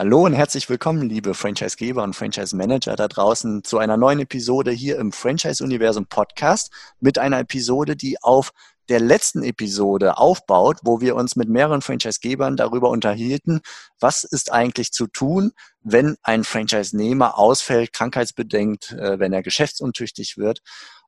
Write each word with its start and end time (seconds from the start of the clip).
Hallo 0.00 0.24
und 0.24 0.32
herzlich 0.32 0.70
willkommen, 0.70 1.10
liebe 1.10 1.34
Franchisegeber 1.34 2.02
und 2.02 2.16
Franchise-Manager 2.16 2.96
da 2.96 3.06
draußen, 3.06 3.64
zu 3.64 3.76
einer 3.76 3.98
neuen 3.98 4.20
Episode 4.20 4.70
hier 4.70 4.96
im 4.96 5.12
Franchise-Universum 5.12 6.06
Podcast 6.06 6.72
mit 7.00 7.18
einer 7.18 7.38
Episode, 7.40 7.96
die 7.96 8.16
auf 8.22 8.52
der 8.88 8.98
letzten 8.98 9.42
Episode 9.42 10.16
aufbaut, 10.16 10.78
wo 10.84 11.02
wir 11.02 11.16
uns 11.16 11.36
mit 11.36 11.50
mehreren 11.50 11.82
Franchise-Gebern 11.82 12.56
darüber 12.56 12.88
unterhielten, 12.88 13.60
was 14.00 14.24
ist 14.24 14.50
eigentlich 14.50 14.90
zu 14.92 15.06
tun, 15.06 15.52
wenn 15.82 16.16
ein 16.22 16.44
Franchise-Nehmer 16.44 17.36
ausfällt, 17.36 17.92
krankheitsbedingt, 17.92 18.92
äh, 18.92 19.18
wenn 19.18 19.34
er 19.34 19.42
geschäftsuntüchtig 19.42 20.38
wird. 20.38 20.62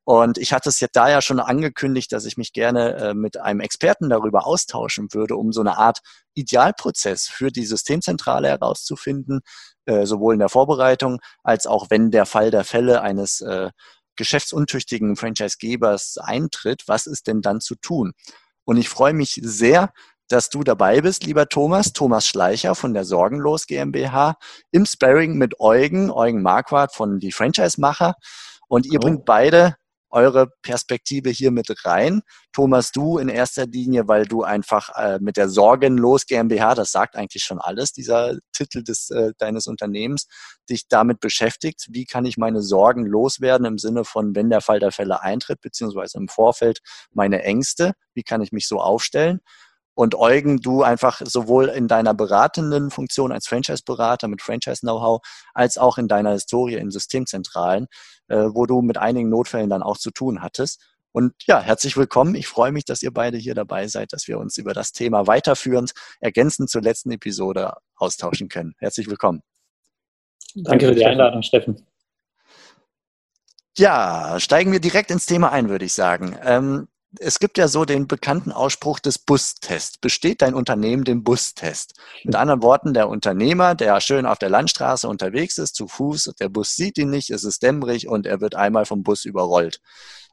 Und 0.05 0.37
ich 0.39 0.53
hatte 0.53 0.69
es 0.69 0.81
jetzt 0.81 0.97
da 0.97 1.09
ja 1.09 1.23
schon 1.23 1.39
angekündigt, 1.39 2.11
dass 2.11 2.25
ich 2.25 2.37
mich 2.37 2.53
gerne 2.53 2.97
äh, 2.97 3.15
mit 3.15 3.37
einem 3.37 3.61
Experten 3.61 4.09
darüber 4.09 4.47
austauschen 4.47 5.09
würde, 5.13 5.37
um 5.37 5.53
so 5.53 5.61
eine 5.61 5.79
Art 5.79 6.01
Idealprozess 6.35 7.29
für 7.29 7.53
die 7.53 7.65
Systemzentrale 7.65 8.49
herauszufinden, 8.49 9.41
äh, 9.87 10.05
sowohl 10.05 10.35
in 10.35 10.41
der 10.41 10.49
Vorbereitung 10.49 11.21
als 11.45 11.67
auch 11.67 11.87
wenn 11.91 12.11
der 12.11 12.27
Fall 12.27 12.51
der 12.51 12.65
Fälle 12.65 13.03
eines 13.03 13.41
äh, 13.43 13.71
geschäftsuntüchtigen 14.17 15.17
Franchisegebers 15.17 16.19
eintritt, 16.19 16.83
was 16.87 17.07
ist 17.07 17.29
denn 17.29 17.41
dann 17.41 17.61
zu 17.61 17.77
tun? 17.77 18.13
Und 18.65 18.77
ich 18.77 18.89
freue 18.89 19.15
mich 19.15 19.41
sehr, 19.43 19.93
dass 20.29 20.49
du 20.49 20.63
dabei 20.65 21.01
bist, 21.01 21.25
lieber 21.25 21.49
Thomas, 21.49 21.93
Thomas 21.93 22.27
Schleicher 22.27 22.75
von 22.75 22.95
der 22.95 23.05
Sorgenlos 23.05 23.67
GmbH, 23.67 24.37
im 24.71 24.87
Sparring 24.87 25.37
mit 25.37 25.61
Eugen, 25.61 26.11
Eugen 26.11 26.43
Marquardt 26.43 26.95
von 26.95 27.19
die 27.21 27.33
Franchise-Macher. 27.33 28.15
Und 28.69 28.87
ihr 28.87 28.99
oh. 28.99 29.03
bringt 29.03 29.25
beide 29.25 29.77
eure 30.13 30.53
Perspektive 30.63 31.31
hier 31.31 31.51
mit 31.51 31.69
rein. 31.85 32.23
Thomas, 32.53 32.93
du 32.93 33.19
in 33.19 33.29
erster 33.29 33.67
Linie, 33.67 34.07
weil 34.09 34.27
du 34.27 34.43
einfach 34.43 34.91
äh, 34.97 35.19
mit 35.21 35.37
der 35.37 35.49
Sorgenlos 35.49 36.27
GmbH, 36.27 36.75
das 36.75 36.93
sagt 36.93 37.17
eigentlich 37.17 37.43
schon 37.43 37.59
alles, 37.59 37.93
dieser 37.93 38.37
Titel 38.53 38.85
des, 38.85 39.11
äh, 39.11 39.33
deines 39.39 39.67
Unternehmens, 39.67 40.29
dich 40.69 40.87
damit 40.89 41.21
beschäftigt. 41.21 41.87
Wie 41.91 42.05
kann 42.05 42.27
ich 42.27 42.37
meine 42.37 42.63
Sorgen 42.63 43.07
loswerden 43.07 43.67
im 43.67 43.79
Sinne 43.79 44.05
von, 44.05 44.35
wenn 44.35 44.51
der 44.51 44.61
Fall 44.61 44.81
der 44.81 44.93
Fälle 44.93 45.23
eintritt, 45.23 45.61
beziehungsweise 45.61 46.19
im 46.19 46.29
Vorfeld 46.29 46.81
meine 47.13 47.43
Ängste? 47.43 47.93
Wie 48.15 48.23
kann 48.23 48.43
ich 48.43 48.53
mich 48.53 48.69
so 48.69 48.81
aufstellen? 48.81 49.41
Und 49.95 50.15
Eugen, 50.15 50.61
du 50.61 50.83
einfach 50.83 51.21
sowohl 51.25 51.69
in 51.69 51.87
deiner 51.87 52.15
beratenden 52.15 52.91
Funktion 52.91 53.31
als 53.31 53.47
Franchise-Berater 53.47 54.29
mit 54.29 54.41
Franchise-Know-how, 54.41 55.21
als 55.53 55.77
auch 55.77 55.99
in 55.99 56.09
deiner 56.09 56.33
Historie 56.33 56.77
in 56.77 56.91
Systemzentralen, 56.91 57.87
äh, 58.29 58.49
wo 58.53 58.67
du 58.67 58.81
mit 58.81 58.97
einigen 58.97 59.29
Notfällen 59.29 59.69
dann 59.69 59.83
auch 59.83 59.99
zu 59.99 60.11
tun 60.11 60.43
hattest. 60.43 60.81
Und 61.13 61.35
ja, 61.47 61.61
herzlich 61.61 61.97
willkommen. 61.99 62.35
Ich 62.35 62.49
freue 62.49 62.73
mich, 62.73 62.87
dass 62.87 63.03
ihr 63.03 63.13
beide 63.13 63.37
hier 63.37 63.55
dabei 63.55 63.87
seid, 63.87 64.15
dass 64.15 64.29
wir 64.29 64.39
uns 64.39 64.57
über 64.57 64.73
das 64.73 64.93
Thema 64.93 65.27
weiterführend, 65.27 65.93
ergänzend 66.21 66.71
zur 66.71 66.81
letzten 66.81 67.11
Episode 67.13 67.75
austauschen 67.97 68.49
können. 68.49 68.75
Herzlich 68.79 69.09
willkommen. 69.09 69.43
Danke 70.55 70.89
für 70.89 70.95
die 70.95 71.05
Einladung, 71.05 71.43
Steffen. 71.43 71.87
Ja, 73.77 74.39
steigen 74.39 74.73
wir 74.73 74.81
direkt 74.81 75.11
ins 75.11 75.27
Thema 75.27 75.53
ein, 75.53 75.69
würde 75.69 75.85
ich 75.85 75.93
sagen. 75.95 76.37
Ähm, 76.43 76.89
es 77.19 77.39
gibt 77.39 77.59
ja 77.59 77.69
so 77.69 77.85
den 77.85 78.07
bekannten 78.07 78.53
Ausspruch 78.53 78.99
des 78.99 79.19
Bustest. 79.19 80.01
Besteht 80.01 80.43
dein 80.43 80.55
Unternehmen 80.55 81.05
dem 81.05 81.23
Bustest? 81.23 81.95
Mit 82.25 82.35
anderen 82.35 82.63
Worten, 82.63 82.95
der 82.95 83.09
Unternehmer, 83.09 83.75
der 83.75 84.01
schön 84.01 84.27
auf 84.27 84.39
der 84.39 84.49
Landstraße 84.49 85.09
unterwegs 85.09 85.59
ist, 85.59 85.75
zu 85.75 85.89
Fuß, 85.89 86.33
der 86.41 86.49
Bus 86.49 86.75
sieht 86.75 86.99
ihn 86.99 87.11
nicht, 87.11 87.31
es 87.31 87.45
ist 87.45 87.63
dämmerig 87.63 88.09
und 88.09 88.27
er 88.27 88.41
wird 88.41 88.55
einmal 88.55 88.87
vom 88.87 89.03
Bus 89.03 89.25
überrollt. 89.25 89.81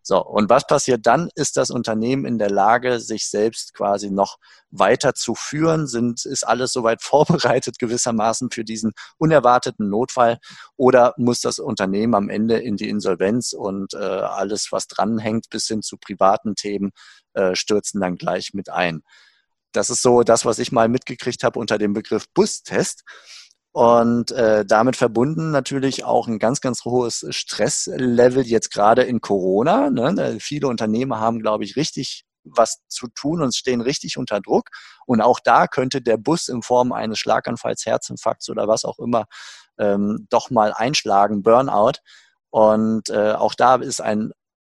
So, 0.01 0.23
und 0.23 0.49
was 0.49 0.65
passiert 0.65 1.05
dann? 1.05 1.29
Ist 1.35 1.57
das 1.57 1.69
Unternehmen 1.69 2.25
in 2.25 2.37
der 2.39 2.49
Lage, 2.49 2.99
sich 2.99 3.29
selbst 3.29 3.73
quasi 3.73 4.09
noch 4.09 4.37
weiter 4.71 5.13
zu 5.13 5.35
führen? 5.35 5.87
Sind, 5.87 6.25
ist 6.25 6.47
alles 6.47 6.71
soweit 6.71 7.01
vorbereitet 7.03 7.79
gewissermaßen 7.79 8.51
für 8.51 8.63
diesen 8.63 8.93
unerwarteten 9.17 9.89
Notfall? 9.89 10.39
Oder 10.77 11.13
muss 11.17 11.41
das 11.41 11.59
Unternehmen 11.59 12.15
am 12.15 12.29
Ende 12.29 12.57
in 12.57 12.77
die 12.77 12.89
Insolvenz 12.89 13.53
und 13.53 13.93
äh, 13.93 13.97
alles, 13.97 14.71
was 14.71 14.87
dranhängt, 14.87 15.49
bis 15.49 15.67
hin 15.67 15.81
zu 15.81 15.97
privaten 15.97 16.55
Themen, 16.55 16.91
äh, 17.33 17.55
stürzen 17.55 18.01
dann 18.01 18.15
gleich 18.15 18.53
mit 18.53 18.69
ein? 18.69 19.03
Das 19.71 19.89
ist 19.89 20.01
so 20.01 20.23
das, 20.23 20.45
was 20.45 20.59
ich 20.59 20.71
mal 20.71 20.89
mitgekriegt 20.89 21.43
habe 21.43 21.59
unter 21.59 21.77
dem 21.77 21.93
Begriff 21.93 22.25
Bustest. 22.33 23.03
Und 23.71 24.31
äh, 24.31 24.65
damit 24.65 24.95
verbunden 24.95 25.51
natürlich 25.51 26.03
auch 26.03 26.27
ein 26.27 26.39
ganz, 26.39 26.59
ganz 26.59 26.85
hohes 26.85 27.25
Stresslevel 27.29 28.45
jetzt 28.45 28.71
gerade 28.71 29.03
in 29.03 29.21
Corona. 29.21 29.89
Ne? 29.91 30.37
Viele 30.39 30.67
Unternehmen 30.67 31.19
haben, 31.19 31.39
glaube 31.39 31.63
ich, 31.63 31.75
richtig 31.75 32.25
was 32.43 32.79
zu 32.87 33.07
tun 33.09 33.41
und 33.41 33.55
stehen 33.55 33.81
richtig 33.81 34.17
unter 34.17 34.41
Druck. 34.41 34.69
Und 35.05 35.21
auch 35.21 35.39
da 35.39 35.67
könnte 35.67 36.01
der 36.01 36.17
Bus 36.17 36.47
in 36.47 36.63
Form 36.63 36.91
eines 36.91 37.19
Schlaganfalls, 37.19 37.85
Herzinfarkts 37.85 38.49
oder 38.49 38.67
was 38.67 38.85
auch 38.85 38.97
immer 38.97 39.25
ähm, 39.77 40.27
doch 40.29 40.49
mal 40.49 40.73
einschlagen, 40.73 41.43
Burnout. 41.43 41.99
Und 42.49 43.09
äh, 43.09 43.33
auch 43.33 43.53
da 43.53 43.75
ist 43.75 44.01
ein 44.01 44.31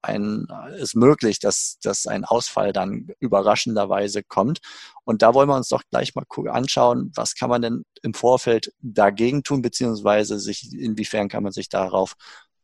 ein, 0.02 0.46
ist 0.78 0.96
möglich, 0.96 1.38
dass, 1.38 1.78
dass 1.82 2.06
ein 2.06 2.24
Ausfall 2.24 2.72
dann 2.72 3.08
überraschenderweise 3.20 4.22
kommt. 4.22 4.60
Und 5.04 5.22
da 5.22 5.34
wollen 5.34 5.48
wir 5.48 5.56
uns 5.56 5.68
doch 5.68 5.82
gleich 5.90 6.14
mal 6.14 6.24
anschauen, 6.48 7.12
was 7.14 7.34
kann 7.34 7.50
man 7.50 7.62
denn 7.62 7.84
im 8.02 8.14
Vorfeld 8.14 8.72
dagegen 8.80 9.42
tun, 9.42 9.62
beziehungsweise 9.62 10.38
sich, 10.38 10.72
inwiefern 10.72 11.28
kann 11.28 11.42
man 11.42 11.52
sich 11.52 11.68
darauf 11.68 12.14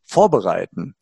vorbereiten. 0.03 0.95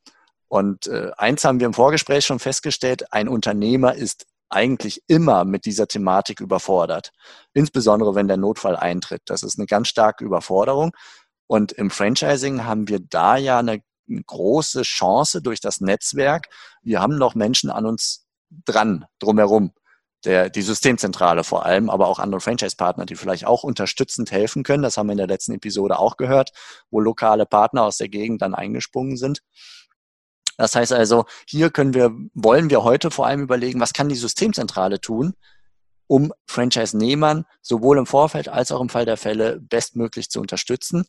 Und 0.48 0.86
äh, 0.86 1.10
eins 1.16 1.44
haben 1.44 1.60
wir 1.60 1.66
im 1.66 1.74
Vorgespräch 1.74 2.24
schon 2.24 2.38
festgestellt, 2.38 3.12
ein 3.12 3.28
Unternehmer 3.28 3.94
ist 3.94 4.26
eigentlich 4.48 5.02
immer 5.08 5.44
mit 5.44 5.64
dieser 5.64 5.88
Thematik 5.88 6.40
überfordert. 6.40 7.10
Insbesondere 7.54 8.14
wenn 8.14 8.28
der 8.28 8.36
Notfall 8.36 8.76
eintritt. 8.76 9.22
Das 9.26 9.42
ist 9.42 9.58
eine 9.58 9.66
ganz 9.66 9.88
starke 9.88 10.24
Überforderung. 10.24 10.92
Und 11.46 11.72
im 11.72 11.90
Franchising 11.90 12.64
haben 12.64 12.88
wir 12.88 13.00
da 13.00 13.36
ja 13.36 13.58
eine 13.58 13.80
eine 14.08 14.22
große 14.22 14.82
Chance 14.82 15.42
durch 15.42 15.60
das 15.60 15.80
Netzwerk. 15.80 16.48
Wir 16.82 17.00
haben 17.00 17.16
noch 17.16 17.34
Menschen 17.34 17.70
an 17.70 17.86
uns 17.86 18.26
dran, 18.64 19.06
drumherum. 19.18 19.72
Der, 20.24 20.48
die 20.48 20.62
Systemzentrale 20.62 21.44
vor 21.44 21.66
allem, 21.66 21.90
aber 21.90 22.08
auch 22.08 22.18
andere 22.18 22.40
Franchise-Partner, 22.40 23.04
die 23.04 23.14
vielleicht 23.14 23.44
auch 23.46 23.62
unterstützend 23.62 24.32
helfen 24.32 24.62
können. 24.62 24.82
Das 24.82 24.96
haben 24.96 25.08
wir 25.08 25.12
in 25.12 25.18
der 25.18 25.26
letzten 25.26 25.52
Episode 25.52 25.98
auch 25.98 26.16
gehört, 26.16 26.52
wo 26.90 26.98
lokale 26.98 27.44
Partner 27.44 27.82
aus 27.82 27.98
der 27.98 28.08
Gegend 28.08 28.40
dann 28.40 28.54
eingesprungen 28.54 29.18
sind. 29.18 29.42
Das 30.56 30.74
heißt 30.74 30.92
also, 30.92 31.24
hier 31.46 31.70
können 31.70 31.92
wir, 31.92 32.10
wollen 32.32 32.70
wir 32.70 32.84
heute 32.84 33.10
vor 33.10 33.26
allem 33.26 33.42
überlegen, 33.42 33.80
was 33.80 33.92
kann 33.92 34.08
die 34.08 34.14
Systemzentrale 34.14 35.00
tun, 35.00 35.34
um 36.06 36.32
Franchise-Nehmern 36.46 37.44
sowohl 37.60 37.98
im 37.98 38.06
Vorfeld 38.06 38.48
als 38.48 38.70
auch 38.72 38.80
im 38.80 38.88
Fall 38.88 39.04
der 39.04 39.16
Fälle 39.16 39.60
bestmöglich 39.60 40.30
zu 40.30 40.40
unterstützen. 40.40 41.06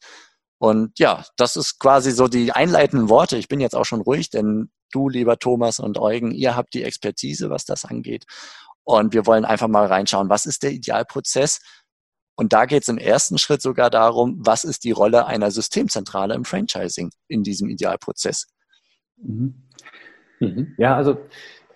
Und 0.65 0.97
ja, 0.97 1.23
das 1.37 1.57
ist 1.57 1.77
quasi 1.77 2.09
so 2.09 2.27
die 2.27 2.51
einleitenden 2.51 3.07
Worte. 3.07 3.37
Ich 3.37 3.47
bin 3.47 3.59
jetzt 3.59 3.75
auch 3.75 3.83
schon 3.83 4.01
ruhig, 4.01 4.31
denn 4.31 4.71
du, 4.91 5.09
lieber 5.09 5.37
Thomas 5.37 5.77
und 5.77 5.99
Eugen, 5.99 6.31
ihr 6.31 6.55
habt 6.55 6.73
die 6.73 6.81
Expertise, 6.81 7.51
was 7.51 7.65
das 7.65 7.85
angeht. 7.85 8.25
Und 8.83 9.13
wir 9.13 9.27
wollen 9.27 9.45
einfach 9.45 9.67
mal 9.67 9.85
reinschauen, 9.85 10.27
was 10.27 10.47
ist 10.47 10.63
der 10.63 10.71
Idealprozess? 10.71 11.59
Und 12.35 12.51
da 12.51 12.65
geht 12.65 12.81
es 12.81 12.89
im 12.89 12.97
ersten 12.97 13.37
Schritt 13.37 13.61
sogar 13.61 13.91
darum, 13.91 14.37
was 14.39 14.63
ist 14.63 14.85
die 14.85 14.91
Rolle 14.91 15.27
einer 15.27 15.51
Systemzentrale 15.51 16.33
im 16.33 16.45
Franchising 16.45 17.11
in 17.27 17.43
diesem 17.43 17.69
Idealprozess? 17.69 18.47
Mhm. 19.17 19.67
Mhm. 20.39 20.73
Ja, 20.79 20.95
also 20.95 21.19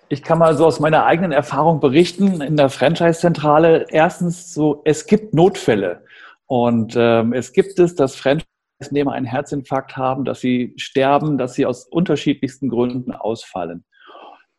ich 0.10 0.24
kann 0.24 0.40
mal 0.40 0.58
so 0.58 0.66
aus 0.66 0.80
meiner 0.80 1.06
eigenen 1.06 1.32
Erfahrung 1.32 1.80
berichten 1.80 2.42
in 2.42 2.58
der 2.58 2.70
Franchise-Zentrale. 2.70 3.86
Erstens 3.92 4.52
so, 4.52 4.82
es 4.84 5.06
gibt 5.06 5.36
Notfälle. 5.36 6.04
Und 6.48 6.96
ähm, 6.98 7.34
es 7.34 7.54
gibt 7.54 7.78
es, 7.78 7.94
dass 7.94 8.16
Franchise 8.16 8.50
Nehmer 8.92 9.12
einen 9.12 9.26
Herzinfarkt 9.26 9.98
haben, 9.98 10.24
dass 10.26 10.40
sie 10.40 10.74
sterben, 10.78 11.38
dass 11.38 11.54
sie 11.54 11.66
aus 11.66 11.86
unterschiedlichsten 11.86 12.70
Gründen 12.70 13.12
ausfallen. 13.12 13.84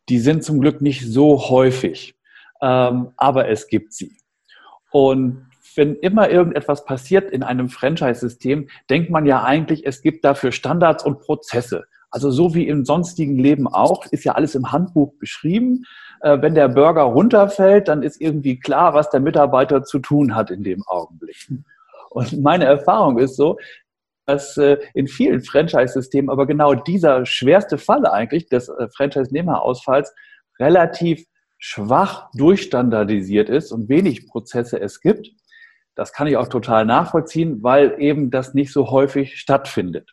Die 0.09 0.19
sind 0.19 0.45
zum 0.45 0.61
Glück 0.61 0.83
nicht 0.83 1.07
so 1.07 1.49
häufig, 1.49 2.15
ähm, 2.61 3.13
aber 3.17 3.49
es 3.49 3.67
gibt 3.69 3.95
sie. 3.95 4.17
Und 4.91 5.47
wenn 5.77 5.95
immer 5.97 6.29
irgendetwas 6.29 6.85
passiert 6.85 7.31
in 7.31 7.43
einem 7.43 7.69
Franchise-System, 7.69 8.69
denkt 8.91 9.11
man 9.11 9.25
ja 9.25 9.45
eigentlich, 9.45 9.87
es 9.87 10.03
gibt 10.03 10.25
dafür 10.25 10.53
Standards 10.53 11.05
und 11.05 11.21
Prozesse. 11.21 11.85
Also 12.11 12.31
so 12.31 12.55
wie 12.55 12.67
im 12.67 12.85
sonstigen 12.85 13.39
Leben 13.39 13.69
auch, 13.69 14.05
ist 14.07 14.25
ja 14.25 14.33
alles 14.33 14.57
im 14.57 14.73
Handbuch 14.73 15.13
beschrieben. 15.19 15.85
Äh, 16.23 16.43
wenn 16.43 16.55
der 16.55 16.69
Burger 16.69 17.03
runterfällt, 17.03 17.89
dann 17.89 18.03
ist 18.03 18.21
irgendwie 18.21 18.59
klar, 18.59 18.95
was 18.95 19.11
der 19.11 19.21
Mitarbeiter 19.21 19.85
zu 19.85 20.01
tun 20.01 20.35
hat 20.35 20.51
in 20.51 20.65
dem 20.65 20.83
Augenblick. 20.87 21.51
Und 22.11 22.43
meine 22.43 22.65
Erfahrung 22.65 23.19
ist 23.19 23.37
so, 23.37 23.57
dass 24.31 24.57
äh, 24.57 24.79
in 24.95 25.09
vielen 25.09 25.43
Franchise-Systemen 25.43 26.31
aber 26.31 26.47
genau 26.47 26.75
dieser 26.75 27.27
schwerste 27.27 27.79
Fall 27.79 28.07
eigentlich 28.07 28.49
des 28.49 28.69
äh, 28.69 28.89
Franchise-Nehmerausfalls 28.97 30.15
relativ 30.59 31.25
schwach 31.59 32.31
durchstandardisiert 32.35 33.49
ist 33.49 33.73
und 33.73 33.89
wenig 33.89 34.27
Prozesse 34.29 34.81
es 34.81 35.01
gibt. 35.01 35.31
Das 35.95 36.13
kann 36.13 36.27
ich 36.27 36.37
auch 36.37 36.49
total 36.49 36.87
nachvollziehen, 36.87 37.63
weil 37.63 37.97
eben 37.99 38.31
das 38.31 38.55
nicht 38.55 38.73
so 38.73 38.91
häufig 38.91 39.39
stattfindet. 39.39 40.11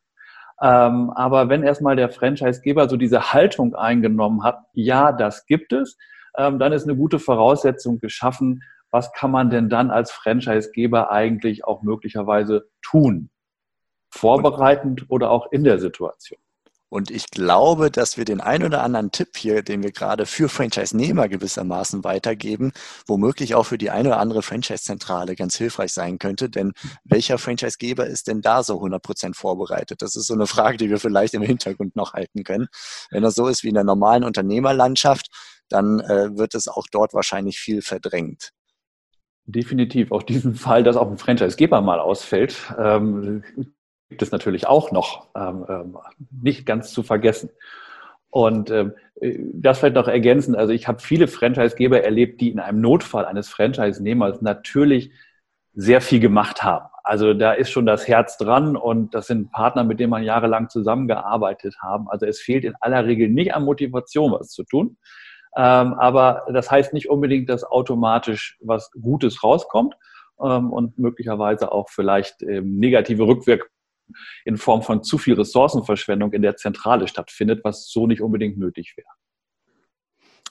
Ähm, 0.62 1.12
aber 1.12 1.50
wenn 1.50 1.64
erstmal 1.64 1.96
der 1.96 2.10
Franchisegeber 2.10 2.90
so 2.90 2.98
diese 2.98 3.32
Haltung 3.32 3.76
eingenommen 3.76 4.44
hat, 4.44 4.60
ja, 4.74 5.12
das 5.12 5.46
gibt 5.46 5.72
es, 5.72 5.98
ähm, 6.38 6.58
dann 6.58 6.74
ist 6.74 6.84
eine 6.84 6.98
gute 6.98 7.20
Voraussetzung 7.20 8.00
geschaffen, 8.00 8.64
was 8.90 9.12
kann 9.14 9.32
man 9.32 9.50
denn 9.50 9.70
dann 9.70 9.92
als 9.92 10.12
Franchisegeber 10.12 11.12
eigentlich 11.12 11.66
auch 11.66 11.84
möglicherweise 11.84 12.68
tun? 12.82 13.30
Vorbereitend 14.10 15.06
oder 15.10 15.32
auch 15.32 15.52
in 15.52 15.64
der 15.64 15.80
Situation. 15.80 16.40
Und 16.90 17.12
ich 17.12 17.30
glaube, 17.32 17.92
dass 17.92 18.18
wir 18.18 18.24
den 18.24 18.40
ein 18.40 18.64
oder 18.64 18.82
anderen 18.82 19.12
Tipp 19.12 19.36
hier, 19.36 19.62
den 19.62 19.84
wir 19.84 19.92
gerade 19.92 20.26
für 20.26 20.48
Franchise-Nehmer 20.48 21.28
gewissermaßen 21.28 22.06
weitergeben, 22.06 22.72
womöglich 23.08 23.56
auch 23.56 23.66
für 23.66 23.78
die 23.78 23.90
eine 23.90 24.10
oder 24.10 24.20
andere 24.20 24.42
Franchise-Zentrale 24.42 25.36
ganz 25.36 25.58
hilfreich 25.58 25.92
sein 25.92 26.18
könnte. 26.18 26.50
Denn 26.50 26.72
welcher 27.04 27.38
Franchise-Geber 27.40 28.08
ist 28.08 28.28
denn 28.28 28.42
da 28.42 28.64
so 28.64 28.82
100% 28.82 29.36
vorbereitet? 29.36 30.02
Das 30.02 30.16
ist 30.16 30.28
so 30.28 30.34
eine 30.34 30.48
Frage, 30.48 30.78
die 30.78 30.90
wir 30.90 31.00
vielleicht 31.00 31.34
im 31.34 31.42
Hintergrund 31.42 31.98
noch 31.98 32.14
halten 32.14 32.46
können. 32.46 32.68
Wenn 33.12 33.24
das 33.24 33.36
so 33.36 33.48
ist 33.48 33.64
wie 33.64 33.70
in 33.70 33.76
der 33.76 33.84
normalen 33.84 34.24
Unternehmerlandschaft, 34.24 35.28
dann 35.68 36.00
äh, 36.00 36.38
wird 36.38 36.56
es 36.56 36.70
auch 36.70 36.86
dort 36.90 37.14
wahrscheinlich 37.14 37.60
viel 37.60 37.82
verdrängt. 37.82 38.52
Definitiv. 39.46 40.14
Auch 40.14 40.24
diesen 40.24 40.56
Fall, 40.56 40.84
dass 40.84 40.96
auch 40.96 41.10
ein 41.10 41.18
Franchise-Geber 41.18 41.82
mal 41.82 42.00
ausfällt, 42.00 42.74
ähm, 42.78 43.44
gibt 44.10 44.22
es 44.22 44.32
natürlich 44.32 44.68
auch 44.68 44.92
noch 44.92 45.28
ähm, 45.36 45.66
ähm, 45.68 45.98
nicht 46.42 46.66
ganz 46.66 46.92
zu 46.92 47.04
vergessen. 47.04 47.50
Und 48.30 48.70
ähm, 48.72 48.94
das 49.54 49.80
vielleicht 49.80 49.96
noch 49.96 50.08
ergänzen. 50.08 50.56
Also 50.56 50.74
ich 50.74 50.88
habe 50.88 51.00
viele 51.00 51.28
Franchise-Geber 51.28 52.04
erlebt, 52.04 52.40
die 52.42 52.52
in 52.52 52.60
einem 52.60 52.82
Notfall 52.82 53.26
eines 53.26 53.50
Franchise-Nehmers 53.50 54.42
natürlich 54.42 55.12
sehr 55.74 56.02
viel 56.02 56.20
gemacht 56.20 56.64
haben. 56.64 56.88
Also 57.04 57.34
da 57.34 57.54
ist 57.54 57.70
schon 57.72 57.86
das 57.86 58.08
Herz 58.08 58.38
dran 58.38 58.76
und 58.76 59.14
das 59.14 59.28
sind 59.28 59.52
Partner, 59.52 59.84
mit 59.84 60.00
denen 60.00 60.10
man 60.10 60.24
jahrelang 60.24 60.70
zusammengearbeitet 60.70 61.76
haben. 61.82 62.10
Also 62.10 62.26
es 62.26 62.42
fehlt 62.42 62.66
in 62.66 62.76
aller 62.82 63.06
Regel 63.06 63.30
nicht 63.30 63.54
an 63.54 63.64
Motivation, 63.64 64.32
was 64.34 64.50
zu 64.50 64.64
tun. 64.64 64.98
Ähm, 65.56 65.94
aber 65.94 66.46
das 66.52 66.70
heißt 66.70 66.94
nicht 66.94 67.10
unbedingt, 67.10 67.50
dass 67.50 67.64
automatisch 67.64 68.58
was 68.62 68.92
Gutes 68.92 69.44
rauskommt 69.44 69.96
ähm, 70.42 70.72
und 70.72 71.00
möglicherweise 71.00 71.72
auch 71.72 71.90
vielleicht 71.90 72.44
ähm, 72.44 72.78
negative 72.78 73.24
Rückwirkungen 73.26 73.77
in 74.46 74.58
Form 74.58 74.82
von 74.82 75.04
zu 75.04 75.18
viel 75.18 75.36
Ressourcenverschwendung 75.36 76.34
in 76.34 76.42
der 76.42 76.56
Zentrale 76.56 77.08
stattfindet, 77.08 77.62
was 77.64 77.90
so 77.90 78.08
nicht 78.08 78.22
unbedingt 78.22 78.58
nötig 78.58 78.94
wäre. 78.96 79.08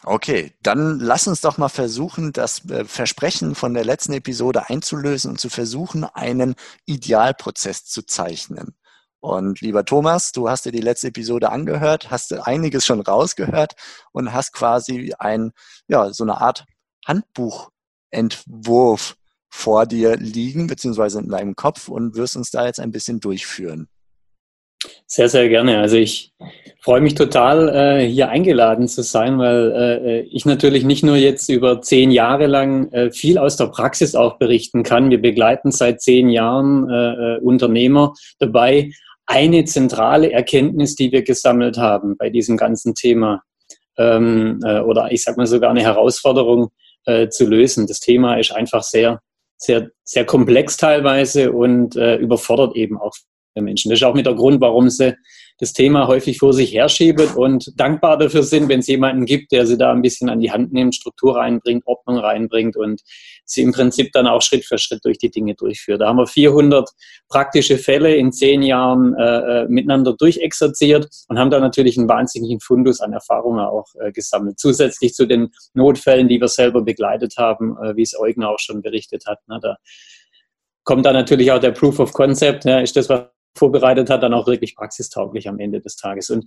Okay, 0.04 0.52
dann 0.62 1.00
lass 1.00 1.26
uns 1.26 1.40
doch 1.40 1.58
mal 1.58 1.68
versuchen, 1.68 2.32
das 2.32 2.68
äh, 2.70 2.84
Versprechen 2.84 3.54
von 3.54 3.74
der 3.74 3.84
letzten 3.84 4.12
Episode 4.12 4.68
einzulösen 4.68 5.32
und 5.32 5.40
zu 5.40 5.48
versuchen, 5.48 6.04
einen 6.04 6.54
Idealprozess 6.84 7.86
zu 7.86 8.02
zeichnen. 8.02 8.76
Und 9.20 9.60
lieber 9.60 9.84
Thomas, 9.84 10.30
du 10.30 10.48
hast 10.48 10.66
dir 10.66 10.72
die 10.72 10.80
letzte 10.80 11.08
Episode 11.08 11.50
angehört, 11.50 12.10
hast 12.10 12.32
einiges 12.32 12.86
schon 12.86 13.00
rausgehört 13.00 13.74
und 14.12 14.32
hast 14.32 14.52
quasi 14.52 15.14
ein, 15.18 15.52
ja, 15.88 16.12
so 16.12 16.22
eine 16.22 16.40
Art 16.40 16.64
Handbuchentwurf 17.06 19.16
vor 19.56 19.86
dir 19.86 20.16
liegen, 20.16 20.66
beziehungsweise 20.66 21.18
in 21.18 21.30
deinem 21.30 21.56
Kopf 21.56 21.88
und 21.88 22.14
wirst 22.14 22.36
uns 22.36 22.50
da 22.50 22.66
jetzt 22.66 22.78
ein 22.78 22.92
bisschen 22.92 23.20
durchführen. 23.20 23.88
Sehr, 25.06 25.28
sehr 25.30 25.48
gerne. 25.48 25.78
Also 25.78 25.96
ich 25.96 26.34
freue 26.80 27.00
mich 27.00 27.14
total, 27.14 27.68
äh, 27.70 28.06
hier 28.06 28.28
eingeladen 28.28 28.86
zu 28.86 29.02
sein, 29.02 29.38
weil 29.38 29.72
äh, 29.72 30.20
ich 30.30 30.44
natürlich 30.44 30.84
nicht 30.84 31.02
nur 31.02 31.16
jetzt 31.16 31.48
über 31.48 31.80
zehn 31.80 32.10
Jahre 32.10 32.46
lang 32.46 32.92
äh, 32.92 33.10
viel 33.10 33.38
aus 33.38 33.56
der 33.56 33.66
Praxis 33.66 34.14
auch 34.14 34.38
berichten 34.38 34.82
kann. 34.82 35.10
Wir 35.10 35.20
begleiten 35.20 35.72
seit 35.72 36.02
zehn 36.02 36.28
Jahren 36.28 36.88
äh, 36.90 37.36
äh, 37.36 37.40
Unternehmer 37.40 38.12
dabei, 38.38 38.90
eine 39.24 39.64
zentrale 39.64 40.30
Erkenntnis, 40.30 40.94
die 40.94 41.10
wir 41.10 41.22
gesammelt 41.22 41.78
haben 41.78 42.16
bei 42.18 42.28
diesem 42.28 42.58
ganzen 42.58 42.94
Thema, 42.94 43.42
ähm, 43.96 44.60
äh, 44.64 44.80
oder 44.80 45.10
ich 45.10 45.24
sage 45.24 45.38
mal 45.38 45.46
sogar 45.46 45.70
eine 45.70 45.82
Herausforderung 45.82 46.68
zu 47.30 47.46
lösen. 47.46 47.86
Das 47.86 48.00
Thema 48.00 48.34
ist 48.34 48.50
einfach 48.50 48.82
sehr 48.82 49.20
sehr, 49.58 49.90
sehr 50.04 50.24
komplex 50.24 50.76
teilweise 50.76 51.52
und 51.52 51.96
äh, 51.96 52.16
überfordert 52.16 52.76
eben 52.76 52.98
auch 52.98 53.12
Menschen. 53.54 53.90
Das 53.90 54.00
ist 54.00 54.04
auch 54.04 54.14
mit 54.14 54.26
der 54.26 54.34
Grund, 54.34 54.60
warum 54.60 54.90
sie 54.90 55.16
das 55.58 55.72
Thema 55.72 56.06
häufig 56.06 56.38
vor 56.38 56.52
sich 56.52 56.72
herschieben 56.74 57.28
und 57.34 57.72
dankbar 57.80 58.18
dafür 58.18 58.42
sind, 58.42 58.68
wenn 58.68 58.80
es 58.80 58.86
jemanden 58.86 59.24
gibt, 59.24 59.52
der 59.52 59.66
sie 59.66 59.78
da 59.78 59.92
ein 59.92 60.02
bisschen 60.02 60.28
an 60.28 60.40
die 60.40 60.50
Hand 60.50 60.72
nimmt, 60.72 60.94
Struktur 60.94 61.36
reinbringt, 61.36 61.86
Ordnung 61.86 62.18
reinbringt 62.18 62.76
und 62.76 63.00
sie 63.44 63.62
im 63.62 63.72
Prinzip 63.72 64.12
dann 64.12 64.26
auch 64.26 64.42
Schritt 64.42 64.64
für 64.64 64.78
Schritt 64.78 65.04
durch 65.04 65.18
die 65.18 65.30
Dinge 65.30 65.54
durchführt. 65.54 66.00
Da 66.00 66.08
haben 66.08 66.18
wir 66.18 66.26
400 66.26 66.90
praktische 67.28 67.78
Fälle 67.78 68.14
in 68.16 68.32
zehn 68.32 68.62
Jahren 68.62 69.14
äh, 69.14 69.62
äh, 69.62 69.66
miteinander 69.68 70.14
durchexerziert 70.14 71.08
und 71.28 71.38
haben 71.38 71.50
da 71.50 71.58
natürlich 71.58 71.96
einen 71.96 72.08
wahnsinnigen 72.08 72.60
Fundus 72.60 73.00
an 73.00 73.12
Erfahrungen 73.12 73.60
auch 73.60 73.86
äh, 74.00 74.12
gesammelt. 74.12 74.58
Zusätzlich 74.58 75.14
zu 75.14 75.26
den 75.26 75.50
Notfällen, 75.74 76.28
die 76.28 76.40
wir 76.40 76.48
selber 76.48 76.82
begleitet 76.82 77.34
haben, 77.38 77.76
äh, 77.82 77.96
wie 77.96 78.02
es 78.02 78.18
Eugen 78.18 78.44
auch 78.44 78.58
schon 78.58 78.82
berichtet 78.82 79.24
hat. 79.26 79.38
Ne, 79.48 79.58
da 79.62 79.76
kommt 80.84 81.06
dann 81.06 81.14
natürlich 81.14 81.50
auch 81.50 81.60
der 81.60 81.72
Proof 81.72 81.98
of 81.98 82.12
Concept. 82.12 82.64
Ja, 82.64 82.80
ist 82.80 82.96
das, 82.96 83.08
was 83.08 83.35
vorbereitet 83.58 84.10
hat, 84.10 84.22
dann 84.22 84.34
auch 84.34 84.46
wirklich 84.46 84.76
praxistauglich 84.76 85.48
am 85.48 85.58
Ende 85.58 85.80
des 85.80 85.96
Tages. 85.96 86.30
Und 86.30 86.46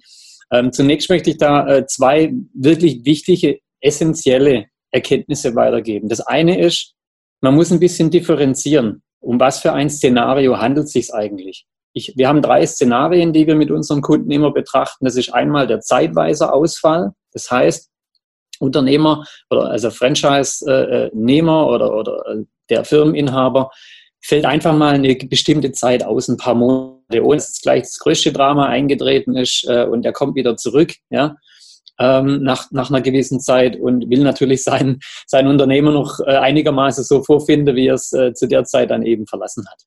ähm, 0.51 0.71
zunächst 0.71 1.09
möchte 1.09 1.29
ich 1.31 1.37
da 1.37 1.67
äh, 1.67 1.85
zwei 1.85 2.33
wirklich 2.53 3.05
wichtige, 3.05 3.59
essentielle 3.81 4.65
Erkenntnisse 4.91 5.55
weitergeben. 5.55 6.09
Das 6.09 6.21
eine 6.21 6.59
ist, 6.59 6.93
man 7.41 7.55
muss 7.55 7.71
ein 7.71 7.79
bisschen 7.79 8.09
differenzieren. 8.09 9.01
Um 9.21 9.39
was 9.39 9.59
für 9.59 9.73
ein 9.73 9.89
Szenario 9.89 10.59
handelt 10.59 10.87
es 10.87 10.93
sich 10.93 11.13
eigentlich? 11.13 11.65
Ich, 11.93 12.13
wir 12.15 12.27
haben 12.27 12.41
drei 12.41 12.65
Szenarien, 12.65 13.33
die 13.33 13.47
wir 13.47 13.55
mit 13.55 13.71
unseren 13.71 14.01
Kunden 14.01 14.31
immer 14.31 14.51
betrachten. 14.51 15.05
Das 15.05 15.15
ist 15.15 15.33
einmal 15.33 15.67
der 15.67 15.81
zeitweise 15.81 16.53
Ausfall. 16.53 17.11
Das 17.33 17.49
heißt, 17.51 17.89
Unternehmer 18.59 19.25
oder 19.49 19.69
also 19.69 19.89
Franchise-Nehmer 19.89 21.67
oder, 21.67 21.95
oder 21.95 22.25
äh, 22.27 22.43
der 22.69 22.85
Firmeninhaber 22.85 23.71
fällt 24.21 24.45
einfach 24.45 24.75
mal 24.75 24.95
eine 24.95 25.15
bestimmte 25.15 25.71
Zeit 25.71 26.03
aus, 26.03 26.27
ein 26.27 26.37
paar 26.37 26.55
Monate, 26.55 26.98
ohne 27.17 27.37
dass 27.37 27.59
gleich 27.61 27.83
das 27.83 27.99
größte 27.99 28.31
Drama 28.31 28.67
eingetreten 28.67 29.35
ist 29.35 29.65
äh, 29.67 29.85
und 29.85 30.05
er 30.05 30.13
kommt 30.13 30.35
wieder 30.35 30.55
zurück, 30.57 30.93
ja, 31.09 31.35
ähm, 31.99 32.43
nach, 32.43 32.71
nach 32.71 32.89
einer 32.89 33.01
gewissen 33.01 33.39
Zeit 33.39 33.75
und 33.75 34.09
will 34.09 34.23
natürlich 34.23 34.63
sein, 34.63 34.99
sein 35.27 35.47
Unternehmen 35.47 35.93
noch 35.93 36.19
äh, 36.21 36.37
einigermaßen 36.37 37.03
so 37.03 37.23
vorfinden, 37.23 37.75
wie 37.75 37.87
er 37.87 37.95
es 37.95 38.13
äh, 38.13 38.33
zu 38.33 38.47
der 38.47 38.63
Zeit 38.63 38.91
dann 38.91 39.03
eben 39.03 39.27
verlassen 39.27 39.65
hat. 39.69 39.81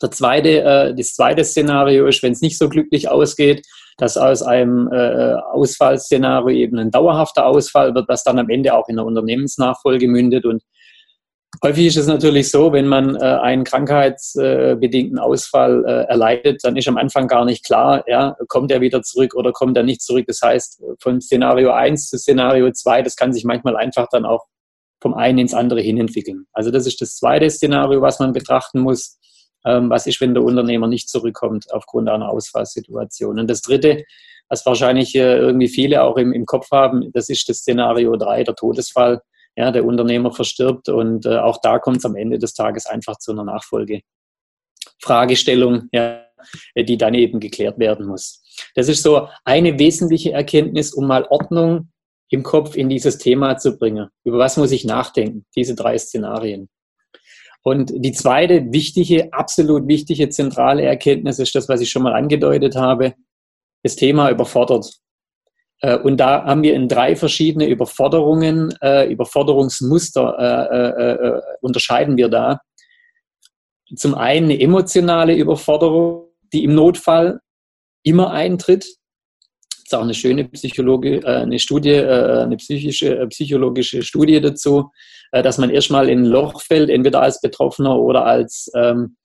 Der 0.00 0.10
zweite, 0.10 0.62
äh, 0.62 0.94
das 0.94 1.14
zweite 1.14 1.44
Szenario 1.44 2.06
ist, 2.06 2.22
wenn 2.22 2.32
es 2.32 2.40
nicht 2.40 2.56
so 2.56 2.68
glücklich 2.68 3.08
ausgeht, 3.08 3.66
dass 3.98 4.16
aus 4.16 4.42
einem 4.42 4.88
äh, 4.92 5.34
Ausfallszenario 5.52 6.56
eben 6.56 6.78
ein 6.78 6.90
dauerhafter 6.90 7.46
Ausfall 7.46 7.94
wird, 7.94 8.08
das 8.08 8.22
dann 8.22 8.38
am 8.38 8.48
Ende 8.48 8.74
auch 8.74 8.88
in 8.88 8.96
der 8.96 9.04
Unternehmensnachfolge 9.04 10.06
mündet 10.06 10.46
und 10.46 10.62
Häufig 11.62 11.86
ist 11.86 11.96
es 11.96 12.06
natürlich 12.06 12.50
so, 12.50 12.72
wenn 12.72 12.86
man 12.86 13.16
äh, 13.16 13.18
einen 13.18 13.64
krankheitsbedingten 13.64 15.18
Ausfall 15.18 15.84
äh, 15.84 16.04
erleidet, 16.08 16.60
dann 16.62 16.76
ist 16.76 16.86
am 16.86 16.96
Anfang 16.96 17.26
gar 17.26 17.44
nicht 17.44 17.64
klar, 17.64 18.04
ja, 18.06 18.36
kommt 18.46 18.70
er 18.70 18.80
wieder 18.80 19.02
zurück 19.02 19.34
oder 19.34 19.52
kommt 19.52 19.76
er 19.76 19.82
nicht 19.82 20.02
zurück. 20.02 20.26
Das 20.28 20.40
heißt, 20.40 20.82
von 21.00 21.20
Szenario 21.20 21.72
1 21.72 22.10
zu 22.10 22.18
Szenario 22.18 22.70
2, 22.70 23.02
das 23.02 23.16
kann 23.16 23.32
sich 23.32 23.44
manchmal 23.44 23.76
einfach 23.76 24.06
dann 24.10 24.24
auch 24.24 24.46
vom 25.00 25.14
einen 25.14 25.38
ins 25.38 25.54
andere 25.54 25.80
hin 25.80 25.98
entwickeln. 25.98 26.46
Also 26.52 26.70
das 26.70 26.86
ist 26.86 27.00
das 27.00 27.16
zweite 27.16 27.50
Szenario, 27.50 28.02
was 28.02 28.20
man 28.20 28.32
betrachten 28.32 28.80
muss. 28.80 29.18
Ähm, 29.64 29.90
was 29.90 30.06
ist, 30.06 30.20
wenn 30.20 30.34
der 30.34 30.44
Unternehmer 30.44 30.86
nicht 30.86 31.08
zurückkommt 31.08 31.66
aufgrund 31.72 32.08
einer 32.08 32.28
Ausfallsituation? 32.30 33.38
Und 33.38 33.48
das 33.48 33.62
dritte, 33.62 34.04
was 34.48 34.64
wahrscheinlich 34.64 35.14
äh, 35.14 35.38
irgendwie 35.38 35.68
viele 35.68 36.02
auch 36.02 36.16
im, 36.16 36.32
im 36.32 36.46
Kopf 36.46 36.70
haben, 36.70 37.10
das 37.12 37.28
ist 37.28 37.48
das 37.48 37.58
Szenario 37.58 38.16
3, 38.16 38.44
der 38.44 38.54
Todesfall 38.54 39.22
ja, 39.58 39.70
der 39.72 39.84
Unternehmer 39.84 40.30
verstirbt 40.30 40.88
und 40.88 41.26
äh, 41.26 41.38
auch 41.38 41.60
da 41.60 41.80
kommt 41.80 41.96
es 41.96 42.04
am 42.04 42.14
Ende 42.14 42.38
des 42.38 42.54
Tages 42.54 42.86
einfach 42.86 43.18
zu 43.18 43.32
einer 43.32 43.42
Nachfolgefragestellung, 43.42 45.88
ja, 45.92 46.24
die 46.76 46.96
dann 46.96 47.14
eben 47.14 47.40
geklärt 47.40 47.80
werden 47.80 48.06
muss. 48.06 48.40
Das 48.76 48.88
ist 48.88 49.02
so 49.02 49.26
eine 49.44 49.80
wesentliche 49.80 50.30
Erkenntnis, 50.30 50.94
um 50.94 51.08
mal 51.08 51.26
Ordnung 51.28 51.90
im 52.30 52.44
Kopf 52.44 52.76
in 52.76 52.88
dieses 52.88 53.18
Thema 53.18 53.56
zu 53.56 53.76
bringen. 53.76 54.10
Über 54.22 54.38
was 54.38 54.56
muss 54.56 54.70
ich 54.70 54.84
nachdenken? 54.84 55.44
Diese 55.56 55.74
drei 55.74 55.98
Szenarien. 55.98 56.68
Und 57.64 57.90
die 57.96 58.12
zweite 58.12 58.70
wichtige, 58.70 59.32
absolut 59.32 59.88
wichtige 59.88 60.28
zentrale 60.28 60.84
Erkenntnis 60.84 61.40
ist 61.40 61.56
das, 61.56 61.68
was 61.68 61.80
ich 61.80 61.90
schon 61.90 62.04
mal 62.04 62.14
angedeutet 62.14 62.76
habe. 62.76 63.14
Das 63.82 63.96
Thema 63.96 64.30
überfordert. 64.30 65.00
Äh, 65.80 65.98
und 65.98 66.18
da 66.18 66.44
haben 66.44 66.62
wir 66.62 66.74
in 66.74 66.88
drei 66.88 67.16
verschiedene 67.16 67.66
Überforderungen, 67.66 68.74
äh, 68.82 69.10
Überforderungsmuster 69.10 70.70
äh, 70.72 71.12
äh, 71.12 71.42
unterscheiden 71.60 72.16
wir 72.16 72.28
da. 72.28 72.60
Zum 73.94 74.14
einen 74.14 74.46
eine 74.46 74.60
emotionale 74.60 75.34
Überforderung, 75.34 76.28
die 76.52 76.64
im 76.64 76.74
Notfall 76.74 77.40
immer 78.02 78.32
eintritt. 78.32 78.84
Das 79.70 79.78
ist 79.84 79.94
auch 79.94 80.02
eine 80.02 80.14
schöne 80.14 80.44
Psychologie, 80.44 81.16
äh, 81.16 81.42
eine 81.42 81.58
Studie, 81.58 81.90
äh, 81.94 82.42
eine 82.42 82.56
psychische, 82.56 83.26
psychologische 83.28 84.02
Studie 84.02 84.40
dazu, 84.40 84.90
dass 85.30 85.58
man 85.58 85.68
erstmal 85.68 86.08
in 86.08 86.20
ein 86.20 86.24
Loch 86.24 86.62
fällt, 86.62 86.88
entweder 86.88 87.20
als 87.20 87.42
Betroffener 87.42 87.98
oder 87.98 88.24
als, 88.24 88.70
ähm, 88.74 89.16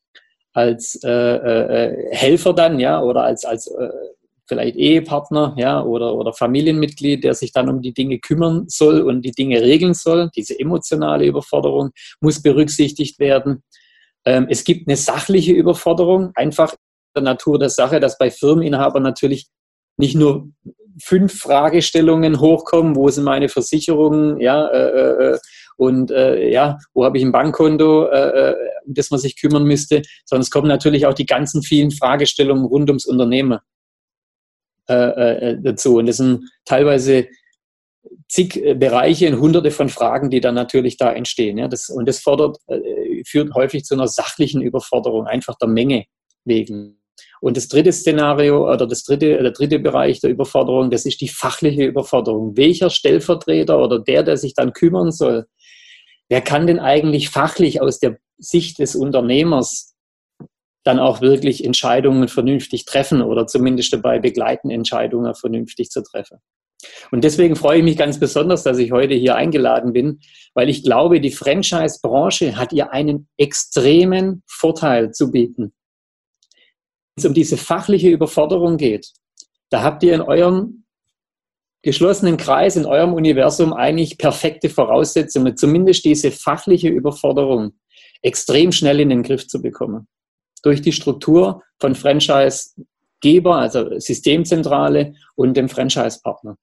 als 0.51 0.99
Helfer 1.01 2.53
dann, 2.53 2.77
ja, 2.77 3.01
oder 3.01 3.23
als, 3.23 3.45
als 3.45 3.73
vielleicht 4.47 4.75
Ehepartner, 4.75 5.55
ja, 5.57 5.81
oder, 5.81 6.15
oder 6.15 6.33
Familienmitglied, 6.33 7.23
der 7.23 7.33
sich 7.33 7.51
dann 7.51 7.69
um 7.69 7.81
die 7.81 7.93
Dinge 7.93 8.19
kümmern 8.19 8.65
soll 8.67 9.01
und 9.01 9.21
die 9.23 9.31
Dinge 9.31 9.61
regeln 9.61 9.93
soll. 9.93 10.29
Diese 10.35 10.59
emotionale 10.59 11.25
Überforderung 11.25 11.91
muss 12.19 12.41
berücksichtigt 12.41 13.19
werden. 13.19 13.63
Ähm, 14.25 14.47
es 14.49 14.63
gibt 14.63 14.87
eine 14.87 14.97
sachliche 14.97 15.53
Überforderung, 15.53 16.31
einfach 16.35 16.75
der 17.15 17.23
Natur 17.23 17.59
der 17.59 17.69
Sache, 17.69 17.99
dass 17.99 18.17
bei 18.17 18.31
Firmeninhabern 18.31 19.03
natürlich 19.03 19.47
nicht 19.97 20.15
nur 20.15 20.49
fünf 21.01 21.39
Fragestellungen 21.39 22.39
hochkommen, 22.39 22.95
wo 22.95 23.09
sind 23.09 23.23
meine 23.23 23.49
Versicherungen, 23.49 24.39
ja, 24.39 24.67
äh, 24.67 25.33
äh, 25.33 25.39
und 25.75 26.11
äh, 26.11 26.49
ja, 26.51 26.77
wo 26.93 27.03
habe 27.03 27.17
ich 27.17 27.23
ein 27.23 27.31
Bankkonto, 27.31 28.05
äh, 28.05 28.51
äh, 28.51 28.55
um 28.85 28.93
das 28.93 29.09
man 29.09 29.19
sich 29.19 29.39
kümmern 29.39 29.63
müsste, 29.63 30.03
sondern 30.25 30.43
es 30.43 30.51
kommen 30.51 30.67
natürlich 30.67 31.07
auch 31.07 31.15
die 31.15 31.25
ganzen 31.25 31.63
vielen 31.63 31.91
Fragestellungen 31.91 32.65
rund 32.65 32.89
ums 32.89 33.05
Unternehmen 33.05 33.57
äh, 34.87 35.57
dazu. 35.61 35.97
Und 35.97 36.07
das 36.07 36.17
sind 36.17 36.49
teilweise 36.65 37.27
zig 38.27 38.61
Bereiche 38.77 39.27
und 39.29 39.39
hunderte 39.39 39.71
von 39.71 39.89
Fragen, 39.89 40.29
die 40.29 40.41
dann 40.41 40.55
natürlich 40.55 40.97
da 40.97 41.13
entstehen. 41.13 41.57
Ja, 41.57 41.67
das, 41.67 41.89
und 41.89 42.07
das 42.07 42.19
fordert, 42.19 42.57
führt 43.25 43.53
häufig 43.53 43.85
zu 43.85 43.93
einer 43.93 44.07
sachlichen 44.07 44.61
Überforderung, 44.61 45.25
einfach 45.25 45.55
der 45.55 45.69
Menge 45.69 46.05
wegen. 46.45 46.99
Und 47.41 47.57
das 47.57 47.67
dritte 47.67 47.91
Szenario 47.91 48.71
oder 48.71 48.87
das 48.87 49.03
dritte, 49.03 49.37
der 49.37 49.51
dritte 49.51 49.79
Bereich 49.79 50.19
der 50.21 50.29
Überforderung, 50.29 50.89
das 50.89 51.05
ist 51.05 51.21
die 51.21 51.27
fachliche 51.27 51.85
Überforderung. 51.85 52.55
Welcher 52.57 52.89
Stellvertreter 52.89 53.83
oder 53.83 53.99
der, 53.99 54.23
der 54.23 54.37
sich 54.37 54.53
dann 54.53 54.73
kümmern 54.73 55.11
soll, 55.11 55.45
wer 56.29 56.41
kann 56.41 56.67
denn 56.67 56.79
eigentlich 56.79 57.29
fachlich 57.29 57.81
aus 57.81 57.99
der 57.99 58.17
Sicht 58.37 58.79
des 58.79 58.95
Unternehmers 58.95 59.92
dann 60.83 60.99
auch 60.99 61.21
wirklich 61.21 61.63
Entscheidungen 61.63 62.27
vernünftig 62.27 62.85
treffen 62.85 63.21
oder 63.21 63.47
zumindest 63.47 63.93
dabei 63.93 64.19
begleiten, 64.19 64.69
Entscheidungen 64.69 65.33
vernünftig 65.35 65.89
zu 65.89 66.03
treffen? 66.03 66.39
Und 67.11 67.23
deswegen 67.23 67.55
freue 67.55 67.77
ich 67.77 67.83
mich 67.83 67.97
ganz 67.97 68.19
besonders, 68.19 68.63
dass 68.63 68.77
ich 68.77 68.91
heute 68.91 69.13
hier 69.13 69.35
eingeladen 69.35 69.93
bin, 69.93 70.19
weil 70.53 70.69
ich 70.69 70.83
glaube, 70.83 71.21
die 71.21 71.31
Franchise-Branche 71.31 72.57
hat 72.57 72.73
ihr 72.73 72.91
einen 72.91 73.27
extremen 73.37 74.43
Vorteil 74.47 75.11
zu 75.11 75.31
bieten. 75.31 75.73
Wenn 77.15 77.21
es 77.21 77.25
um 77.25 77.33
diese 77.33 77.57
fachliche 77.57 78.09
Überforderung 78.09 78.77
geht, 78.77 79.11
da 79.69 79.83
habt 79.83 80.03
ihr 80.03 80.13
in 80.13 80.21
eurem 80.21 80.85
geschlossenen 81.83 82.37
Kreis, 82.37 82.75
in 82.75 82.85
eurem 82.85 83.13
Universum 83.13 83.73
eigentlich 83.73 84.17
perfekte 84.17 84.69
Voraussetzungen, 84.69 85.57
zumindest 85.57 86.05
diese 86.05 86.31
fachliche 86.31 86.89
Überforderung 86.89 87.73
extrem 88.21 88.71
schnell 88.71 88.99
in 89.01 89.09
den 89.09 89.21
Griff 89.21 89.47
zu 89.47 89.61
bekommen. 89.61 90.07
Durch 90.63 90.81
die 90.81 90.91
Struktur 90.91 91.61
von 91.79 91.93
Franchise-Geber, 91.93 93.55
also 93.55 93.99
Systemzentrale 93.99 95.13
und 95.35 95.55
dem 95.55 95.69
Franchise-Partner. 95.69 96.57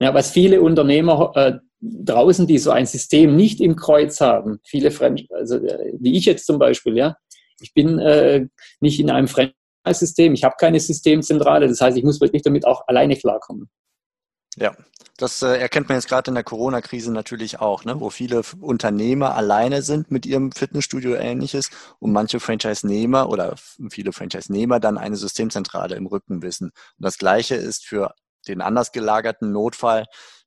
Ja, 0.00 0.14
was 0.14 0.30
viele 0.30 0.60
Unternehmer 0.60 1.32
äh, 1.34 1.58
draußen, 1.80 2.46
die 2.46 2.58
so 2.58 2.70
ein 2.70 2.86
System 2.86 3.36
nicht 3.36 3.60
im 3.60 3.76
Kreuz 3.76 4.20
haben, 4.20 4.58
viele 4.64 4.90
Franchise, 4.90 5.34
also 5.34 5.56
äh, 5.56 5.92
wie 5.98 6.16
ich 6.16 6.24
jetzt 6.24 6.46
zum 6.46 6.58
Beispiel, 6.58 6.96
ja, 6.96 7.16
ich 7.60 7.72
bin 7.74 7.98
äh, 7.98 8.46
nicht 8.80 8.98
in 8.98 9.10
einem 9.10 9.28
Franchise-System, 9.28 10.34
ich 10.34 10.44
habe 10.44 10.54
keine 10.58 10.80
Systemzentrale, 10.80 11.68
das 11.68 11.80
heißt, 11.80 11.96
ich 11.96 12.04
muss 12.04 12.20
wirklich 12.20 12.42
damit 12.42 12.66
auch 12.66 12.86
alleine 12.88 13.16
klarkommen. 13.16 13.68
Ja, 14.56 14.76
das 15.16 15.42
äh, 15.42 15.58
erkennt 15.58 15.88
man 15.88 15.98
jetzt 15.98 16.08
gerade 16.08 16.30
in 16.30 16.34
der 16.34 16.44
Corona-Krise 16.44 17.12
natürlich 17.12 17.60
auch, 17.60 17.84
ne, 17.84 18.00
wo 18.00 18.10
viele 18.10 18.42
Unternehmer 18.60 19.34
alleine 19.34 19.82
sind 19.82 20.10
mit 20.10 20.26
ihrem 20.26 20.52
Fitnessstudio 20.52 21.14
ähnliches 21.14 21.70
und 21.98 22.12
manche 22.12 22.40
Franchise-Nehmer 22.40 23.28
oder 23.28 23.56
viele 23.90 24.12
Franchise-Nehmer 24.12 24.80
dann 24.80 24.98
eine 24.98 25.16
Systemzentrale 25.16 25.96
im 25.96 26.06
Rücken 26.06 26.42
wissen. 26.42 26.66
Und 26.66 27.04
das 27.04 27.18
Gleiche 27.18 27.56
ist 27.56 27.84
für 27.84 28.14
den 28.46 28.60
anders 28.60 28.92
gelagerten 28.92 29.52
Notfall, 29.52 30.06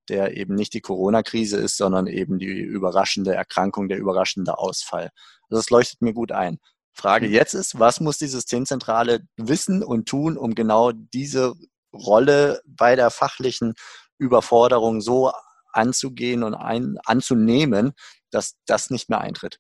der 0.10 0.38
eben 0.38 0.56
nicht 0.56 0.74
die 0.74 0.82
Corona-Krise 0.82 1.58
ist, 1.58 1.78
sondern 1.78 2.08
eben 2.08 2.40
die 2.40 2.48
überraschende 2.48 3.34
Erkrankung, 3.34 3.90
der 3.90 3.98
überraschende 3.98 4.58
Ausfall. 4.58 5.10
Also 5.50 5.62
das 5.62 5.70
leuchtet 5.70 6.02
mir 6.02 6.14
gut 6.14 6.32
ein. 6.32 6.60
Frage 6.94 7.28
mhm. 7.28 7.34
jetzt 7.34 7.54
ist, 7.54 7.80
was 7.80 8.00
muss 8.00 8.18
die 8.18 8.28
Systemzentrale 8.28 9.22
wissen 9.36 9.84
und 9.84 10.08
tun, 10.08 10.38
um 10.38 10.56
genau 10.56 10.92
diese 10.94 11.54
Rolle 11.94 12.62
bei 12.66 12.96
der 12.96 13.10
fachlichen 13.10 13.74
Überforderung 14.18 15.02
so 15.02 15.32
anzugehen 15.72 16.44
und 16.44 16.56
ein, 16.56 16.98
anzunehmen, 17.06 17.94
dass 18.32 18.56
das 18.66 18.90
nicht 18.90 19.10
mehr 19.10 19.22
eintritt? 19.22 19.60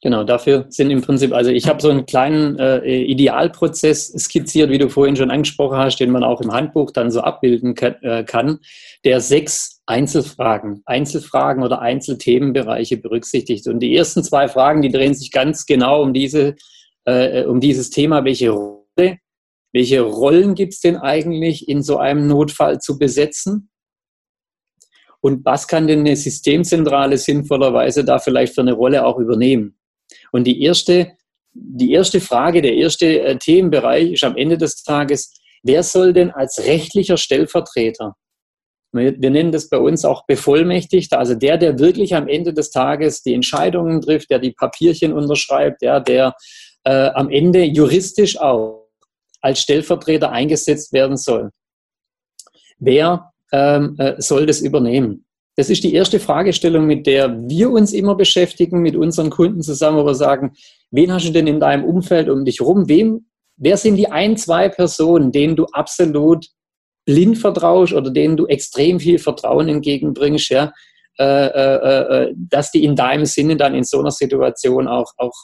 Genau, 0.00 0.22
dafür 0.22 0.66
sind 0.68 0.92
im 0.92 1.02
Prinzip, 1.02 1.32
also 1.32 1.50
ich 1.50 1.66
habe 1.66 1.82
so 1.82 1.90
einen 1.90 2.06
kleinen 2.06 2.56
äh, 2.56 3.02
Idealprozess 3.02 4.12
skizziert, 4.16 4.70
wie 4.70 4.78
du 4.78 4.88
vorhin 4.88 5.16
schon 5.16 5.32
angesprochen 5.32 5.76
hast, 5.76 5.98
den 5.98 6.12
man 6.12 6.22
auch 6.22 6.40
im 6.40 6.52
Handbuch 6.52 6.92
dann 6.92 7.10
so 7.10 7.20
abbilden 7.20 7.74
kann, 7.74 7.96
äh, 8.02 8.22
kann 8.22 8.60
der 9.04 9.20
sechs 9.20 9.82
Einzelfragen, 9.86 10.82
Einzelfragen 10.86 11.64
oder 11.64 11.80
Einzelthemenbereiche 11.80 12.96
berücksichtigt. 12.98 13.66
Und 13.66 13.80
die 13.80 13.96
ersten 13.96 14.22
zwei 14.22 14.46
Fragen, 14.46 14.82
die 14.82 14.92
drehen 14.92 15.14
sich 15.14 15.32
ganz 15.32 15.66
genau 15.66 16.02
um 16.02 16.14
diese, 16.14 16.54
äh, 17.04 17.42
um 17.42 17.58
dieses 17.58 17.90
Thema, 17.90 18.24
welche 18.24 18.77
welche 19.72 20.00
Rollen 20.00 20.54
gibt 20.54 20.74
es 20.74 20.80
denn 20.80 20.96
eigentlich 20.96 21.68
in 21.68 21.82
so 21.82 21.98
einem 21.98 22.26
Notfall 22.26 22.80
zu 22.80 22.98
besetzen? 22.98 23.70
Und 25.20 25.44
was 25.44 25.66
kann 25.66 25.86
denn 25.86 26.00
eine 26.00 26.16
Systemzentrale 26.16 27.18
sinnvollerweise 27.18 28.04
da 28.04 28.18
vielleicht 28.18 28.54
für 28.54 28.60
eine 28.60 28.72
Rolle 28.72 29.04
auch 29.04 29.18
übernehmen? 29.18 29.78
Und 30.32 30.44
die 30.44 30.62
erste, 30.62 31.12
die 31.52 31.92
erste 31.92 32.20
Frage, 32.20 32.62
der 32.62 32.74
erste 32.74 33.20
äh, 33.20 33.36
Themenbereich 33.36 34.12
ist 34.12 34.24
am 34.24 34.36
Ende 34.36 34.56
des 34.56 34.82
Tages, 34.82 35.34
wer 35.62 35.82
soll 35.82 36.12
denn 36.12 36.30
als 36.30 36.60
rechtlicher 36.64 37.16
Stellvertreter, 37.16 38.14
wir, 38.92 39.12
nennen 39.18 39.52
das 39.52 39.68
bei 39.68 39.76
uns 39.76 40.04
auch 40.06 40.24
Bevollmächtigter, 40.26 41.18
also 41.18 41.34
der, 41.34 41.58
der 41.58 41.78
wirklich 41.78 42.14
am 42.14 42.26
Ende 42.26 42.54
des 42.54 42.70
Tages 42.70 43.22
die 43.22 43.34
Entscheidungen 43.34 44.00
trifft, 44.00 44.30
der 44.30 44.38
die 44.38 44.52
Papierchen 44.52 45.12
unterschreibt, 45.12 45.82
ja, 45.82 46.00
der 46.00 46.34
äh, 46.84 47.10
am 47.10 47.28
Ende 47.28 47.64
juristisch 47.64 48.40
auch 48.40 48.77
als 49.40 49.60
Stellvertreter 49.60 50.30
eingesetzt 50.30 50.92
werden 50.92 51.16
soll. 51.16 51.50
Wer 52.78 53.32
ähm, 53.52 53.96
äh, 53.98 54.20
soll 54.20 54.46
das 54.46 54.60
übernehmen? 54.60 55.24
Das 55.56 55.70
ist 55.70 55.82
die 55.82 55.94
erste 55.94 56.20
Fragestellung, 56.20 56.86
mit 56.86 57.06
der 57.06 57.36
wir 57.48 57.70
uns 57.70 57.92
immer 57.92 58.14
beschäftigen, 58.14 58.80
mit 58.80 58.94
unseren 58.94 59.30
Kunden 59.30 59.60
zusammen, 59.60 59.98
wo 59.98 60.06
wir 60.06 60.14
sagen, 60.14 60.52
wen 60.92 61.12
hast 61.12 61.26
du 61.26 61.32
denn 61.32 61.48
in 61.48 61.58
deinem 61.58 61.84
Umfeld 61.84 62.28
um 62.28 62.44
dich 62.44 62.60
rum? 62.60 62.88
Wem, 62.88 63.26
wer 63.56 63.76
sind 63.76 63.96
die 63.96 64.08
ein, 64.08 64.36
zwei 64.36 64.68
Personen, 64.68 65.32
denen 65.32 65.56
du 65.56 65.66
absolut 65.72 66.46
blind 67.04 67.38
vertraust 67.38 67.92
oder 67.92 68.10
denen 68.10 68.36
du 68.36 68.46
extrem 68.46 69.00
viel 69.00 69.18
Vertrauen 69.18 69.68
entgegenbringst, 69.68 70.50
ja, 70.50 70.72
äh, 71.18 71.24
äh, 71.24 72.28
äh, 72.28 72.34
dass 72.36 72.70
die 72.70 72.84
in 72.84 72.94
deinem 72.94 73.24
Sinne 73.24 73.56
dann 73.56 73.74
in 73.74 73.82
so 73.82 73.98
einer 73.98 74.12
Situation 74.12 74.86
auch, 74.86 75.12
auch 75.16 75.34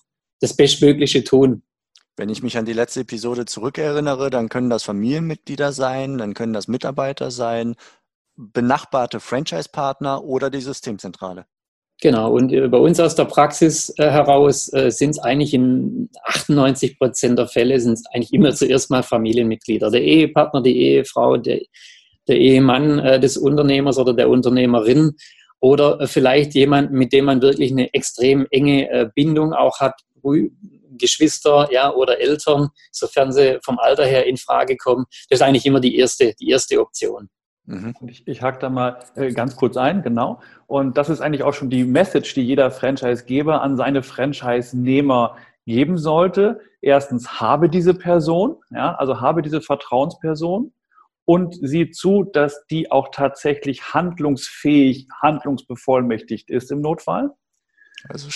das 0.41 0.55
Bestmögliche 0.55 1.25
tun. 1.25 1.65
Wenn 2.17 2.29
ich 2.29 2.43
mich 2.43 2.57
an 2.57 2.65
die 2.65 2.73
letzte 2.73 3.01
Episode 3.01 3.45
zurückerinnere, 3.45 4.31
dann 4.31 4.49
können 4.49 4.71
das 4.71 4.85
Familienmitglieder 4.85 5.73
sein, 5.73 6.19
dann 6.19 6.35
können 6.35 6.53
das 6.53 6.69
Mitarbeiter 6.69 7.31
sein, 7.31 7.75
benachbarte 8.37 9.21
Franchise-Partner 9.21 10.23
oder 10.23 10.51
die 10.51 10.61
Systemzentrale. 10.61 11.47
Genau, 12.01 12.33
und 12.33 12.53
äh, 12.53 12.69
bei 12.69 12.79
uns 12.79 13.01
aus 13.01 13.15
der 13.15 13.25
Praxis 13.25 13.93
äh, 13.99 14.11
heraus 14.11 14.73
äh, 14.73 14.91
sind 14.91 15.11
es 15.11 15.19
eigentlich 15.19 15.55
in 15.55 16.11
98 16.25 16.99
Prozent 16.99 17.39
der 17.39 17.47
Fälle 17.47 17.79
sind 17.81 17.95
es 17.95 18.05
eigentlich 18.13 18.33
immer 18.33 18.53
zuerst 18.53 18.91
mal 18.91 19.03
Familienmitglieder. 19.03 19.91
Der 19.91 20.03
Ehepartner, 20.03 20.63
die 20.63 20.77
Ehefrau, 20.77 21.37
der, 21.37 21.61
der 22.27 22.37
Ehemann 22.37 23.21
des 23.21 23.37
Unternehmers 23.37 23.99
oder 23.99 24.15
der 24.15 24.31
Unternehmerin 24.31 25.13
oder 25.61 26.07
vielleicht 26.09 26.55
jemand, 26.55 26.91
mit 26.91 27.13
dem 27.13 27.27
man 27.27 27.43
wirklich 27.43 27.71
eine 27.71 27.93
extrem 27.93 28.47
enge 28.51 29.13
Bindung 29.15 29.53
auch 29.53 29.79
hat, 29.81 30.01
Geschwister 30.99 31.69
ja, 31.71 31.93
oder 31.93 32.21
Eltern, 32.21 32.69
sofern 32.93 33.33
sie 33.33 33.59
vom 33.63 33.79
Alter 33.79 34.07
her 34.07 34.27
in 34.27 34.37
Frage 34.37 34.77
kommen. 34.77 35.07
Das 35.29 35.41
ist 35.41 35.43
eigentlich 35.43 35.67
immer 35.67 35.81
die 35.81 35.97
erste, 35.97 36.35
die 36.35 36.51
erste 36.51 36.81
Option. 36.81 37.29
Mhm. 37.67 37.95
Ich, 38.09 38.27
ich 38.27 38.43
hake 38.43 38.59
da 38.59 38.69
mal 38.69 39.01
äh, 39.17 39.33
ganz 39.33 39.57
kurz 39.57 39.77
ein, 39.77 40.03
genau. 40.03 40.41
Und 40.67 40.99
das 40.99 41.09
ist 41.09 41.21
eigentlich 41.21 41.43
auch 41.43 41.55
schon 41.55 41.71
die 41.71 41.85
Message, 41.85 42.35
die 42.35 42.43
jeder 42.43 42.71
Franchisegeber 42.71 43.63
an 43.63 43.77
seine 43.77 44.03
Franchise-Nehmer 44.03 45.37
geben 45.67 45.97
sollte. 45.97 46.61
Erstens, 46.81 47.41
habe 47.41 47.71
diese 47.71 47.95
Person, 47.95 48.57
ja, 48.71 48.95
also 48.95 49.21
habe 49.21 49.41
diese 49.41 49.63
Vertrauensperson 49.63 50.73
und 51.25 51.55
sieh 51.61 51.91
zu, 51.91 52.25
dass 52.25 52.67
die 52.67 52.91
auch 52.93 53.09
tatsächlich 53.11 53.95
handlungsfähig, 53.95 55.09
handlungsbevollmächtigt 55.23 56.51
ist 56.51 56.71
im 56.71 56.83
Notfall. 56.83 57.31
Also 58.09 58.29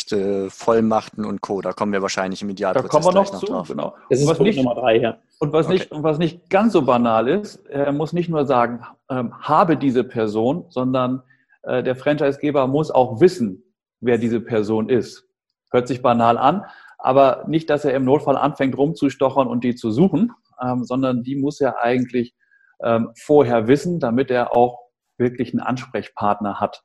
Vollmachten 0.48 1.24
und 1.26 1.42
Co. 1.42 1.60
Da 1.60 1.72
kommen 1.72 1.92
wir 1.92 2.00
wahrscheinlich 2.00 2.40
im 2.40 2.48
Idealprozess 2.48 2.90
Da 2.90 2.98
kommen 3.00 3.14
wir 3.14 3.20
noch, 3.20 3.32
noch 3.32 3.40
zu, 3.40 3.46
drauf. 3.46 3.68
genau. 3.68 3.94
Das 4.08 4.20
ist 4.20 4.26
was 4.26 4.38
nicht, 4.40 4.56
Nummer 4.56 4.74
drei, 4.74 4.98
ja. 4.98 5.18
Und 5.40 5.52
was, 5.52 5.66
okay. 5.66 5.74
nicht, 5.74 5.92
und 5.92 6.02
was 6.02 6.18
nicht 6.18 6.48
ganz 6.48 6.72
so 6.72 6.82
banal 6.82 7.28
ist, 7.28 7.66
er 7.66 7.92
muss 7.92 8.12
nicht 8.12 8.30
nur 8.30 8.46
sagen, 8.46 8.80
ähm, 9.10 9.34
habe 9.40 9.76
diese 9.76 10.04
Person, 10.04 10.64
sondern 10.70 11.22
äh, 11.62 11.82
der 11.82 11.96
Franchisegeber 11.96 12.66
muss 12.66 12.90
auch 12.90 13.20
wissen, 13.20 13.62
wer 14.00 14.16
diese 14.16 14.40
Person 14.40 14.88
ist. 14.88 15.24
Hört 15.70 15.86
sich 15.86 16.00
banal 16.00 16.38
an, 16.38 16.64
aber 16.96 17.44
nicht, 17.46 17.68
dass 17.68 17.84
er 17.84 17.94
im 17.94 18.04
Notfall 18.04 18.36
anfängt 18.36 18.76
rumzustochern 18.76 19.48
und 19.48 19.64
die 19.64 19.74
zu 19.74 19.90
suchen, 19.90 20.32
ähm, 20.62 20.84
sondern 20.84 21.22
die 21.22 21.36
muss 21.36 21.60
er 21.60 21.82
eigentlich 21.82 22.34
ähm, 22.82 23.10
vorher 23.16 23.68
wissen, 23.68 24.00
damit 24.00 24.30
er 24.30 24.56
auch 24.56 24.78
wirklich 25.18 25.52
einen 25.52 25.60
Ansprechpartner 25.60 26.58
hat. 26.58 26.82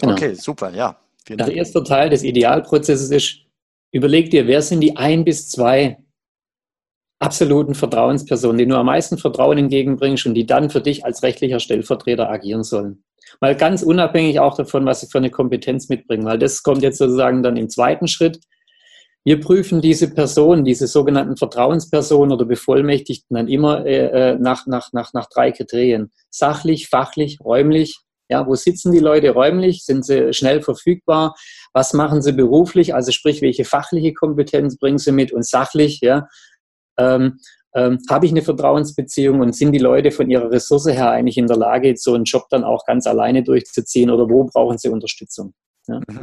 Genau. 0.00 0.12
Okay, 0.12 0.34
super, 0.34 0.70
ja. 0.70 0.96
Der 1.28 1.52
erste 1.52 1.82
Teil 1.84 2.10
des 2.10 2.24
Idealprozesses 2.24 3.10
ist, 3.10 3.38
überleg 3.92 4.30
dir, 4.30 4.46
wer 4.46 4.62
sind 4.62 4.80
die 4.80 4.96
ein 4.96 5.24
bis 5.24 5.48
zwei 5.48 5.98
absoluten 7.20 7.74
Vertrauenspersonen, 7.74 8.58
denen 8.58 8.70
du 8.70 8.76
am 8.76 8.86
meisten 8.86 9.16
Vertrauen 9.16 9.56
entgegenbringst 9.56 10.26
und 10.26 10.34
die 10.34 10.46
dann 10.46 10.70
für 10.70 10.80
dich 10.80 11.04
als 11.04 11.22
rechtlicher 11.22 11.60
Stellvertreter 11.60 12.28
agieren 12.28 12.64
sollen. 12.64 13.04
Mal 13.40 13.56
ganz 13.56 13.82
unabhängig 13.82 14.40
auch 14.40 14.56
davon, 14.56 14.84
was 14.84 15.00
sie 15.00 15.06
für 15.06 15.18
eine 15.18 15.30
Kompetenz 15.30 15.88
mitbringen, 15.88 16.24
weil 16.24 16.38
das 16.38 16.62
kommt 16.62 16.82
jetzt 16.82 16.98
sozusagen 16.98 17.42
dann 17.42 17.56
im 17.56 17.68
zweiten 17.68 18.08
Schritt. 18.08 18.40
Wir 19.24 19.40
prüfen 19.40 19.80
diese 19.80 20.12
Personen, 20.12 20.64
diese 20.64 20.88
sogenannten 20.88 21.36
Vertrauenspersonen 21.36 22.32
oder 22.32 22.44
Bevollmächtigten 22.44 23.36
dann 23.36 23.46
immer 23.46 23.86
äh, 23.86 24.32
äh, 24.32 24.38
nach, 24.38 24.66
nach, 24.66 24.92
nach, 24.92 25.12
nach 25.12 25.28
drei 25.28 25.52
Kriterien. 25.52 26.10
Sachlich, 26.28 26.88
fachlich, 26.88 27.38
räumlich. 27.40 28.00
Ja, 28.32 28.46
wo 28.46 28.54
sitzen 28.54 28.92
die 28.92 28.98
Leute 28.98 29.28
räumlich? 29.28 29.84
Sind 29.84 30.06
sie 30.06 30.32
schnell 30.32 30.62
verfügbar? 30.62 31.34
Was 31.74 31.92
machen 31.92 32.22
sie 32.22 32.32
beruflich? 32.32 32.94
Also 32.94 33.12
sprich, 33.12 33.42
welche 33.42 33.66
fachliche 33.66 34.14
Kompetenz 34.14 34.78
bringen 34.78 34.96
sie 34.96 35.12
mit? 35.12 35.34
Und 35.34 35.46
sachlich, 35.46 36.00
ja, 36.00 36.26
ähm, 36.98 37.38
ähm, 37.74 37.98
habe 38.08 38.24
ich 38.24 38.32
eine 38.32 38.40
Vertrauensbeziehung 38.40 39.40
und 39.40 39.54
sind 39.54 39.72
die 39.72 39.78
Leute 39.78 40.10
von 40.12 40.30
ihrer 40.30 40.50
Ressource 40.50 40.86
her 40.86 41.10
eigentlich 41.10 41.36
in 41.36 41.46
der 41.46 41.58
Lage, 41.58 41.94
so 41.98 42.14
einen 42.14 42.24
Job 42.24 42.46
dann 42.48 42.64
auch 42.64 42.86
ganz 42.86 43.06
alleine 43.06 43.42
durchzuziehen 43.42 44.10
oder 44.10 44.30
wo 44.30 44.44
brauchen 44.44 44.78
sie 44.78 44.88
Unterstützung? 44.88 45.52
Ja? 45.88 46.00
Mhm. 46.08 46.20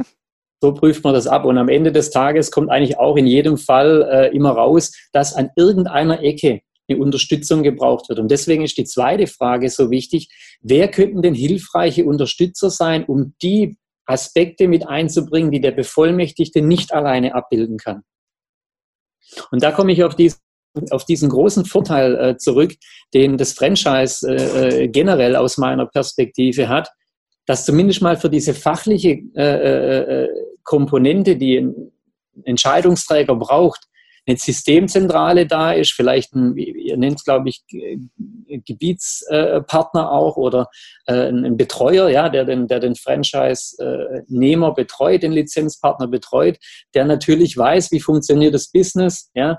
So 0.60 0.74
prüft 0.74 1.04
man 1.04 1.14
das 1.14 1.28
ab. 1.28 1.44
Und 1.44 1.58
am 1.58 1.68
Ende 1.68 1.92
des 1.92 2.10
Tages 2.10 2.50
kommt 2.50 2.70
eigentlich 2.70 2.98
auch 2.98 3.16
in 3.16 3.28
jedem 3.28 3.56
Fall 3.56 4.02
äh, 4.10 4.36
immer 4.36 4.50
raus, 4.50 4.90
dass 5.12 5.32
an 5.32 5.50
irgendeiner 5.54 6.24
Ecke 6.24 6.62
eine 6.90 7.00
Unterstützung 7.00 7.62
gebraucht 7.62 8.08
wird. 8.08 8.18
Und 8.18 8.30
deswegen 8.30 8.62
ist 8.62 8.76
die 8.76 8.84
zweite 8.84 9.26
Frage 9.26 9.70
so 9.70 9.90
wichtig. 9.90 10.28
Wer 10.60 10.88
könnten 10.88 11.22
denn 11.22 11.34
hilfreiche 11.34 12.04
Unterstützer 12.04 12.70
sein, 12.70 13.04
um 13.04 13.34
die 13.42 13.76
Aspekte 14.06 14.68
mit 14.68 14.86
einzubringen, 14.86 15.50
die 15.50 15.60
der 15.60 15.72
Bevollmächtigte 15.72 16.62
nicht 16.62 16.92
alleine 16.92 17.34
abbilden 17.34 17.78
kann? 17.78 18.02
Und 19.50 19.62
da 19.62 19.72
komme 19.72 19.92
ich 19.92 20.02
auf 20.02 20.14
diesen 20.14 20.38
auf 20.90 21.04
diesen 21.04 21.28
großen 21.28 21.64
Vorteil 21.64 22.14
äh, 22.14 22.36
zurück, 22.36 22.74
den 23.12 23.36
das 23.36 23.54
Franchise 23.54 24.24
äh, 24.24 24.84
äh, 24.84 24.88
generell 24.88 25.34
aus 25.34 25.58
meiner 25.58 25.86
Perspektive 25.86 26.68
hat, 26.68 26.88
dass 27.44 27.64
zumindest 27.64 28.02
mal 28.02 28.16
für 28.16 28.30
diese 28.30 28.54
fachliche 28.54 29.18
äh, 29.34 29.42
äh, 29.42 30.24
äh, 30.24 30.28
Komponente, 30.62 31.36
die 31.36 31.56
ein 31.56 31.92
Entscheidungsträger 32.44 33.34
braucht, 33.34 33.88
eine 34.26 34.36
Systemzentrale 34.36 35.46
da 35.46 35.72
ist, 35.72 35.92
vielleicht 35.92 36.34
ein, 36.34 36.56
ihr 36.56 36.96
nennt 36.96 37.18
es, 37.18 37.24
glaube 37.24 37.48
ich, 37.48 37.62
Gebietspartner 38.64 40.10
auch 40.10 40.36
oder 40.36 40.68
ein 41.06 41.56
Betreuer, 41.56 42.08
ja, 42.08 42.28
der 42.28 42.44
den, 42.44 42.68
der 42.68 42.80
den 42.80 42.94
Franchise-Nehmer 42.94 44.74
betreut, 44.74 45.22
den 45.22 45.32
Lizenzpartner 45.32 46.06
betreut, 46.06 46.58
der 46.94 47.04
natürlich 47.04 47.56
weiß, 47.56 47.90
wie 47.92 48.00
funktioniert 48.00 48.54
das 48.54 48.70
Business, 48.70 49.30
ja, 49.34 49.58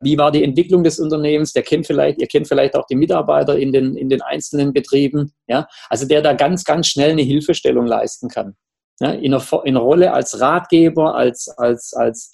wie 0.00 0.18
war 0.18 0.30
die 0.30 0.44
Entwicklung 0.44 0.84
des 0.84 1.00
Unternehmens, 1.00 1.52
der 1.52 1.62
kennt 1.62 1.86
vielleicht, 1.86 2.20
ihr 2.20 2.28
kennt 2.28 2.46
vielleicht 2.46 2.76
auch 2.76 2.86
die 2.86 2.94
Mitarbeiter 2.94 3.58
in 3.58 3.72
den, 3.72 3.96
in 3.96 4.08
den 4.08 4.22
einzelnen 4.22 4.72
Betrieben, 4.72 5.32
ja, 5.46 5.66
also 5.88 6.06
der 6.06 6.22
da 6.22 6.34
ganz, 6.34 6.64
ganz 6.64 6.86
schnell 6.88 7.10
eine 7.10 7.22
Hilfestellung 7.22 7.86
leisten 7.86 8.28
kann. 8.28 8.54
Ja, 9.00 9.12
in, 9.12 9.32
einer, 9.32 9.44
in 9.64 9.76
einer 9.76 9.80
Rolle 9.80 10.12
als 10.12 10.40
Ratgeber, 10.40 11.14
als, 11.14 11.48
als, 11.56 11.94
als, 11.94 12.32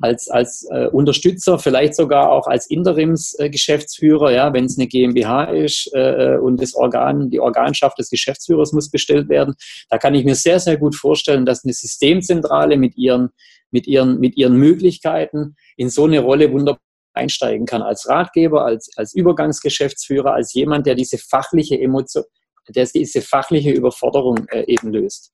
als, 0.00 0.28
als 0.28 0.66
äh, 0.70 0.86
Unterstützer, 0.88 1.58
vielleicht 1.58 1.94
sogar 1.94 2.30
auch 2.30 2.46
als 2.46 2.68
Interimsgeschäftsführer, 2.68 4.30
äh, 4.30 4.36
ja, 4.36 4.52
wenn 4.52 4.64
es 4.64 4.78
eine 4.78 4.88
GmbH 4.88 5.44
ist 5.44 5.90
äh, 5.94 6.36
und 6.40 6.60
das 6.60 6.74
Organ, 6.74 7.30
die 7.30 7.40
Organschaft 7.40 7.98
des 7.98 8.10
Geschäftsführers 8.10 8.72
muss 8.72 8.90
bestellt 8.90 9.28
werden. 9.28 9.54
Da 9.88 9.98
kann 9.98 10.14
ich 10.14 10.24
mir 10.24 10.34
sehr, 10.34 10.60
sehr 10.60 10.76
gut 10.76 10.94
vorstellen, 10.96 11.46
dass 11.46 11.64
eine 11.64 11.72
Systemzentrale 11.72 12.76
mit 12.76 12.96
ihren, 12.96 13.30
mit 13.70 13.86
ihren, 13.86 14.18
mit 14.20 14.36
ihren 14.36 14.56
Möglichkeiten 14.56 15.56
in 15.76 15.88
so 15.88 16.04
eine 16.04 16.20
Rolle 16.20 16.52
wunderbar 16.52 16.80
einsteigen 17.14 17.66
kann 17.66 17.82
als 17.82 18.08
Ratgeber, 18.08 18.64
als, 18.64 18.90
als 18.96 19.14
Übergangsgeschäftsführer, 19.14 20.32
als 20.32 20.54
jemand, 20.54 20.86
der 20.86 20.94
diese 20.94 21.18
fachliche 21.18 21.78
Emotion, 21.78 22.24
der 22.68 22.86
diese 22.86 23.20
fachliche 23.20 23.70
Überforderung 23.70 24.46
äh, 24.48 24.64
eben 24.66 24.92
löst. 24.92 25.32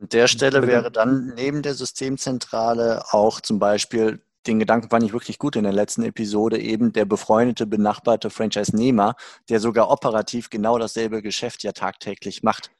An 0.00 0.08
der 0.08 0.28
Stelle 0.28 0.66
wäre 0.66 0.90
dann 0.90 1.34
neben 1.36 1.62
der 1.62 1.74
Systemzentrale 1.74 3.02
auch 3.10 3.40
zum 3.40 3.58
Beispiel, 3.58 4.22
den 4.46 4.58
Gedanken 4.58 4.88
fand 4.88 5.04
ich 5.04 5.12
wirklich 5.12 5.38
gut 5.38 5.56
in 5.56 5.64
der 5.64 5.74
letzten 5.74 6.02
Episode, 6.02 6.58
eben 6.58 6.92
der 6.92 7.04
befreundete, 7.04 7.66
benachbarte 7.66 8.30
Franchise-Nehmer, 8.30 9.14
der 9.50 9.60
sogar 9.60 9.90
operativ 9.90 10.48
genau 10.48 10.78
dasselbe 10.78 11.20
Geschäft 11.20 11.62
ja 11.64 11.72
tagtäglich 11.72 12.42
macht. 12.42 12.70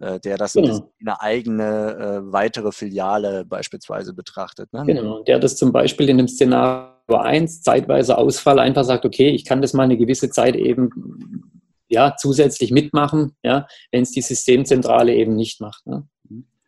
Äh, 0.00 0.18
der 0.20 0.36
das 0.36 0.54
genau. 0.54 0.92
in 0.98 1.08
eine 1.08 1.20
eigene 1.20 2.24
äh, 2.26 2.32
weitere 2.32 2.72
Filiale 2.72 3.44
beispielsweise 3.44 4.12
betrachtet. 4.12 4.72
Ne? 4.72 4.84
Genau, 4.86 5.22
der 5.22 5.38
das 5.38 5.56
zum 5.56 5.72
Beispiel 5.72 6.08
in 6.08 6.18
dem 6.18 6.28
Szenario 6.28 7.16
1, 7.16 7.62
zeitweise 7.62 8.18
Ausfall, 8.18 8.58
einfach 8.58 8.84
sagt, 8.84 9.04
okay, 9.04 9.30
ich 9.30 9.44
kann 9.44 9.62
das 9.62 9.72
mal 9.72 9.84
eine 9.84 9.96
gewisse 9.96 10.30
Zeit 10.30 10.56
eben 10.56 10.90
ja, 11.88 12.16
zusätzlich 12.16 12.72
mitmachen, 12.72 13.36
ja, 13.44 13.66
wenn 13.92 14.02
es 14.02 14.10
die 14.10 14.22
Systemzentrale 14.22 15.14
eben 15.14 15.36
nicht 15.36 15.60
macht. 15.60 15.86
Ne? 15.86 16.08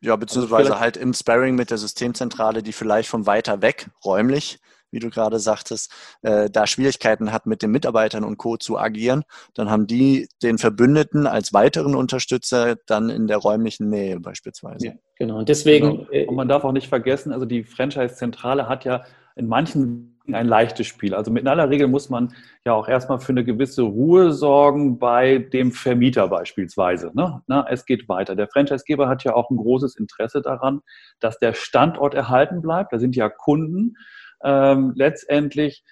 Ja, 0.07 0.16
beziehungsweise 0.16 0.71
also 0.71 0.81
halt 0.81 0.97
im 0.97 1.12
Sparring 1.12 1.57
mit 1.57 1.71
der 1.71 1.79
Systemzentrale, 1.79 2.62
die 2.62 2.73
vielleicht 2.73 3.09
von 3.09 3.27
weiter 3.27 3.61
weg 3.61 3.88
räumlich 4.05 4.59
wie 4.90 5.01
du 5.01 5.11
gerade 5.11 5.38
sagtest, 5.38 5.92
äh, 6.23 6.49
da 6.51 6.66
Schwierigkeiten 6.66 7.33
hat, 7.33 7.47
mit 7.47 7.62
den 7.62 7.71
Mitarbeitern 7.71 8.25
und 8.25 8.38
Co. 8.38 8.57
zu 8.57 8.79
agieren, 8.79 9.25
dann 9.55 9.71
haben 9.71 9.87
die 9.87 10.29
den 10.42 10.59
Verbündeten 10.59 11.27
als 11.27 11.53
weiteren 11.53 11.95
Unterstützer 11.95 12.77
dann 12.87 13.11
in 13.11 13.27
der 13.27 13.38
räumlichen 13.38 13.90
Nähe 13.90 14.21
beispielsweise. 14.21 14.87
Ja, 14.87 14.92
genau. 15.19 15.38
Und 15.38 15.49
deswegen. 15.49 16.07
Genau. 16.11 16.29
Und 16.29 16.37
man 16.37 16.49
darf 16.49 16.64
auch 16.64 16.73
nicht 16.73 16.88
vergessen, 16.88 17.33
also 17.33 17.45
die 17.47 17.64
Franchise-Zentrale 17.64 18.69
hat 18.69 18.85
ja 18.85 19.05
in 19.35 19.47
manchen 19.47 20.15
ein 20.32 20.46
leichtes 20.46 20.86
Spiel. 20.86 21.14
Also 21.14 21.30
mit 21.30 21.46
aller 21.46 21.70
Regel 21.70 21.88
muss 21.88 22.10
man 22.10 22.34
ja 22.64 22.72
auch 22.72 22.88
erstmal 22.88 23.20
für 23.20 23.32
eine 23.32 23.44
gewisse 23.44 23.82
Ruhe 23.82 24.32
sorgen 24.32 24.98
bei 24.98 25.38
dem 25.38 25.72
Vermieter 25.72 26.28
beispielsweise. 26.28 27.12
Ne? 27.14 27.42
Na, 27.46 27.66
es 27.68 27.86
geht 27.86 28.08
weiter. 28.08 28.34
Der 28.34 28.48
Franchisegeber 28.48 29.08
hat 29.08 29.24
ja 29.24 29.34
auch 29.34 29.50
ein 29.50 29.56
großes 29.56 29.96
Interesse 29.96 30.42
daran, 30.42 30.80
dass 31.20 31.38
der 31.38 31.54
Standort 31.54 32.14
erhalten 32.14 32.62
bleibt. 32.62 32.92
Da 32.92 32.98
sind 32.98 33.16
ja 33.16 33.28
Kunden 33.28 33.94
ähm, 34.42 34.92
letztendlich 34.96 35.84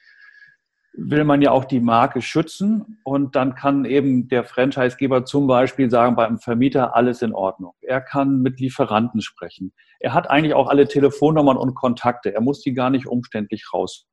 will 0.97 1.25
man 1.25 1.43
ja 1.43 1.51
auch 1.51 1.65
die 1.65 1.81
Marke 1.81 2.23
schützen 2.23 3.01
und 3.03 3.35
dann 3.35 3.57
kann 3.57 3.85
eben 3.85 4.29
der 4.29 4.45
Franchisegeber 4.45 5.25
zum 5.25 5.49
Beispiel 5.49 5.91
sagen, 5.91 6.15
beim 6.15 6.39
Vermieter 6.39 6.95
alles 6.95 7.21
in 7.21 7.35
Ordnung. 7.35 7.75
Er 7.81 8.01
kann 8.01 8.43
mit 8.43 8.61
Lieferanten 8.61 9.21
sprechen. 9.21 9.73
Er 9.99 10.15
hat 10.15 10.31
eigentlich 10.31 10.55
auch 10.55 10.69
alle 10.69 10.87
Telefonnummern 10.87 11.57
und 11.57 11.75
Kontakte. 11.75 12.33
Er 12.33 12.41
muss 12.41 12.61
die 12.61 12.75
gar 12.75 12.91
nicht 12.91 13.09
umständlich 13.09 13.73
raus. 13.73 14.07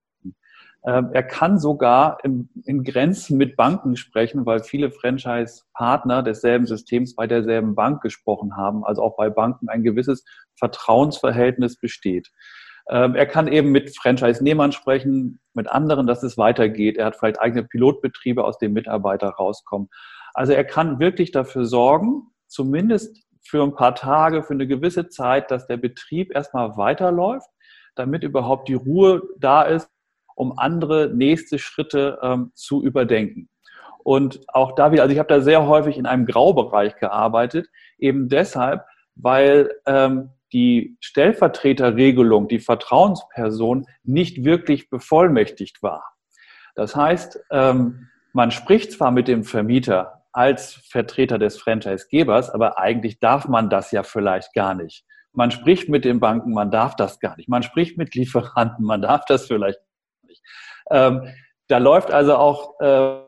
Ähm, 0.83 1.09
er 1.13 1.23
kann 1.23 1.59
sogar 1.59 2.17
in, 2.23 2.83
Grenzen 2.83 3.37
mit 3.37 3.55
Banken 3.55 3.95
sprechen, 3.95 4.45
weil 4.45 4.63
viele 4.63 4.91
Franchise-Partner 4.91 6.23
desselben 6.23 6.65
Systems 6.65 7.15
bei 7.15 7.27
derselben 7.27 7.75
Bank 7.75 8.01
gesprochen 8.01 8.57
haben, 8.57 8.83
also 8.83 9.03
auch 9.03 9.15
bei 9.15 9.29
Banken 9.29 9.69
ein 9.69 9.83
gewisses 9.83 10.25
Vertrauensverhältnis 10.55 11.77
besteht. 11.77 12.31
Ähm, 12.89 13.13
er 13.15 13.27
kann 13.27 13.47
eben 13.47 13.71
mit 13.71 13.95
Franchise-Nehmern 13.95 14.71
sprechen, 14.71 15.39
mit 15.53 15.69
anderen, 15.69 16.07
dass 16.07 16.23
es 16.23 16.37
weitergeht. 16.37 16.97
Er 16.97 17.07
hat 17.07 17.15
vielleicht 17.15 17.39
eigene 17.39 17.63
Pilotbetriebe, 17.63 18.43
aus 18.43 18.57
denen 18.57 18.73
Mitarbeiter 18.73 19.29
rauskommen. 19.29 19.87
Also 20.33 20.53
er 20.53 20.63
kann 20.63 20.99
wirklich 20.99 21.31
dafür 21.31 21.65
sorgen, 21.65 22.23
zumindest 22.47 23.23
für 23.43 23.61
ein 23.63 23.75
paar 23.75 23.93
Tage, 23.93 24.43
für 24.43 24.53
eine 24.53 24.67
gewisse 24.67 25.09
Zeit, 25.09 25.51
dass 25.51 25.67
der 25.67 25.77
Betrieb 25.77 26.33
erstmal 26.33 26.75
weiterläuft, 26.77 27.49
damit 27.95 28.23
überhaupt 28.23 28.67
die 28.67 28.73
Ruhe 28.73 29.21
da 29.37 29.63
ist, 29.63 29.89
um 30.35 30.57
andere 30.57 31.11
nächste 31.13 31.59
Schritte 31.59 32.19
ähm, 32.21 32.51
zu 32.53 32.83
überdenken. 32.83 33.49
Und 34.03 34.41
auch 34.47 34.73
da 34.73 34.91
wieder, 34.91 35.03
also 35.03 35.13
ich 35.13 35.19
habe 35.19 35.29
da 35.29 35.41
sehr 35.41 35.67
häufig 35.67 35.97
in 35.97 36.05
einem 36.05 36.25
Graubereich 36.25 36.95
gearbeitet, 36.97 37.67
eben 37.99 38.29
deshalb, 38.29 38.83
weil 39.15 39.71
ähm, 39.85 40.31
die 40.53 40.97
Stellvertreterregelung, 40.99 42.47
die 42.47 42.59
Vertrauensperson 42.59 43.85
nicht 44.03 44.43
wirklich 44.43 44.89
bevollmächtigt 44.89 45.81
war. 45.81 46.03
Das 46.75 46.95
heißt, 46.95 47.39
ähm, 47.51 48.07
man 48.33 48.51
spricht 48.51 48.93
zwar 48.93 49.11
mit 49.11 49.27
dem 49.27 49.43
Vermieter 49.43 50.23
als 50.31 50.75
Vertreter 50.89 51.37
des 51.37 51.57
Franchisegebers, 51.57 52.49
aber 52.49 52.77
eigentlich 52.77 53.19
darf 53.19 53.47
man 53.47 53.69
das 53.69 53.91
ja 53.91 54.03
vielleicht 54.03 54.53
gar 54.53 54.73
nicht. 54.73 55.05
Man 55.33 55.51
spricht 55.51 55.89
mit 55.89 56.05
den 56.05 56.19
Banken, 56.19 56.53
man 56.53 56.71
darf 56.71 56.95
das 56.95 57.19
gar 57.19 57.37
nicht. 57.37 57.49
Man 57.49 57.63
spricht 57.63 57.97
mit 57.97 58.15
Lieferanten, 58.15 58.85
man 58.85 59.01
darf 59.01 59.25
das 59.25 59.47
vielleicht. 59.47 59.79
Ähm, 60.91 61.27
da 61.67 61.77
läuft 61.77 62.11
also 62.11 62.35
auch 62.35 62.79
äh, 62.79 63.21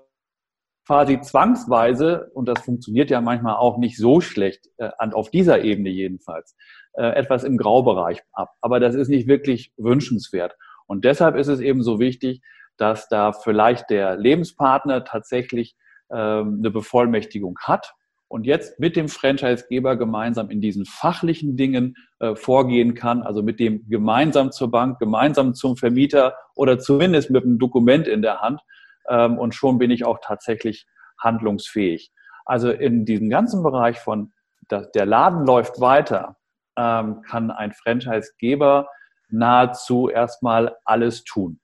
quasi 0.86 1.22
zwangsweise, 1.22 2.30
und 2.34 2.48
das 2.48 2.62
funktioniert 2.62 3.10
ja 3.10 3.22
manchmal 3.22 3.56
auch 3.56 3.78
nicht 3.78 3.98
so 3.98 4.22
schlecht, 4.22 4.68
äh, 4.78 4.90
auf 5.00 5.32
dieser 5.32 5.64
Ebene 5.64 5.90
jedenfalls, 5.90 6.56
äh, 6.94 7.06
etwas 7.16 7.44
im 7.44 7.58
Graubereich 7.58 8.22
ab. 8.34 8.50
Aber 8.62 8.80
das 8.80 8.96
ist 8.96 9.08
nicht 9.08 9.28
wirklich 9.28 9.72
wünschenswert. 9.78 10.56
Und 10.86 11.06
deshalb 11.06 11.36
ist 11.36 11.48
es 11.48 11.62
eben 11.62 11.84
so 11.84 12.00
wichtig, 12.00 12.42
dass 12.78 13.08
da 13.08 13.32
vielleicht 13.32 13.90
der 13.90 14.18
Lebenspartner 14.18 15.06
tatsächlich 15.06 15.76
ähm, 16.12 16.58
eine 16.60 16.72
Bevollmächtigung 16.72 17.58
hat 17.60 17.94
und 18.34 18.48
jetzt 18.48 18.80
mit 18.80 18.96
dem 18.96 19.10
Franchisegeber 19.10 19.96
gemeinsam 19.96 20.50
in 20.50 20.60
diesen 20.60 20.88
fachlichen 20.88 21.56
Dingen 21.56 21.96
äh, 22.18 22.36
vorgehen 22.36 22.96
kann, 22.96 23.22
also 23.22 23.44
mit 23.44 23.60
dem 23.60 23.88
gemeinsam 23.88 24.52
zur 24.52 24.72
Bank, 24.72 24.98
gemeinsam 24.98 25.54
zum 25.54 25.78
Vermieter 25.78 26.34
oder 26.56 26.80
zumindest 26.80 27.30
mit 27.30 27.44
einem 27.44 27.60
Dokument 27.60 28.08
in 28.08 28.24
der 28.24 28.42
Hand. 28.42 28.60
Ähm, 29.08 29.38
und 29.38 29.54
schon 29.54 29.78
bin 29.78 29.92
ich 29.92 30.04
auch 30.04 30.18
tatsächlich 30.20 30.88
handlungsfähig. 31.20 32.12
Also 32.44 32.72
in 32.72 33.06
diesem 33.06 33.30
ganzen 33.30 33.62
Bereich 33.62 34.00
von 34.00 34.34
der 34.72 35.06
Laden 35.06 35.46
läuft 35.46 35.80
weiter, 35.80 36.38
ähm, 36.76 37.22
kann 37.22 37.52
ein 37.52 37.72
Franchisegeber 37.72 38.88
nahezu 39.30 40.10
erstmal 40.10 40.76
alles 40.86 41.24
tun. 41.24 41.60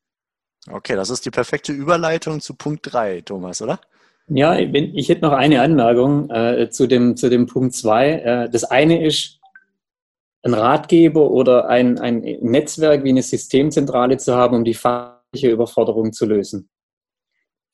Okay, 0.69 0.95
das 0.95 1.10
ist 1.10 1.25
die 1.25 1.32
perfekte 1.32 1.71
Überleitung 1.71 2.41
zu 2.41 2.53
Punkt 2.53 2.93
3, 2.93 3.21
Thomas, 3.21 3.60
oder? 3.63 3.79
Ja, 4.31 4.57
ich 4.57 5.09
hätte 5.09 5.21
noch 5.21 5.33
eine 5.33 5.61
Anmerkung 5.61 6.29
äh, 6.29 6.69
zu, 6.69 6.87
dem, 6.87 7.17
zu 7.17 7.29
dem 7.29 7.47
Punkt 7.47 7.73
2. 7.73 8.11
Äh, 8.11 8.49
das 8.49 8.63
eine 8.63 9.03
ist, 9.03 9.39
ein 10.43 10.53
Ratgeber 10.53 11.31
oder 11.31 11.67
ein, 11.67 11.99
ein 11.99 12.21
Netzwerk 12.41 13.03
wie 13.03 13.09
eine 13.09 13.23
Systemzentrale 13.23 14.17
zu 14.17 14.35
haben, 14.35 14.55
um 14.55 14.63
die 14.63 14.73
fachliche 14.73 15.49
Überforderung 15.49 16.13
zu 16.13 16.25
lösen. 16.25 16.69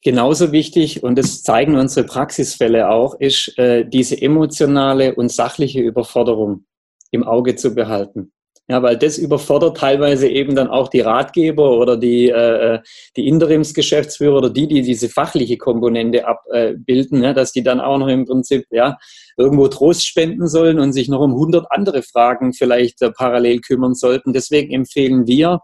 Genauso 0.01 0.51
wichtig, 0.51 1.03
und 1.03 1.17
das 1.17 1.43
zeigen 1.43 1.75
unsere 1.75 2.05
Praxisfälle 2.05 2.89
auch, 2.89 3.19
ist 3.19 3.57
äh, 3.57 3.85
diese 3.87 4.19
emotionale 4.19 5.15
und 5.15 5.31
sachliche 5.31 5.81
Überforderung 5.81 6.65
im 7.11 7.23
Auge 7.23 7.55
zu 7.55 7.73
behalten. 7.73 8.31
Ja, 8.67 8.81
weil 8.81 8.97
das 8.97 9.19
überfordert 9.19 9.77
teilweise 9.77 10.27
eben 10.27 10.55
dann 10.55 10.69
auch 10.69 10.87
die 10.87 11.01
Ratgeber 11.01 11.77
oder 11.77 11.97
die, 11.97 12.29
äh, 12.29 12.79
die 13.15 13.27
Interimsgeschäftsführer 13.27 14.37
oder 14.37 14.49
die, 14.49 14.67
die 14.67 14.81
diese 14.81 15.07
fachliche 15.07 15.57
Komponente 15.57 16.27
abbilden, 16.27 17.21
ja, 17.23 17.33
dass 17.33 17.51
die 17.51 17.61
dann 17.61 17.79
auch 17.79 17.99
noch 17.99 18.07
im 18.07 18.25
Prinzip 18.25 18.65
ja, 18.71 18.97
irgendwo 19.37 19.67
Trost 19.67 20.07
spenden 20.07 20.47
sollen 20.47 20.79
und 20.79 20.93
sich 20.93 21.09
noch 21.09 21.19
um 21.19 21.33
100 21.33 21.67
andere 21.69 22.01
Fragen 22.01 22.53
vielleicht 22.53 23.03
äh, 23.03 23.11
parallel 23.11 23.59
kümmern 23.59 23.93
sollten. 23.93 24.33
Deswegen 24.33 24.73
empfehlen 24.73 25.27
wir 25.27 25.59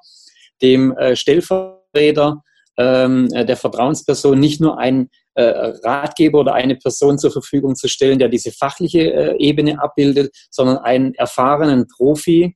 dem 0.61 0.95
äh, 0.95 1.15
Stellvertreter 1.15 2.43
ähm, 2.77 3.29
äh, 3.33 3.45
der 3.45 3.57
Vertrauensperson 3.57 4.39
nicht 4.39 4.61
nur 4.61 4.77
einen 4.77 5.09
äh, 5.33 5.43
Ratgeber 5.43 6.41
oder 6.41 6.53
eine 6.53 6.75
Person 6.75 7.17
zur 7.17 7.31
Verfügung 7.31 7.75
zu 7.75 7.87
stellen, 7.87 8.19
der 8.19 8.29
diese 8.29 8.51
fachliche 8.51 9.11
äh, 9.11 9.37
Ebene 9.39 9.81
abbildet, 9.81 10.35
sondern 10.51 10.77
einen 10.77 11.15
erfahrenen 11.15 11.87
Profi, 11.87 12.55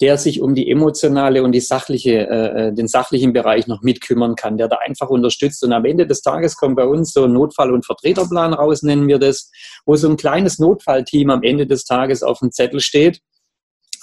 der 0.00 0.16
sich 0.16 0.40
um 0.40 0.54
die 0.54 0.70
emotionale 0.70 1.42
und 1.42 1.52
die 1.52 1.60
sachliche, 1.60 2.28
äh, 2.28 2.68
äh, 2.68 2.72
den 2.72 2.86
sachlichen 2.86 3.32
Bereich 3.32 3.66
noch 3.66 3.82
mitkümmern 3.82 4.36
kann, 4.36 4.56
der 4.56 4.68
da 4.68 4.76
einfach 4.76 5.08
unterstützt. 5.08 5.64
Und 5.64 5.72
am 5.72 5.84
Ende 5.84 6.06
des 6.06 6.22
Tages 6.22 6.56
kommt 6.56 6.76
bei 6.76 6.86
uns 6.86 7.12
so 7.12 7.24
ein 7.24 7.32
Notfall- 7.32 7.72
und 7.72 7.84
Vertreterplan 7.84 8.54
raus, 8.54 8.82
nennen 8.82 9.08
wir 9.08 9.18
das, 9.18 9.50
wo 9.86 9.96
so 9.96 10.08
ein 10.08 10.16
kleines 10.16 10.58
Notfallteam 10.58 11.30
am 11.30 11.42
Ende 11.42 11.66
des 11.66 11.84
Tages 11.84 12.22
auf 12.22 12.38
dem 12.38 12.52
Zettel 12.52 12.80
steht 12.80 13.20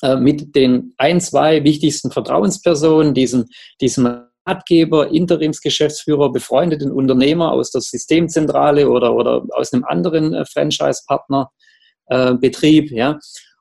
äh, 0.02 0.18
mit 0.18 0.56
den 0.56 0.94
ein, 0.98 1.22
zwei 1.22 1.64
wichtigsten 1.64 2.12
Vertrauenspersonen, 2.12 3.14
diesen, 3.14 3.50
diesem 3.80 4.26
Ratgeber, 4.46 5.12
Interimsgeschäftsführer, 5.12 6.32
befreundeten 6.32 6.92
Unternehmer 6.92 7.52
aus 7.52 7.72
der 7.72 7.82
Systemzentrale 7.82 8.90
oder, 8.90 9.16
oder 9.16 9.44
aus 9.54 9.74
einem 9.74 9.86
anderen 9.86 10.34
äh, 10.34 10.46
Franchise-Partner. 10.46 11.50
Äh, 12.08 12.36
Betrieb, 12.36 12.92
ja, 12.92 13.18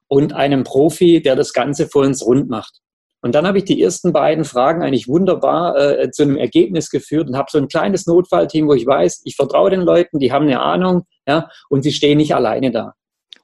und 0.08 0.32
einem 0.32 0.64
Profi, 0.64 1.22
der 1.22 1.36
das 1.36 1.52
Ganze 1.52 1.88
für 1.88 2.00
uns 2.00 2.24
rund 2.24 2.48
macht. 2.48 2.80
Und 3.24 3.34
dann 3.34 3.46
habe 3.46 3.56
ich 3.56 3.64
die 3.64 3.82
ersten 3.82 4.12
beiden 4.12 4.44
Fragen 4.44 4.82
eigentlich 4.82 5.08
wunderbar 5.08 5.76
äh, 5.78 6.10
zu 6.10 6.24
einem 6.24 6.36
Ergebnis 6.36 6.90
geführt 6.90 7.28
und 7.28 7.38
habe 7.38 7.48
so 7.50 7.56
ein 7.56 7.68
kleines 7.68 8.06
Notfallteam, 8.06 8.68
wo 8.68 8.74
ich 8.74 8.86
weiß, 8.86 9.22
ich 9.24 9.36
vertraue 9.36 9.70
den 9.70 9.80
Leuten, 9.80 10.18
die 10.18 10.30
haben 10.30 10.44
eine 10.44 10.60
Ahnung, 10.60 11.06
ja, 11.26 11.48
und 11.70 11.82
sie 11.82 11.92
stehen 11.92 12.18
nicht 12.18 12.34
alleine 12.34 12.70
da. 12.70 12.92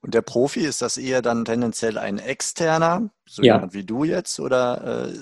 Und 0.03 0.12
der 0.12 0.20
Profi, 0.20 0.61
ist 0.61 0.83
das 0.83 0.99
eher 0.99 1.23
dann 1.23 1.46
tendenziell 1.46 1.96
ein 1.96 2.18
externer, 2.18 3.09
so 3.27 3.42
ja. 3.42 3.55
jemand 3.55 3.73
wie 3.73 3.85
du 3.85 4.05
jetzt, 4.05 4.38
oder 4.38 5.09
äh, 5.09 5.14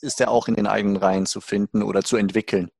ist 0.00 0.20
der 0.20 0.30
auch 0.30 0.46
in 0.46 0.54
den 0.54 0.68
eigenen 0.68 0.96
Reihen 0.96 1.26
zu 1.26 1.40
finden 1.40 1.82
oder 1.82 2.02
zu 2.02 2.16
entwickeln? 2.16 2.70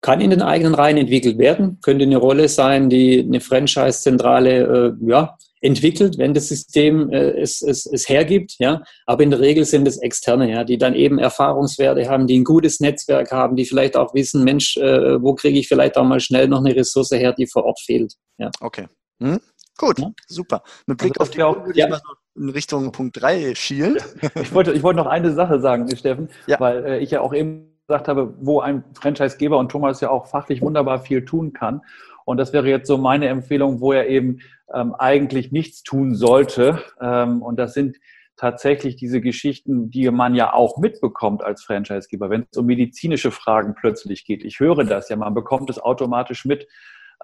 Kann 0.00 0.22
in 0.22 0.30
den 0.30 0.42
eigenen 0.42 0.74
Reihen 0.74 0.96
entwickelt 0.96 1.36
werden, 1.36 1.80
könnte 1.82 2.04
eine 2.04 2.16
Rolle 2.16 2.48
sein, 2.48 2.88
die 2.88 3.20
eine 3.20 3.40
Franchise-Zentrale 3.40 4.96
äh, 5.00 5.06
ja, 5.06 5.36
entwickelt, 5.64 6.18
wenn 6.18 6.34
das 6.34 6.48
System 6.48 7.10
äh, 7.10 7.40
es, 7.40 7.62
es, 7.62 7.86
es 7.86 8.08
hergibt. 8.08 8.56
Ja? 8.58 8.82
Aber 9.06 9.22
in 9.22 9.30
der 9.30 9.40
Regel 9.40 9.64
sind 9.64 9.88
es 9.88 9.96
Externe, 9.96 10.50
ja, 10.50 10.62
die 10.62 10.76
dann 10.76 10.94
eben 10.94 11.18
Erfahrungswerte 11.18 12.08
haben, 12.08 12.26
die 12.26 12.38
ein 12.38 12.44
gutes 12.44 12.80
Netzwerk 12.80 13.32
haben, 13.32 13.56
die 13.56 13.64
vielleicht 13.64 13.96
auch 13.96 14.12
wissen, 14.14 14.44
Mensch, 14.44 14.76
äh, 14.76 15.22
wo 15.22 15.34
kriege 15.34 15.58
ich 15.58 15.66
vielleicht 15.66 15.96
auch 15.96 16.04
mal 16.04 16.20
schnell 16.20 16.48
noch 16.48 16.58
eine 16.58 16.76
Ressource 16.76 17.12
her, 17.12 17.32
die 17.32 17.46
vor 17.46 17.64
Ort 17.64 17.80
fehlt. 17.80 18.14
Ja. 18.36 18.50
Okay. 18.60 18.86
Hm? 19.22 19.40
Gut, 19.78 19.98
ja. 19.98 20.10
super. 20.26 20.62
Mit 20.86 20.98
Blick 20.98 21.18
also, 21.18 21.30
auf 21.30 21.34
die 21.34 21.42
auch, 21.42 21.64
würde 21.64 21.78
ja. 21.78 21.86
ich 21.86 21.90
mal 21.90 22.00
so 22.04 22.42
in 22.42 22.48
Richtung 22.50 22.92
Punkt 22.92 23.20
3 23.20 23.54
schielen. 23.54 23.96
Ich 24.40 24.52
wollte, 24.52 24.72
ich 24.72 24.82
wollte 24.82 24.98
noch 24.98 25.06
eine 25.06 25.32
Sache 25.32 25.60
sagen, 25.60 25.88
Steffen, 25.96 26.28
ja. 26.46 26.60
weil 26.60 26.84
äh, 26.84 26.98
ich 26.98 27.10
ja 27.10 27.20
auch 27.20 27.32
eben 27.32 27.74
gesagt 27.86 28.08
habe, 28.08 28.34
wo 28.40 28.60
ein 28.60 28.84
Franchisegeber 28.94 29.58
und 29.58 29.70
Thomas 29.70 30.00
ja 30.00 30.10
auch 30.10 30.26
fachlich 30.26 30.60
wunderbar 30.62 31.00
viel 31.00 31.24
tun 31.24 31.52
kann. 31.52 31.80
Und 32.24 32.38
das 32.38 32.52
wäre 32.52 32.68
jetzt 32.68 32.86
so 32.86 32.98
meine 32.98 33.28
Empfehlung, 33.28 33.80
wo 33.80 33.92
er 33.92 34.08
eben 34.08 34.40
ähm, 34.72 34.94
eigentlich 34.94 35.52
nichts 35.52 35.82
tun 35.82 36.14
sollte. 36.14 36.82
Ähm, 37.00 37.42
und 37.42 37.58
das 37.58 37.74
sind 37.74 37.98
tatsächlich 38.36 38.96
diese 38.96 39.20
Geschichten, 39.20 39.90
die 39.90 40.10
man 40.10 40.34
ja 40.34 40.52
auch 40.52 40.78
mitbekommt 40.78 41.42
als 41.42 41.62
Franchisegeber, 41.62 42.30
wenn 42.30 42.46
es 42.50 42.58
um 42.58 42.66
medizinische 42.66 43.30
Fragen 43.30 43.74
plötzlich 43.74 44.24
geht. 44.24 44.44
Ich 44.44 44.58
höre 44.58 44.84
das 44.84 45.08
ja, 45.08 45.16
man 45.16 45.34
bekommt 45.34 45.70
es 45.70 45.78
automatisch 45.78 46.44
mit, 46.44 46.66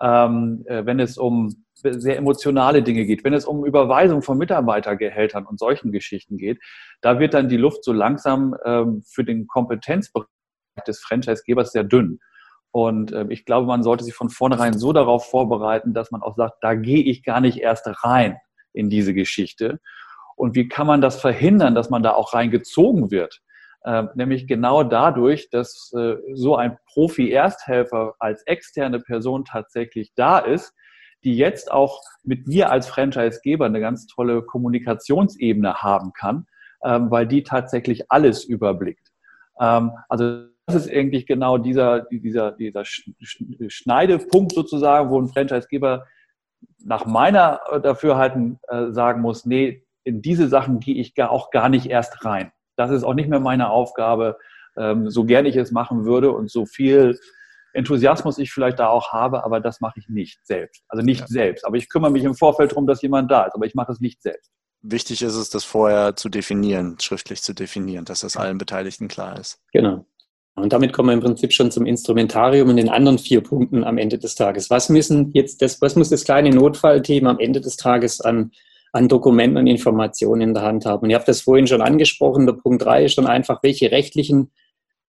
ähm, 0.00 0.64
äh, 0.66 0.86
wenn 0.86 1.00
es 1.00 1.18
um 1.18 1.64
sehr 1.74 2.16
emotionale 2.16 2.82
Dinge 2.82 3.06
geht, 3.06 3.24
wenn 3.24 3.32
es 3.32 3.46
um 3.46 3.64
Überweisung 3.64 4.22
von 4.22 4.38
Mitarbeitergehältern 4.38 5.46
und 5.46 5.58
solchen 5.58 5.92
Geschichten 5.92 6.36
geht, 6.36 6.60
da 7.00 7.18
wird 7.18 7.34
dann 7.34 7.48
die 7.48 7.56
Luft 7.56 7.84
so 7.84 7.92
langsam 7.92 8.54
ähm, 8.64 9.02
für 9.06 9.24
den 9.24 9.46
Kompetenzbereich 9.46 10.28
des 10.86 11.00
Franchisegebers 11.00 11.72
sehr 11.72 11.84
dünn. 11.84 12.20
Und 12.72 13.12
äh, 13.12 13.26
ich 13.30 13.44
glaube, 13.44 13.66
man 13.66 13.83
sollte 13.83 14.04
sich 14.04 14.14
von 14.14 14.30
vornherein 14.30 14.78
so 14.78 14.92
darauf 14.92 15.28
vorbereiten, 15.28 15.92
dass 15.94 16.11
man 16.11 16.22
auch 16.22 16.37
sagt, 16.37 16.59
da 16.62 16.74
gehe 16.74 17.02
ich 17.02 17.24
gar 17.24 17.40
nicht 17.40 17.59
erst 17.59 17.88
rein 18.04 18.37
in 18.72 18.90
diese 18.90 19.14
Geschichte. 19.14 19.80
Und 20.37 20.54
wie 20.54 20.68
kann 20.68 20.87
man 20.87 21.00
das 21.00 21.20
verhindern, 21.20 21.74
dass 21.74 21.90
man 21.90 22.02
da 22.02 22.12
auch 22.12 22.33
reingezogen 22.33 23.11
wird? 23.11 23.40
Äh, 23.83 24.04
nämlich 24.14 24.46
genau 24.46 24.85
dadurch, 24.85 25.50
dass 25.50 25.92
äh, 25.96 26.16
so 26.35 26.56
ein 26.56 26.78
Profi-Ersthelfer 26.92 28.14
als 28.18 28.42
externe 28.46 29.00
Person 29.00 29.44
tatsächlich 29.44 30.12
da 30.14 30.38
ist, 30.38 30.74
die 31.24 31.37
jetzt 31.37 31.70
auch 31.70 32.02
mit 32.22 32.46
mir 32.46 32.70
als 32.70 32.88
Franchisegeber 32.88 33.66
eine 33.66 33.80
ganz 33.80 34.06
tolle 34.06 34.42
Kommunikationsebene 34.42 35.74
haben 35.74 36.12
kann, 36.12 36.46
ähm, 36.85 37.11
weil 37.11 37.26
die 37.26 37.42
tatsächlich 37.42 38.11
alles 38.11 38.44
überblickt. 38.44 39.09
Ähm, 39.61 39.92
also 40.09 40.46
das 40.70 40.87
ist 40.87 40.90
eigentlich 40.90 41.26
genau 41.26 41.59
dieser, 41.59 42.02
dieser, 42.02 42.52
dieser 42.52 42.85
Schneidepunkt 42.85 44.52
sozusagen, 44.52 45.11
wo 45.11 45.20
ein 45.20 45.28
Franchisegeber 45.28 46.06
nach 46.85 47.06
meiner 47.06 47.61
Dafürhalten 47.83 48.59
äh, 48.68 48.90
sagen 48.90 49.20
muss, 49.20 49.46
nee, 49.46 49.85
in 50.04 50.22
diese 50.22 50.48
Sachen 50.48 50.80
gehe 50.80 50.94
ich 50.94 51.14
gar, 51.14 51.30
auch 51.30 51.50
gar 51.50 51.68
nicht 51.68 51.87
erst 51.87 52.24
rein. 52.24 52.52
Das 52.76 52.90
ist 52.90 53.04
auch 53.04 53.14
nicht 53.14 53.28
mehr 53.28 53.40
meine 53.40 53.70
Aufgabe, 53.70 54.38
ähm, 54.76 55.11
so 55.11 55.24
gerne 55.24 55.48
ich 55.48 55.56
es 55.56 55.72
machen 55.72 56.04
würde 56.04 56.33
und 56.33 56.50
so 56.50 56.66
viel 56.66 57.18
Enthusiasmus 57.72 58.38
ich 58.38 58.52
vielleicht 58.52 58.78
da 58.78 58.88
auch 58.88 59.12
habe, 59.12 59.44
aber 59.44 59.61
das 59.61 59.80
mache 59.80 59.98
ich 59.98 60.09
nicht 60.09 60.44
selbst. 60.44 60.83
Also 60.88 61.04
nicht 61.04 61.20
ja. 61.20 61.26
selbst. 61.26 61.64
Aber 61.64 61.76
ich 61.76 61.88
kümmere 61.88 62.11
mich 62.11 62.24
im 62.24 62.35
Vorfeld 62.35 62.72
darum, 62.72 62.87
dass 62.87 63.02
jemand 63.02 63.30
da 63.30 63.44
ist, 63.44 63.54
aber 63.54 63.66
ich 63.66 63.74
mache 63.74 63.92
es 63.92 64.00
nicht 64.00 64.22
selbst. 64.22 64.50
Wichtig 64.83 65.22
ist 65.22 65.35
es, 65.35 65.50
das 65.50 65.64
vorher 65.64 66.16
zu 66.16 66.30
definieren, 66.30 66.98
schriftlich 67.00 67.42
zu 67.42 67.52
definieren, 67.52 68.06
dass 68.06 68.20
das 68.20 68.37
allen 68.37 68.56
Beteiligten 68.56 69.09
klar 69.09 69.38
ist. 69.38 69.61
Genau. 69.72 70.06
Und 70.56 70.72
damit 70.72 70.92
kommen 70.92 71.08
wir 71.08 71.14
im 71.14 71.20
Prinzip 71.20 71.52
schon 71.52 71.70
zum 71.70 71.86
Instrumentarium 71.86 72.68
und 72.68 72.76
den 72.76 72.88
anderen 72.88 73.18
vier 73.18 73.40
Punkten 73.40 73.84
am 73.84 73.98
Ende 73.98 74.18
des 74.18 74.34
Tages. 74.34 74.68
Was 74.68 74.88
müssen 74.88 75.30
jetzt 75.32 75.62
das, 75.62 75.80
was 75.80 75.96
muss 75.96 76.10
das 76.10 76.24
kleine 76.24 76.50
Notfallteam 76.50 77.26
am 77.26 77.38
Ende 77.38 77.60
des 77.60 77.76
Tages 77.76 78.20
an, 78.20 78.50
an 78.92 79.08
Dokumenten 79.08 79.58
und 79.58 79.66
Informationen 79.66 80.42
in 80.42 80.54
der 80.54 80.64
Hand 80.64 80.86
haben? 80.86 81.04
Und 81.04 81.10
ihr 81.10 81.16
habt 81.16 81.28
das 81.28 81.42
vorhin 81.42 81.66
schon 81.66 81.80
angesprochen. 81.80 82.46
Der 82.46 82.54
Punkt 82.54 82.84
drei 82.84 83.04
ist 83.04 83.16
dann 83.16 83.26
einfach, 83.26 83.62
welche 83.62 83.90
rechtlichen 83.90 84.50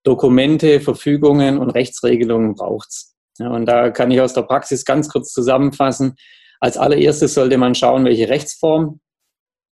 Dokumente, 0.04 0.80
Verfügungen 0.80 1.58
und 1.58 1.70
Rechtsregelungen 1.70 2.54
braucht 2.54 2.88
es? 2.88 3.14
Ja, 3.38 3.50
und 3.50 3.66
da 3.66 3.90
kann 3.90 4.10
ich 4.10 4.20
aus 4.20 4.34
der 4.34 4.42
Praxis 4.42 4.84
ganz 4.84 5.08
kurz 5.08 5.32
zusammenfassen. 5.32 6.16
Als 6.60 6.76
allererstes 6.76 7.34
sollte 7.34 7.58
man 7.58 7.74
schauen, 7.74 8.04
welche 8.04 8.28
Rechtsform 8.28 9.00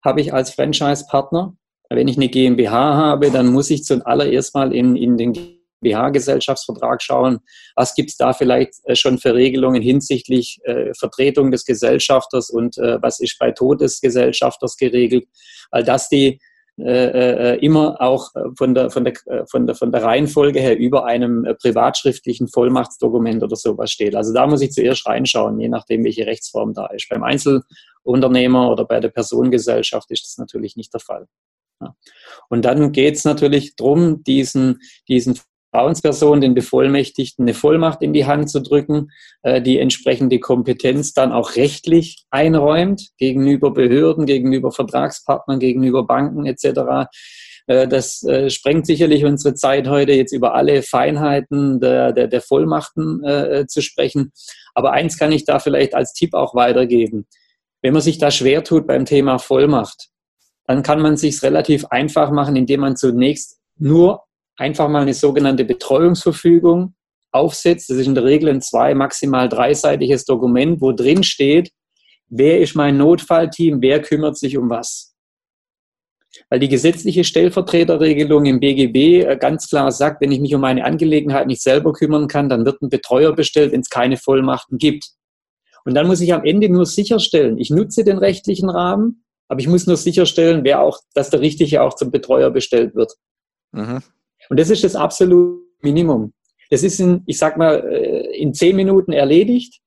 habe 0.03 0.21
ich 0.21 0.33
als 0.33 0.51
Franchise-Partner. 0.51 1.55
Wenn 1.89 2.07
ich 2.07 2.17
eine 2.17 2.29
GmbH 2.29 2.95
habe, 2.95 3.31
dann 3.31 3.47
muss 3.47 3.69
ich 3.69 3.83
zuallererst 3.83 4.53
mal 4.53 4.73
in, 4.73 4.95
in 4.95 5.17
den 5.17 5.33
GmbH-Gesellschaftsvertrag 5.85 7.01
schauen, 7.01 7.39
was 7.75 7.93
gibt 7.95 8.09
es 8.11 8.17
da 8.17 8.33
vielleicht 8.33 8.73
äh, 8.85 8.95
schon 8.95 9.17
für 9.17 9.33
Regelungen 9.33 9.81
hinsichtlich 9.81 10.59
äh, 10.63 10.93
Vertretung 10.97 11.51
des 11.51 11.65
Gesellschafters 11.65 12.49
und 12.49 12.77
äh, 12.77 13.01
was 13.01 13.19
ist 13.19 13.37
bei 13.39 13.51
Tod 13.51 13.81
des 13.81 14.01
Gesellschafters 14.01 14.77
geregelt, 14.77 15.27
weil 15.71 15.83
das 15.83 16.09
die 16.09 16.39
äh, 16.77 17.53
äh, 17.53 17.65
immer 17.65 18.01
auch 18.01 18.31
von 18.57 18.73
der, 18.73 18.89
von, 18.89 19.05
der, 19.05 19.13
von, 19.49 19.65
der, 19.65 19.75
von 19.75 19.93
der 19.93 20.03
Reihenfolge 20.03 20.59
her 20.59 20.77
über 20.77 21.05
einem 21.05 21.47
privatschriftlichen 21.61 22.49
Vollmachtsdokument 22.49 23.43
oder 23.43 23.55
sowas 23.55 23.91
steht. 23.91 24.13
Also 24.13 24.33
da 24.33 24.45
muss 24.45 24.61
ich 24.61 24.71
zuerst 24.71 25.07
reinschauen, 25.07 25.57
je 25.57 25.69
nachdem, 25.69 26.03
welche 26.03 26.25
Rechtsform 26.25 26.73
da 26.73 26.87
ist. 26.87 27.07
Beim 27.07 27.23
Einzelunternehmer 27.23 28.69
oder 28.69 28.83
bei 28.83 28.99
der 28.99 29.07
Personengesellschaft 29.07 30.11
ist 30.11 30.25
das 30.25 30.37
natürlich 30.37 30.75
nicht 30.75 30.93
der 30.93 30.99
Fall. 30.99 31.27
Ja. 31.81 31.95
Und 32.49 32.65
dann 32.65 32.91
geht 32.91 33.15
es 33.15 33.23
natürlich 33.23 33.77
darum, 33.77 34.23
diesen, 34.23 34.81
diesen 35.07 35.39
Vertrauensperson, 35.75 36.39
den 36.39 36.53
Bevollmächtigten, 36.53 37.43
eine 37.43 37.53
Vollmacht 37.53 38.01
in 38.01 38.13
die 38.13 38.25
Hand 38.25 38.49
zu 38.49 38.61
drücken, 38.61 39.11
äh, 39.43 39.61
die 39.61 39.77
entsprechende 39.77 40.39
Kompetenz 40.39 41.13
dann 41.13 41.33
auch 41.33 41.57
rechtlich 41.57 42.23
einräumt 42.29 43.09
gegenüber 43.17 43.73
Behörden, 43.73 44.25
gegenüber 44.25 44.71
Vertragspartnern, 44.71 45.59
gegenüber 45.59 46.07
Banken 46.07 46.45
etc. 46.45 47.09
Äh, 47.67 47.89
das 47.89 48.23
äh, 48.23 48.49
sprengt 48.49 48.85
sicherlich 48.85 49.25
unsere 49.25 49.53
Zeit 49.53 49.89
heute, 49.89 50.13
jetzt 50.13 50.31
über 50.31 50.55
alle 50.55 50.81
Feinheiten 50.81 51.81
der, 51.81 52.13
der, 52.13 52.27
der 52.29 52.41
Vollmachten 52.41 53.21
zu 53.67 53.81
sprechen. 53.81 54.31
Aber 54.73 54.93
eins 54.93 55.17
kann 55.17 55.33
ich 55.33 55.43
da 55.43 55.59
vielleicht 55.59 55.93
als 55.93 56.13
Tipp 56.13 56.33
auch 56.33 56.55
weitergeben. 56.55 57.27
Wenn 57.81 57.93
man 57.93 58.01
sich 58.01 58.17
da 58.17 58.31
schwer 58.31 58.63
tut 58.63 58.87
beim 58.87 59.03
Thema 59.03 59.39
Vollmacht, 59.39 60.07
dann 60.67 60.83
kann 60.83 61.01
man 61.01 61.17
sich 61.17 61.43
relativ 61.43 61.85
einfach 61.85 62.31
machen, 62.31 62.55
indem 62.55 62.79
man 62.79 62.95
zunächst 62.95 63.59
nur 63.77 64.25
einfach 64.57 64.87
mal 64.87 65.01
eine 65.01 65.13
sogenannte 65.13 65.65
Betreuungsverfügung 65.65 66.95
aufsetzt. 67.31 67.89
Das 67.89 67.97
ist 67.97 68.07
in 68.07 68.15
der 68.15 68.23
Regel 68.23 68.49
ein 68.49 68.61
zwei, 68.61 68.93
maximal 68.93 69.49
dreiseitiges 69.49 70.25
Dokument, 70.25 70.81
wo 70.81 70.91
drin 70.91 71.23
steht, 71.23 71.71
wer 72.27 72.59
ist 72.59 72.75
mein 72.75 72.97
Notfallteam, 72.97 73.81
wer 73.81 74.01
kümmert 74.01 74.37
sich 74.37 74.57
um 74.57 74.69
was. 74.69 75.13
Weil 76.49 76.59
die 76.59 76.69
gesetzliche 76.69 77.23
Stellvertreterregelung 77.23 78.45
im 78.45 78.59
BGB 78.59 79.25
äh, 79.25 79.37
ganz 79.37 79.69
klar 79.69 79.91
sagt, 79.91 80.21
wenn 80.21 80.31
ich 80.31 80.39
mich 80.39 80.53
um 80.53 80.63
eine 80.63 80.83
Angelegenheit 80.83 81.47
nicht 81.47 81.61
selber 81.61 81.93
kümmern 81.93 82.27
kann, 82.27 82.49
dann 82.49 82.65
wird 82.65 82.81
ein 82.81 82.89
Betreuer 82.89 83.33
bestellt, 83.33 83.71
wenn 83.71 83.81
es 83.81 83.89
keine 83.89 84.17
Vollmachten 84.17 84.77
gibt. 84.77 85.11
Und 85.85 85.93
dann 85.93 86.07
muss 86.07 86.21
ich 86.21 86.33
am 86.33 86.43
Ende 86.43 86.67
nur 86.67 86.85
sicherstellen, 86.85 87.57
ich 87.57 87.69
nutze 87.69 88.03
den 88.03 88.17
rechtlichen 88.17 88.69
Rahmen, 88.69 89.23
aber 89.47 89.59
ich 89.59 89.67
muss 89.67 89.85
nur 89.85 89.97
sicherstellen, 89.97 90.63
wer 90.63 90.81
auch, 90.81 90.99
dass 91.13 91.29
der 91.29 91.41
Richtige 91.41 91.83
auch 91.83 91.95
zum 91.95 92.11
Betreuer 92.11 92.49
bestellt 92.49 92.95
wird. 92.95 93.13
Mhm. 93.71 94.01
Und 94.49 94.59
das 94.59 94.69
ist 94.69 94.83
das 94.83 94.95
absolute 94.95 95.61
Minimum. 95.81 96.33
Das 96.69 96.83
ist 96.83 96.99
in, 96.99 97.23
ich 97.25 97.37
sag 97.37 97.57
mal, 97.57 97.83
äh, 97.89 98.37
in 98.37 98.53
zehn 98.53 98.75
Minuten 98.75 99.11
erledigt. 99.11 99.81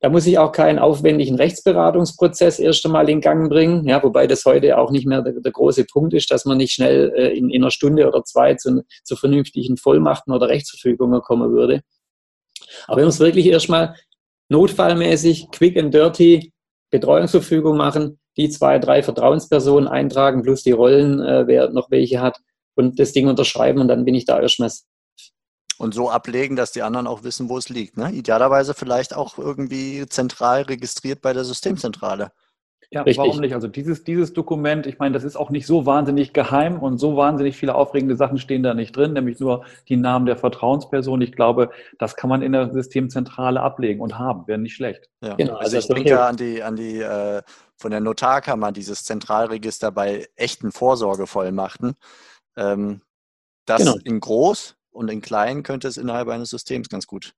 Da 0.00 0.10
muss 0.10 0.26
ich 0.26 0.38
auch 0.38 0.52
keinen 0.52 0.78
aufwendigen 0.78 1.36
Rechtsberatungsprozess 1.36 2.58
erst 2.58 2.84
einmal 2.84 3.08
in 3.08 3.20
Gang 3.20 3.48
bringen, 3.48 3.88
ja, 3.88 4.02
wobei 4.02 4.26
das 4.26 4.44
heute 4.44 4.76
auch 4.78 4.90
nicht 4.90 5.06
mehr 5.06 5.22
der, 5.22 5.40
der 5.40 5.52
große 5.52 5.84
Punkt 5.84 6.12
ist, 6.12 6.30
dass 6.30 6.44
man 6.44 6.58
nicht 6.58 6.72
schnell 6.72 7.12
äh, 7.16 7.36
in, 7.36 7.48
in, 7.50 7.62
einer 7.62 7.70
Stunde 7.70 8.06
oder 8.06 8.22
zwei 8.22 8.54
zu, 8.54 8.84
zu 9.04 9.16
vernünftigen 9.16 9.76
Vollmachten 9.76 10.32
oder 10.32 10.48
Rechtsverfügungen 10.48 11.22
kommen 11.22 11.50
würde. 11.50 11.80
Aber 12.86 13.00
wir 13.00 13.06
es 13.06 13.20
wirklich 13.20 13.46
erstmal 13.46 13.94
notfallmäßig, 14.48 15.50
quick 15.50 15.76
and 15.78 15.92
dirty 15.92 16.52
Betreuungsverfügung 16.90 17.76
machen, 17.76 18.18
die 18.36 18.50
zwei, 18.50 18.78
drei 18.78 19.02
Vertrauenspersonen 19.02 19.88
eintragen, 19.88 20.42
plus 20.42 20.62
die 20.62 20.72
Rollen, 20.72 21.20
äh, 21.20 21.46
wer 21.46 21.70
noch 21.70 21.90
welche 21.90 22.20
hat, 22.20 22.38
und 22.76 22.98
das 22.98 23.12
Ding 23.12 23.26
unterschreiben 23.26 23.80
und 23.80 23.88
dann 23.88 24.04
bin 24.04 24.14
ich 24.14 24.24
da 24.24 24.40
erstmal. 24.40 24.70
Und 25.78 25.92
so 25.92 26.08
ablegen, 26.08 26.56
dass 26.56 26.72
die 26.72 26.82
anderen 26.82 27.06
auch 27.06 27.22
wissen, 27.22 27.50
wo 27.50 27.58
es 27.58 27.68
liegt. 27.68 27.98
Ne? 27.98 28.10
Idealerweise 28.12 28.72
vielleicht 28.72 29.14
auch 29.14 29.36
irgendwie 29.36 30.06
zentral 30.06 30.62
registriert 30.62 31.20
bei 31.20 31.34
der 31.34 31.44
Systemzentrale. 31.44 32.32
Ja, 32.90 33.02
Richtig. 33.02 33.18
warum 33.18 33.40
nicht? 33.40 33.54
Also 33.54 33.66
dieses, 33.66 34.04
dieses 34.04 34.32
Dokument, 34.32 34.86
ich 34.86 34.98
meine, 34.98 35.12
das 35.12 35.24
ist 35.24 35.36
auch 35.36 35.50
nicht 35.50 35.66
so 35.66 35.86
wahnsinnig 35.86 36.32
geheim 36.32 36.78
und 36.78 36.98
so 36.98 37.16
wahnsinnig 37.16 37.56
viele 37.56 37.74
aufregende 37.74 38.16
Sachen 38.16 38.38
stehen 38.38 38.62
da 38.62 38.74
nicht 38.74 38.96
drin, 38.96 39.12
nämlich 39.12 39.40
nur 39.40 39.64
die 39.88 39.96
Namen 39.96 40.26
der 40.26 40.36
Vertrauensperson. 40.36 41.20
Ich 41.20 41.32
glaube, 41.32 41.70
das 41.98 42.14
kann 42.14 42.30
man 42.30 42.42
in 42.42 42.52
der 42.52 42.72
Systemzentrale 42.72 43.60
ablegen 43.60 44.00
und 44.00 44.18
haben, 44.18 44.46
wäre 44.46 44.58
nicht 44.58 44.74
schlecht. 44.74 45.10
Ja. 45.20 45.34
Genau, 45.34 45.54
also, 45.54 45.76
also 45.76 45.78
ich 45.78 45.94
denke 45.94 46.10
ja 46.10 46.28
an 46.28 46.36
die, 46.36 46.62
an 46.62 46.76
die 46.76 47.00
äh, 47.00 47.42
von 47.76 47.90
der 47.90 48.00
Notarkammer, 48.00 48.70
dieses 48.70 49.04
Zentralregister 49.04 49.90
bei 49.90 50.28
echten 50.36 50.70
Vorsorgevollmachten. 50.70 51.96
Ähm, 52.56 53.02
das 53.66 53.80
genau. 53.80 53.96
in 54.04 54.20
groß 54.20 54.76
und 54.90 55.10
in 55.10 55.20
klein 55.20 55.62
könnte 55.62 55.88
es 55.88 55.96
innerhalb 55.96 56.28
eines 56.28 56.50
Systems 56.50 56.88
ganz 56.88 57.06
gut. 57.06 57.34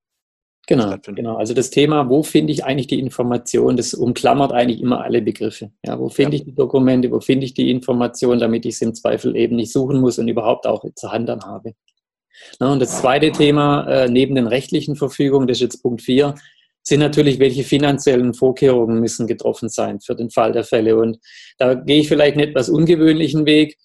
Genau, 0.69 0.95
genau. 1.03 1.37
Also 1.37 1.55
das 1.55 1.71
Thema, 1.71 2.11
wo 2.11 2.23
finde 2.23 2.53
ich 2.53 2.63
eigentlich 2.63 2.89
die 2.89 3.01
Information, 3.01 3.79
das 3.79 3.95
umklammert 3.95 4.53
eigentlich 4.53 4.83
immer 4.83 5.03
alle 5.03 5.23
Begriffe. 5.23 5.71
Ja, 5.83 5.99
wo 5.99 6.11
finde 6.11 6.37
ja. 6.37 6.41
ich 6.41 6.45
die 6.45 6.55
Dokumente, 6.55 7.11
wo 7.11 7.21
finde 7.21 7.47
ich 7.47 7.55
die 7.55 7.71
Information, 7.71 8.39
damit 8.39 8.67
ich 8.67 8.75
es 8.75 8.83
im 8.83 8.95
Zweifel 8.95 9.35
eben 9.35 9.57
nicht 9.57 9.73
suchen 9.73 9.99
muss 9.99 10.19
und 10.19 10.29
überhaupt 10.29 10.67
auch 10.67 10.85
zur 10.95 11.11
Hand 11.11 11.31
dann 11.31 11.43
habe. 11.43 11.73
Na, 12.61 12.71
und 12.71 12.81
das 12.81 13.01
zweite 13.01 13.33
Thema, 13.33 13.87
äh, 13.89 14.09
neben 14.11 14.35
den 14.35 14.47
rechtlichen 14.47 14.95
Verfügungen, 14.95 15.49
das 15.49 15.57
ist 15.57 15.63
jetzt 15.63 15.83
Punkt 15.83 16.03
4, 16.03 16.35
sind 16.83 17.01
natürlich, 17.01 17.39
welche 17.39 17.65
finanziellen 17.65 18.35
Vorkehrungen 18.35 19.01
müssen 19.01 19.27
getroffen 19.27 19.71
sein 19.71 20.01
für 20.01 20.15
den 20.15 20.31
Fall 20.31 20.53
der 20.53 20.65
Fälle. 20.65 20.97
Und 20.97 21.19
da 21.57 21.75
gehe 21.75 22.01
ich 22.01 22.09
vielleicht 22.09 22.37
einen 22.37 22.49
etwas 22.49 22.69
ungewöhnlichen 22.69 23.47
Weg. 23.47 23.79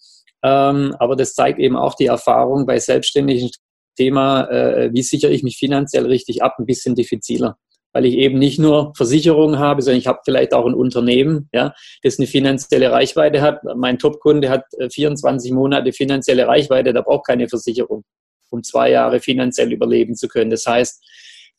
Ähm, 0.43 0.95
aber 0.99 1.15
das 1.15 1.33
zeigt 1.33 1.59
eben 1.59 1.77
auch 1.77 1.95
die 1.95 2.07
Erfahrung 2.07 2.65
bei 2.65 2.77
selbstständigen 2.77 3.49
Thema, 3.95 4.49
äh, 4.49 4.89
wie 4.93 5.01
sichere 5.01 5.31
ich 5.31 5.43
mich 5.43 5.57
finanziell 5.57 6.05
richtig 6.05 6.43
ab, 6.43 6.55
ein 6.59 6.65
bisschen 6.65 6.95
diffiziler. 6.95 7.57
Weil 7.93 8.05
ich 8.05 8.15
eben 8.15 8.39
nicht 8.39 8.59
nur 8.59 8.91
Versicherungen 8.97 9.59
habe, 9.59 9.81
sondern 9.81 9.99
ich 9.99 10.07
habe 10.07 10.19
vielleicht 10.25 10.53
auch 10.53 10.65
ein 10.65 10.73
Unternehmen, 10.73 11.47
ja, 11.53 11.73
das 12.01 12.19
eine 12.19 12.27
finanzielle 12.27 12.91
Reichweite 12.91 13.41
hat. 13.41 13.61
Mein 13.75 13.99
Topkunde 13.99 14.49
hat 14.49 14.65
24 14.91 15.51
äh, 15.51 15.53
Monate 15.53 15.93
finanzielle 15.93 16.47
Reichweite, 16.47 16.91
der 16.91 17.03
braucht 17.03 17.27
keine 17.27 17.47
Versicherung, 17.47 18.03
um 18.49 18.63
zwei 18.63 18.91
Jahre 18.91 19.19
finanziell 19.19 19.71
überleben 19.71 20.15
zu 20.15 20.27
können. 20.27 20.49
Das 20.49 20.65
heißt, 20.65 21.03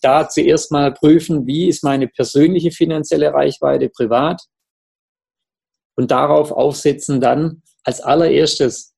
da 0.02 0.28
zuerst 0.28 0.72
mal 0.72 0.92
prüfen, 0.92 1.46
wie 1.46 1.68
ist 1.68 1.84
meine 1.84 2.08
persönliche 2.08 2.72
finanzielle 2.72 3.32
Reichweite 3.32 3.88
privat 3.88 4.42
und 5.96 6.10
darauf 6.10 6.50
aufsetzen 6.52 7.20
dann, 7.20 7.62
als 7.84 8.00
allererstes 8.00 8.94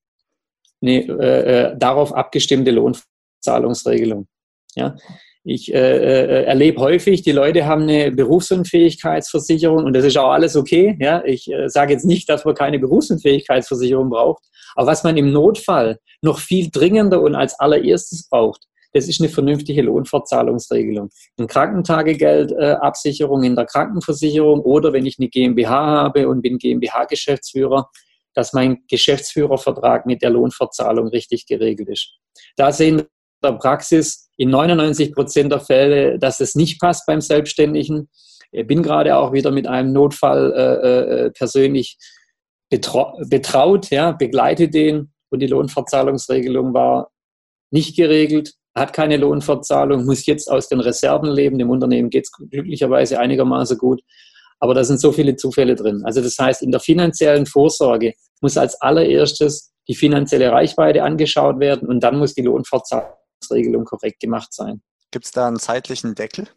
eine 0.81 1.07
äh, 1.07 1.71
äh, 1.71 1.77
darauf 1.77 2.13
abgestimmte 2.13 2.71
Lohnzahlungsregelung. 2.71 4.27
Ja? 4.75 4.95
Ich 5.43 5.73
äh, 5.73 5.77
äh, 5.77 6.43
erlebe 6.43 6.81
häufig, 6.81 7.21
die 7.21 7.31
Leute 7.31 7.65
haben 7.65 7.83
eine 7.83 8.11
Berufsunfähigkeitsversicherung 8.11 9.85
und 9.85 9.93
das 9.93 10.03
ist 10.03 10.17
auch 10.17 10.31
alles 10.31 10.55
okay. 10.55 10.97
Ja? 10.99 11.23
Ich 11.25 11.51
äh, 11.51 11.69
sage 11.69 11.93
jetzt 11.93 12.05
nicht, 12.05 12.29
dass 12.29 12.45
man 12.45 12.53
keine 12.53 12.79
Berufsunfähigkeitsversicherung 12.79 14.09
braucht, 14.09 14.43
aber 14.75 14.87
was 14.87 15.03
man 15.03 15.15
im 15.17 15.31
Notfall 15.31 15.99
noch 16.21 16.39
viel 16.39 16.69
dringender 16.69 17.21
und 17.21 17.35
als 17.35 17.57
allererstes 17.59 18.27
braucht, 18.29 18.67
das 18.93 19.07
ist 19.07 19.21
eine 19.21 19.29
vernünftige 19.29 19.81
Lohnfortzahlungsregelung. 19.83 21.09
Ein 21.37 21.47
Krankentagegeldabsicherung 21.47 23.43
äh, 23.43 23.47
in 23.47 23.55
der 23.55 23.65
Krankenversicherung 23.65 24.61
oder 24.61 24.93
wenn 24.93 25.05
ich 25.05 25.17
eine 25.19 25.29
GmbH 25.29 25.69
habe 25.69 26.27
und 26.27 26.41
bin 26.41 26.57
GmbH-Geschäftsführer, 26.57 27.89
dass 28.37 28.53
mein 28.53 28.83
Geschäftsführervertrag 28.87 30.05
mit 30.05 30.21
der 30.21 30.29
Lohnverzahlung 30.29 31.07
richtig 31.07 31.47
geregelt 31.47 31.89
ist. 31.89 32.13
Da 32.55 32.71
sehen 32.71 32.97
wir 32.97 33.01
in 33.01 33.09
der 33.41 33.53
Praxis 33.53 34.29
in 34.37 34.51
99 34.51 35.11
Prozent 35.11 35.51
der 35.51 35.59
Fälle, 35.59 36.19
dass 36.19 36.39
es 36.39 36.53
nicht 36.53 36.79
passt 36.79 37.07
beim 37.07 37.19
Selbstständigen. 37.19 38.09
Ich 38.51 38.67
bin 38.67 38.83
gerade 38.83 39.17
auch 39.17 39.33
wieder 39.33 39.49
mit 39.49 39.65
einem 39.65 39.91
Notfall 39.91 40.53
äh, 40.53 41.25
äh 41.25 41.31
persönlich 41.31 41.97
betraut, 42.69 43.89
ja, 43.89 44.11
begleite 44.11 44.69
den 44.69 45.11
und 45.29 45.39
die 45.39 45.47
Lohnverzahlungsregelung 45.47 46.75
war 46.75 47.09
nicht 47.71 47.97
geregelt, 47.97 48.53
hat 48.75 48.93
keine 48.93 49.17
Lohnverzahlung, 49.17 50.05
muss 50.05 50.27
jetzt 50.27 50.47
aus 50.51 50.69
den 50.69 50.79
Reserven 50.79 51.31
leben. 51.31 51.57
Dem 51.57 51.71
Unternehmen 51.71 52.11
geht 52.11 52.25
es 52.25 52.31
glücklicherweise 52.31 53.19
einigermaßen 53.19 53.79
gut. 53.79 54.01
Aber 54.59 54.73
da 54.73 54.83
sind 54.83 54.99
so 54.99 55.11
viele 55.11 55.35
Zufälle 55.35 55.75
drin. 55.75 56.03
Also 56.05 56.21
das 56.21 56.37
heißt, 56.37 56.61
in 56.63 56.71
der 56.71 56.79
finanziellen 56.79 57.45
Vorsorge 57.45 58.13
muss 58.41 58.57
als 58.57 58.79
allererstes 58.81 59.73
die 59.87 59.95
finanzielle 59.95 60.51
Reichweite 60.51 61.03
angeschaut 61.03 61.59
werden 61.59 61.87
und 61.87 62.01
dann 62.01 62.17
muss 62.17 62.33
die 62.33 62.41
Lohnfortzahlungsregelung 62.41 63.85
korrekt 63.85 64.19
gemacht 64.19 64.53
sein. 64.53 64.81
Gibt 65.11 65.25
es 65.25 65.31
da 65.31 65.47
einen 65.47 65.59
zeitlichen 65.59 66.15
Deckel? 66.15 66.47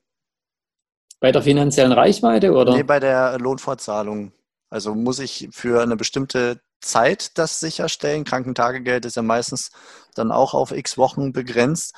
Bei 1.21 1.31
der 1.33 1.43
finanziellen 1.43 1.93
Reichweite 1.93 2.53
oder? 2.53 2.75
Nee, 2.75 2.83
bei 2.83 2.99
der 2.99 3.39
Lohnfortzahlung. 3.39 4.33
Also 4.71 4.95
muss 4.95 5.19
ich 5.19 5.49
für 5.53 5.83
eine 5.83 5.97
bestimmte 5.97 6.61
Zeit 6.81 7.37
das 7.39 7.61
sicherstellen? 7.61 8.25
Krankentagegeld 8.25 9.05
ist 9.05 9.17
ja 9.17 9.23
meistens 9.23 9.71
dann 10.15 10.33
auch 10.33 10.55
auf 10.55 10.73
x 10.73 10.97
Wochen 10.97 11.33
begrenzt. 11.33 11.95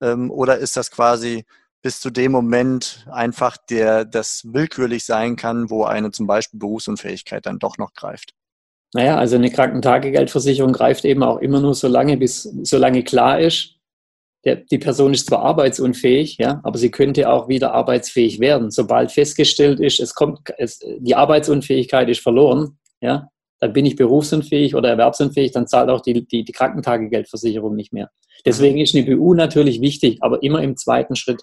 Ähm, 0.00 0.30
oder 0.30 0.58
ist 0.58 0.76
das 0.76 0.90
quasi 0.90 1.46
bis 1.86 2.00
zu 2.00 2.10
dem 2.10 2.32
Moment 2.32 3.06
einfach 3.12 3.56
der, 3.56 4.04
das 4.04 4.42
willkürlich 4.44 5.04
sein 5.04 5.36
kann, 5.36 5.70
wo 5.70 5.84
eine 5.84 6.10
zum 6.10 6.26
Beispiel 6.26 6.58
Berufsunfähigkeit 6.58 7.46
dann 7.46 7.60
doch 7.60 7.78
noch 7.78 7.94
greift? 7.94 8.34
Naja, 8.92 9.16
also 9.16 9.36
eine 9.36 9.52
Krankentagegeldversicherung 9.52 10.72
greift 10.72 11.04
eben 11.04 11.22
auch 11.22 11.38
immer 11.38 11.60
nur 11.60 11.74
so 11.74 11.86
lange, 11.86 12.16
bis 12.16 12.42
solange 12.42 13.04
klar 13.04 13.38
ist, 13.38 13.76
der, 14.44 14.56
die 14.56 14.78
Person 14.78 15.14
ist 15.14 15.28
zwar 15.28 15.42
arbeitsunfähig, 15.42 16.38
ja, 16.38 16.60
aber 16.64 16.76
sie 16.76 16.90
könnte 16.90 17.30
auch 17.30 17.46
wieder 17.46 17.72
arbeitsfähig 17.72 18.40
werden. 18.40 18.72
Sobald 18.72 19.12
festgestellt 19.12 19.78
ist, 19.78 20.00
es 20.00 20.12
kommt, 20.12 20.40
es, 20.58 20.80
die 20.98 21.14
Arbeitsunfähigkeit 21.14 22.08
ist 22.08 22.20
verloren, 22.20 22.80
ja, 23.00 23.28
dann 23.60 23.72
bin 23.72 23.86
ich 23.86 23.94
berufsunfähig 23.94 24.74
oder 24.74 24.88
erwerbsunfähig, 24.88 25.52
dann 25.52 25.68
zahlt 25.68 25.88
auch 25.88 26.00
die, 26.00 26.26
die, 26.26 26.42
die 26.42 26.52
Krankentagegeldversicherung 26.52 27.76
nicht 27.76 27.92
mehr. 27.92 28.10
Deswegen 28.44 28.78
ist 28.78 28.96
eine 28.96 29.04
BU 29.04 29.34
natürlich 29.34 29.80
wichtig, 29.80 30.18
aber 30.20 30.42
immer 30.42 30.64
im 30.64 30.76
zweiten 30.76 31.14
Schritt. 31.14 31.42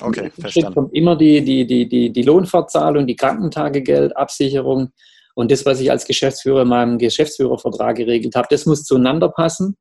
Okay, 0.00 0.26
Im 0.26 0.30
verstanden. 0.30 0.50
Schritt 0.50 0.74
kommt 0.74 0.94
immer 0.94 1.16
die, 1.16 1.42
die, 1.42 1.66
die, 1.66 1.88
die, 1.88 2.12
die 2.12 2.22
Lohnfortzahlung, 2.22 3.06
die 3.06 3.16
Krankentagegeldabsicherung 3.16 4.92
und 5.34 5.50
das, 5.50 5.64
was 5.64 5.80
ich 5.80 5.90
als 5.90 6.04
Geschäftsführer 6.04 6.62
in 6.62 6.68
meinem 6.68 6.98
Geschäftsführervertrag 6.98 7.96
geregelt 7.96 8.34
habe, 8.34 8.48
das 8.50 8.66
muss 8.66 8.84
zueinander 8.84 9.28
passen. 9.28 9.76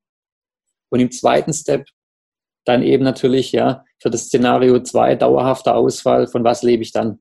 Und 0.90 1.00
im 1.00 1.12
zweiten 1.12 1.54
Step 1.54 1.88
dann 2.64 2.84
eben 2.84 3.04
natürlich 3.04 3.52
ja 3.52 3.84
für 4.00 4.10
das 4.10 4.26
Szenario 4.26 4.80
2 4.80 5.16
dauerhafter 5.16 5.76
Ausfall, 5.76 6.28
von 6.28 6.44
was 6.44 6.64
lebe 6.64 6.84
ich 6.84 6.92
dann? 6.92 7.20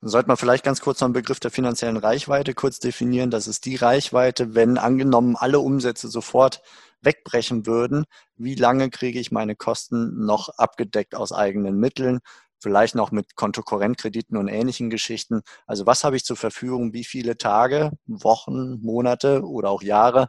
Sollte 0.00 0.28
man 0.28 0.36
vielleicht 0.36 0.64
ganz 0.64 0.80
kurz 0.80 1.00
noch 1.00 1.06
einen 1.06 1.14
Begriff 1.14 1.40
der 1.40 1.50
finanziellen 1.50 1.96
Reichweite 1.96 2.52
kurz 2.52 2.78
definieren. 2.78 3.30
Das 3.30 3.48
ist 3.48 3.64
die 3.64 3.76
Reichweite, 3.76 4.54
wenn 4.54 4.76
angenommen 4.76 5.34
alle 5.34 5.60
Umsätze 5.60 6.08
sofort 6.08 6.62
wegbrechen 7.04 7.66
würden, 7.66 8.04
wie 8.36 8.54
lange 8.54 8.90
kriege 8.90 9.18
ich 9.20 9.32
meine 9.32 9.56
Kosten 9.56 10.24
noch 10.24 10.48
abgedeckt 10.50 11.14
aus 11.14 11.32
eigenen 11.32 11.78
Mitteln, 11.78 12.20
vielleicht 12.60 12.94
noch 12.94 13.10
mit 13.10 13.36
Kontokorrentkrediten 13.36 14.36
und 14.38 14.48
ähnlichen 14.48 14.90
Geschichten. 14.90 15.42
Also 15.66 15.86
was 15.86 16.02
habe 16.04 16.16
ich 16.16 16.24
zur 16.24 16.36
Verfügung, 16.36 16.92
wie 16.94 17.04
viele 17.04 17.36
Tage, 17.36 17.92
Wochen, 18.06 18.80
Monate 18.80 19.42
oder 19.44 19.70
auch 19.70 19.82
Jahre 19.82 20.28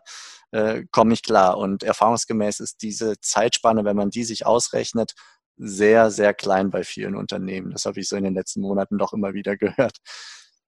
äh, 0.52 0.84
komme 0.92 1.14
ich 1.14 1.24
klar. 1.24 1.58
Und 1.58 1.84
erfahrungsgemäß 1.84 2.60
ist 2.60 2.82
diese 2.82 3.16
Zeitspanne, 3.22 3.86
wenn 3.86 3.96
man 3.96 4.10
die 4.10 4.24
sich 4.26 4.46
ausrechnet, 4.46 5.14
sehr, 5.58 6.12
sehr 6.12 6.34
klein 6.34 6.70
bei 6.70 6.84
vielen 6.84 7.16
Unternehmen. 7.16 7.72
Das 7.72 7.86
habe 7.86 8.00
ich 8.02 8.10
so 8.10 8.16
in 8.18 8.26
den 8.26 8.36
letzten 8.36 8.62
Monaten 8.62 8.98
doch 8.98 9.14
immer 9.14 9.34
wieder 9.34 9.58
gehört. 9.58 9.98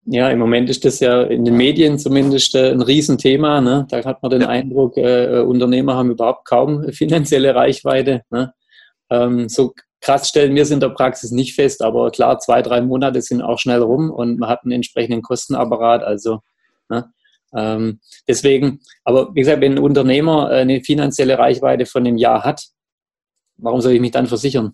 Ja, 0.05 0.31
im 0.31 0.41
Moment 0.41 0.69
ist 0.69 0.85
das 0.85 0.99
ja 0.99 1.23
in 1.23 1.45
den 1.45 1.57
Medien 1.57 1.97
zumindest 1.99 2.57
äh, 2.57 2.73
ein 2.73 2.83
Riesenthema. 2.83 3.61
Ne? 3.61 3.87
Da 3.89 4.05
hat 4.05 4.21
man 4.23 4.31
den 4.31 4.41
ja. 4.43 4.49
Eindruck, 4.49 4.97
äh, 4.97 5.41
Unternehmer 5.41 5.95
haben 5.95 6.11
überhaupt 6.11 6.45
kaum 6.45 6.89
finanzielle 6.93 7.55
Reichweite. 7.55 8.23
Ne? 8.31 8.53
Ähm, 9.11 9.49
so 9.49 9.75
krass 10.01 10.29
stellen 10.29 10.57
wir 10.57 10.63
es 10.63 10.73
in 10.73 10.81
der 10.81 10.89
Praxis 10.89 11.31
nicht 11.31 11.55
fest, 11.55 11.83
aber 11.83 12.11
klar, 12.11 12.41
zwei, 12.41 12.63
drei 12.63 12.81
Monate 12.81 13.23
sind 13.23 13.43
auch 13.43 13.61
schnell 13.61 13.81
rum 13.81 14.11
und 14.11 14.41
man 14.41 14.49
hat 14.49 14.65
einen 14.65 14.73
entsprechenden 14.73 15.23
Kostenapparat. 15.23 16.03
Also 16.03 16.41
ne? 16.89 17.13
Ähm, 17.55 18.01
deswegen, 18.27 18.81
aber 19.05 19.33
wie 19.35 19.41
gesagt, 19.41 19.61
wenn 19.61 19.75
ein 19.75 19.79
Unternehmer 19.79 20.51
äh, 20.51 20.61
eine 20.63 20.83
finanzielle 20.83 21.39
Reichweite 21.39 21.87
von 21.87 22.05
einem 22.05 22.17
Jahr 22.17 22.43
hat, 22.45 22.67
warum 23.57 23.81
soll 23.81 23.93
ich 23.93 24.01
mich 24.01 24.11
dann 24.11 24.27
versichern? 24.27 24.73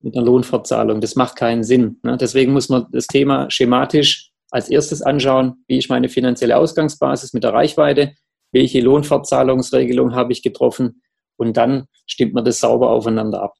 Mit 0.00 0.16
einer 0.16 0.24
Lohnfortzahlung. 0.24 1.00
Das 1.00 1.16
macht 1.16 1.36
keinen 1.36 1.64
Sinn. 1.64 1.98
Ne? 2.02 2.16
Deswegen 2.16 2.52
muss 2.52 2.68
man 2.68 2.86
das 2.92 3.06
Thema 3.06 3.50
schematisch 3.50 4.30
als 4.50 4.68
erstes 4.68 5.02
anschauen, 5.02 5.64
wie 5.66 5.78
ist 5.78 5.90
meine 5.90 6.08
finanzielle 6.08 6.56
Ausgangsbasis 6.56 7.32
mit 7.32 7.44
der 7.44 7.52
Reichweite, 7.52 8.14
welche 8.52 8.80
Lohnfortzahlungsregelung 8.80 10.14
habe 10.14 10.32
ich 10.32 10.42
getroffen 10.42 11.02
und 11.36 11.56
dann 11.56 11.86
stimmt 12.06 12.34
man 12.34 12.44
das 12.44 12.60
sauber 12.60 12.90
aufeinander 12.90 13.42
ab. 13.42 13.54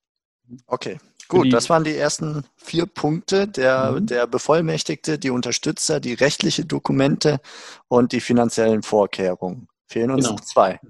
Okay, 0.67 0.99
Gut, 1.29 1.53
das 1.53 1.69
waren 1.69 1.85
die 1.85 1.95
ersten 1.95 2.45
vier 2.57 2.87
Punkte. 2.87 3.47
Der, 3.47 3.93
mhm. 3.93 4.07
der 4.07 4.27
Bevollmächtigte, 4.27 5.19
die 5.19 5.31
Unterstützer, 5.31 6.01
die 6.01 6.15
rechtliche 6.15 6.65
Dokumente 6.65 7.41
und 7.87 8.13
die 8.13 8.21
finanziellen 8.21 8.83
Vorkehrungen. 8.83 9.69
Fehlen 9.87 10.11
uns 10.11 10.27
genau. 10.27 10.41
zwei. 10.41 10.81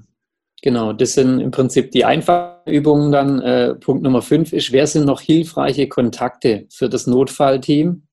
Genau, 0.62 0.92
das 0.92 1.12
sind 1.14 1.40
im 1.40 1.51
Prinzip 1.53 1.92
die 1.92 2.05
einfachen 2.05 2.66
Übungen. 2.66 3.12
Dann 3.12 3.40
äh, 3.40 3.75
Punkt 3.75 4.03
Nummer 4.03 4.23
fünf 4.23 4.53
ist, 4.53 4.73
wer 4.73 4.87
sind 4.87 5.07
noch 5.07 5.21
hilfreiche 5.21 5.88
Kontakte 5.88 6.66
für 6.71 6.88
das 6.88 7.07
Notfallteam, 7.07 8.09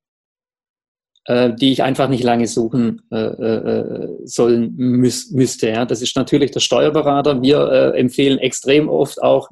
äh, 1.25 1.53
die 1.55 1.71
ich 1.71 1.81
einfach 1.81 2.07
nicht 2.07 2.23
lange 2.23 2.47
suchen 2.47 3.01
äh, 3.11 3.17
äh 3.17 4.25
sollen 4.25 4.75
müß, 4.75 5.31
müsste. 5.31 5.69
Ja? 5.69 5.85
Das 5.85 6.03
ist 6.03 6.15
natürlich 6.15 6.51
der 6.51 6.59
Steuerberater. 6.59 7.41
Wir 7.41 7.67
äh, 7.71 7.99
empfehlen 7.99 8.37
extrem 8.37 8.89
oft 8.89 9.21
auch 9.23 9.49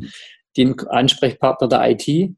den 0.56 0.80
Ansprechpartner 0.80 1.68
der 1.68 1.90
IT, 1.92 2.36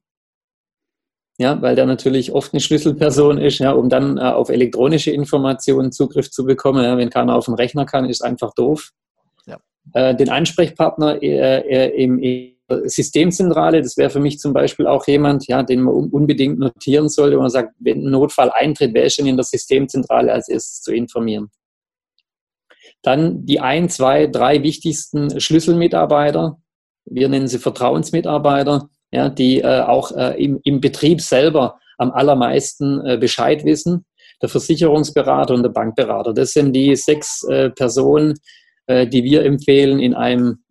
ja, 1.38 1.62
weil 1.62 1.76
der 1.76 1.86
natürlich 1.86 2.32
oft 2.32 2.54
eine 2.54 2.62
Schlüsselperson 2.62 3.38
ist, 3.38 3.60
ja, 3.60 3.72
um 3.74 3.90
dann 3.90 4.18
äh, 4.18 4.22
auf 4.22 4.48
elektronische 4.50 5.12
Informationen 5.12 5.92
Zugriff 5.92 6.32
zu 6.32 6.46
bekommen. 6.46 6.84
Ja, 6.84 6.98
wenn 6.98 7.10
keiner 7.10 7.36
auf 7.36 7.46
den 7.46 7.56
Rechner 7.56 7.86
kann, 7.86 8.06
ist 8.06 8.24
einfach 8.24 8.54
doof. 8.54 8.92
Äh, 9.94 10.16
den 10.16 10.30
Ansprechpartner 10.30 11.22
äh, 11.22 11.60
äh 11.60 12.04
im, 12.04 12.52
Systemzentrale, 12.68 13.84
das 13.84 13.96
wäre 13.96 14.10
für 14.10 14.20
mich 14.20 14.40
zum 14.40 14.52
Beispiel 14.52 14.88
auch 14.88 15.06
jemand, 15.06 15.46
ja, 15.46 15.62
den 15.62 15.82
man 15.82 15.94
unbedingt 15.94 16.58
notieren 16.58 17.10
sollte, 17.10 17.38
wo 17.38 17.42
man 17.42 17.52
sagt, 17.52 17.76
wenn 17.78 18.04
ein 18.04 18.10
Notfall 18.10 18.50
eintritt, 18.50 18.96
ist 18.98 19.20
denn 19.20 19.28
in 19.28 19.38
der 19.38 19.44
Systemzentrale 19.44 20.34
als 20.34 20.50
erstes 20.50 20.82
zu 20.82 20.92
informieren? 20.92 21.52
Dann 23.04 23.46
die 23.46 23.60
ein, 23.60 23.88
zwei, 23.90 24.26
drei 24.26 24.64
wichtigsten 24.64 25.40
Schlüsselmitarbeiter. 25.40 26.58
Wir 27.06 27.30
nennen 27.30 27.48
sie 27.48 27.60
Vertrauensmitarbeiter 27.60 28.90
ja, 29.16 29.30
die 29.30 29.62
äh, 29.62 29.82
auch 29.82 30.12
äh, 30.12 30.44
im, 30.44 30.60
im 30.64 30.82
Betrieb 30.82 31.22
selber 31.22 31.80
am 31.98 32.12
allermeisten 32.12 33.06
äh, 33.06 33.18
Bescheid 33.18 33.64
wissen. 33.64 34.06
Der 34.42 34.50
Versicherungsberater 34.50 35.54
und 35.54 35.64
der 35.64 35.70
Bankberater. 35.70 36.34
Das 36.34 36.52
sind 36.52 36.74
die 36.74 36.94
sechs 36.98 37.48
Personen, 37.78 38.34
äh, 38.88 39.08
die 39.08 39.24
wir 39.24 39.44
empfehlen, 39.44 40.00
in 40.00 40.14
einem 40.14 40.64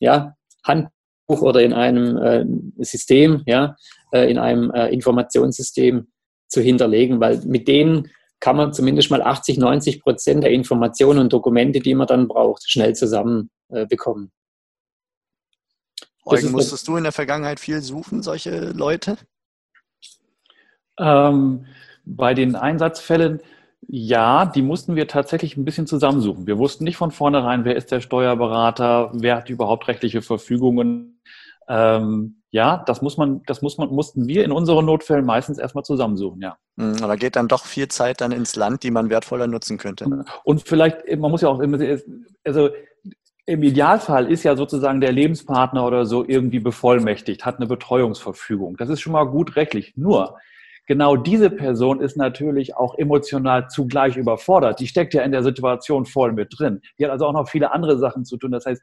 ja, 0.00 0.34
Handbuch 0.64 1.42
oder 1.42 1.62
in 1.62 1.72
einem 1.72 2.16
äh, 2.16 2.84
System, 2.84 3.42
ja, 3.46 3.76
in 4.12 4.38
einem 4.38 4.70
Informationssystem 4.70 6.06
zu 6.46 6.60
hinterlegen, 6.60 7.18
weil 7.18 7.40
mit 7.46 7.66
denen 7.66 8.12
kann 8.38 8.54
man 8.54 8.72
zumindest 8.72 9.10
mal 9.10 9.22
80, 9.22 9.58
90 9.58 10.02
Prozent 10.02 10.44
der 10.44 10.52
Informationen 10.52 11.18
und 11.18 11.32
Dokumente, 11.32 11.80
die 11.80 11.96
man 11.96 12.06
dann 12.06 12.28
braucht, 12.28 12.62
schnell 12.70 12.94
zusammen 12.94 13.50
bekommen. 13.88 14.30
Eugen, 16.24 16.52
musstest 16.52 16.88
du 16.88 16.96
in 16.96 17.02
der 17.02 17.12
Vergangenheit 17.12 17.60
viel 17.60 17.82
suchen, 17.82 18.22
solche 18.22 18.70
Leute? 18.70 19.18
Ähm, 20.98 21.66
bei 22.04 22.34
den 22.34 22.56
Einsatzfällen, 22.56 23.40
ja, 23.88 24.46
die 24.46 24.62
mussten 24.62 24.96
wir 24.96 25.08
tatsächlich 25.08 25.56
ein 25.56 25.64
bisschen 25.64 25.86
zusammensuchen. 25.86 26.46
Wir 26.46 26.58
wussten 26.58 26.84
nicht 26.84 26.96
von 26.96 27.10
vornherein, 27.10 27.64
wer 27.64 27.76
ist 27.76 27.90
der 27.90 28.00
Steuerberater, 28.00 29.10
wer 29.14 29.36
hat 29.36 29.50
überhaupt 29.50 29.88
rechtliche 29.88 30.22
Verfügungen. 30.22 31.20
Ähm, 31.68 32.42
ja, 32.50 32.84
das 32.86 33.02
muss 33.02 33.16
man, 33.16 33.42
das 33.46 33.62
muss 33.62 33.78
man, 33.78 33.88
mussten 33.88 34.28
wir 34.28 34.44
in 34.44 34.52
unseren 34.52 34.84
Notfällen 34.84 35.24
meistens 35.24 35.58
erstmal 35.58 35.84
zusammensuchen, 35.84 36.40
ja. 36.40 36.56
Hm, 36.78 37.02
aber 37.02 37.16
geht 37.16 37.36
dann 37.36 37.48
doch 37.48 37.64
viel 37.64 37.88
Zeit 37.88 38.20
dann 38.20 38.32
ins 38.32 38.54
Land, 38.54 38.82
die 38.82 38.90
man 38.90 39.10
wertvoller 39.10 39.46
nutzen 39.46 39.78
könnte. 39.78 40.24
Und 40.44 40.62
vielleicht, 40.62 40.98
man 41.18 41.30
muss 41.30 41.40
ja 41.40 41.48
auch, 41.48 41.60
also 42.44 42.70
im 43.46 43.62
Idealfall 43.62 44.30
ist 44.30 44.42
ja 44.42 44.56
sozusagen 44.56 45.00
der 45.00 45.12
Lebenspartner 45.12 45.86
oder 45.86 46.06
so 46.06 46.24
irgendwie 46.26 46.60
bevollmächtigt, 46.60 47.44
hat 47.44 47.56
eine 47.56 47.66
Betreuungsverfügung. 47.66 48.76
Das 48.76 48.88
ist 48.88 49.00
schon 49.00 49.12
mal 49.12 49.24
gut 49.24 49.56
rechtlich. 49.56 49.96
Nur, 49.96 50.38
genau 50.86 51.16
diese 51.16 51.50
Person 51.50 52.00
ist 52.00 52.16
natürlich 52.16 52.76
auch 52.76 52.96
emotional 52.98 53.68
zugleich 53.68 54.16
überfordert. 54.16 54.80
Die 54.80 54.86
steckt 54.86 55.14
ja 55.14 55.22
in 55.22 55.32
der 55.32 55.42
Situation 55.42 56.04
voll 56.06 56.32
mit 56.32 56.54
drin. 56.56 56.80
Die 56.98 57.04
hat 57.04 57.10
also 57.10 57.26
auch 57.26 57.32
noch 57.32 57.48
viele 57.48 57.72
andere 57.72 57.98
Sachen 57.98 58.24
zu 58.24 58.36
tun. 58.36 58.52
Das 58.52 58.66
heißt, 58.66 58.82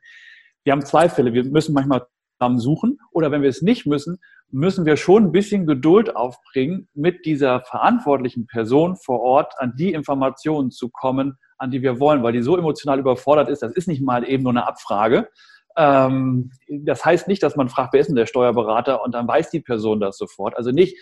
wir 0.64 0.74
haben 0.74 0.86
zwei 0.86 1.10
Fälle. 1.10 1.34
Wir 1.34 1.44
müssen 1.44 1.74
manchmal 1.74 2.06
zusammen 2.42 2.60
suchen 2.60 2.98
oder 3.12 3.32
wenn 3.32 3.44
wir 3.44 3.50
es 3.50 3.62
nicht 3.62 3.86
müssen, 3.86 4.20
müssen 4.50 4.86
wir 4.86 4.98
schon 4.98 5.26
ein 5.26 5.32
bisschen 5.32 5.66
Geduld 5.66 6.16
aufbringen, 6.16 6.90
mit 6.94 7.26
dieser 7.26 7.62
verantwortlichen 7.62 8.48
Person 8.48 8.96
vor 8.96 9.22
Ort 9.22 9.54
an 9.58 9.74
die 9.78 9.94
Informationen 9.94 10.72
zu 10.72 10.90
kommen, 10.90 11.38
an 11.58 11.72
die 11.72 11.82
wir 11.82 12.00
wollen, 12.00 12.24
weil 12.24 12.34
die 12.34 12.42
so 12.42 12.58
emotional 12.58 13.00
überfordert 13.00 13.50
ist. 13.50 13.62
Das 13.62 13.74
ist 13.74 13.88
nicht 13.88 14.02
mal 14.02 14.28
eben 14.28 14.44
nur 14.44 14.52
eine 14.52 14.68
Abfrage. 14.68 15.30
Ähm, 15.78 16.52
das 16.68 17.06
heißt 17.06 17.28
nicht, 17.28 17.44
dass 17.44 17.56
man 17.56 17.70
fragt, 17.70 17.94
wer 17.94 18.02
ist 18.02 18.08
denn 18.08 18.16
der 18.16 18.26
Steuerberater 18.26 19.04
und 19.04 19.14
dann 19.14 19.28
weiß 19.28 19.52
die 19.52 19.62
Person 19.62 20.00
das 20.00 20.18
sofort. 20.18 20.58
Also 20.58 20.72
nicht, 20.72 20.98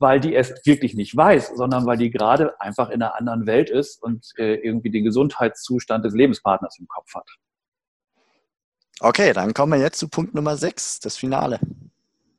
weil 0.00 0.18
die 0.18 0.34
es 0.34 0.52
wirklich 0.64 0.94
nicht 0.94 1.16
weiß, 1.16 1.52
sondern 1.56 1.86
weil 1.86 1.98
die 1.98 2.10
gerade 2.10 2.60
einfach 2.60 2.88
in 2.88 3.02
einer 3.02 3.16
anderen 3.16 3.46
Welt 3.46 3.70
ist 3.70 4.02
und 4.02 4.32
äh, 4.38 4.54
irgendwie 4.54 4.90
den 4.90 5.04
Gesundheitszustand 5.04 6.04
des 6.04 6.14
Lebenspartners 6.14 6.78
im 6.78 6.88
Kopf 6.88 7.14
hat. 7.14 7.28
Okay, 9.00 9.32
dann 9.32 9.54
kommen 9.54 9.72
wir 9.72 9.80
jetzt 9.80 9.98
zu 9.98 10.08
Punkt 10.08 10.34
Nummer 10.34 10.56
6, 10.56 11.00
das 11.00 11.16
Finale. 11.16 11.60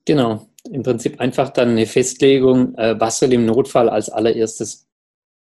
Genau, 0.05 0.47
im 0.69 0.83
Prinzip 0.83 1.19
einfach 1.19 1.49
dann 1.49 1.69
eine 1.69 1.85
Festlegung, 1.85 2.75
äh, 2.75 2.99
was 2.99 3.19
soll 3.19 3.33
im 3.33 3.45
Notfall 3.45 3.89
als 3.89 4.09
allererstes 4.09 4.87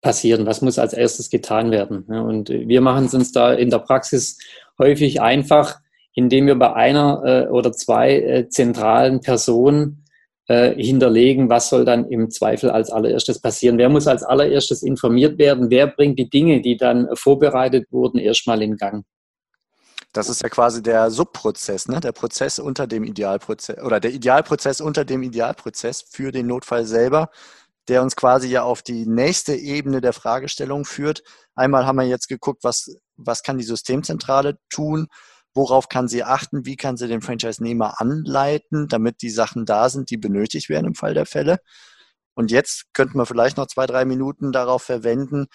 passieren? 0.02 0.46
Was 0.46 0.62
muss 0.62 0.80
als 0.80 0.94
erstes 0.94 1.30
getan 1.30 1.72
werden? 1.72 2.04
Und 2.04 2.50
wir 2.50 2.82
machen 2.82 3.06
es 3.06 3.14
uns 3.14 3.32
da 3.32 3.54
in 3.54 3.70
der 3.70 3.80
Praxis 3.80 4.38
häufig 4.78 5.22
einfach, 5.22 5.80
indem 6.14 6.48
wir 6.48 6.56
bei 6.56 6.74
einer 6.74 7.24
äh, 7.26 7.48
oder 7.50 7.72
zwei 7.72 8.20
äh, 8.20 8.50
zentralen 8.50 9.22
Personen 9.22 10.04
äh, 10.48 10.82
hinterlegen, 10.82 11.50
was 11.50 11.70
soll 11.70 11.86
dann 11.86 12.08
im 12.10 12.30
Zweifel 12.30 12.70
als 12.70 12.90
allererstes 12.90 13.40
passieren. 13.40 13.78
Wer 13.78 13.90
muss 13.90 14.08
als 14.08 14.24
allererstes 14.24 14.82
informiert 14.82 15.38
werden? 15.38 15.70
Wer 15.70 15.88
bringt 15.88 16.18
die 16.20 16.30
Dinge, 16.30 16.62
die 16.62 16.78
dann 16.78 17.08
vorbereitet 17.16 17.88
wurden, 17.92 18.18
erstmal 18.18 18.62
in 18.62 18.78
Gang? 18.78 19.04
Das 20.14 20.30
ist 20.30 20.42
ja 20.42 20.50
quasi 20.50 20.82
der 20.82 21.12
Subprozess, 21.12 21.88
ne? 21.88 22.00
der 22.00 22.12
Prozess 22.12 22.60
unter 22.60 22.88
dem 22.88 23.04
Idealprozess 23.04 23.84
oder 23.84 24.00
der 24.00 24.12
Idealprozess 24.12 24.82
unter 24.82 25.06
dem 25.06 25.22
Idealprozess 25.22 26.06
für 26.10 26.32
den 26.32 26.48
Notfall 26.48 26.86
selber, 26.86 27.30
der 27.88 28.02
uns 28.02 28.16
quasi 28.16 28.48
ja 28.48 28.64
auf 28.64 28.82
die 28.82 29.06
nächste 29.06 29.54
Ebene 29.54 30.02
der 30.02 30.14
Fragestellung 30.14 30.86
führt. 30.86 31.24
Einmal 31.56 31.86
haben 31.86 31.98
wir 31.98 32.08
jetzt 32.08 32.28
geguckt, 32.30 32.64
was, 32.64 32.98
was 33.16 33.44
kann 33.44 33.58
die 33.58 33.64
Systemzentrale 33.64 34.58
tun, 34.70 35.08
worauf 35.58 35.90
kann 35.90 36.08
sie 36.08 36.24
achten, 36.24 36.66
wie 36.66 36.78
kann 36.78 36.96
sie 36.96 37.10
den 37.10 37.22
Franchise-Nehmer 37.22 38.00
anleiten, 38.00 38.88
damit 38.88 39.22
die 39.22 39.30
Sachen 39.30 39.66
da 39.66 39.90
sind, 39.90 40.10
die 40.10 40.18
benötigt 40.18 40.70
werden 40.70 40.88
im 40.88 40.96
Fall 40.96 41.14
der 41.14 41.26
Fälle. 41.26 41.60
Und 42.36 42.52
jetzt 42.52 42.94
könnten 42.94 43.18
wir 43.18 43.26
vielleicht 43.26 43.58
noch 43.58 43.68
zwei, 43.68 43.88
drei 43.88 44.06
Minuten 44.06 44.52
darauf 44.52 44.84
verwenden, 44.84 45.48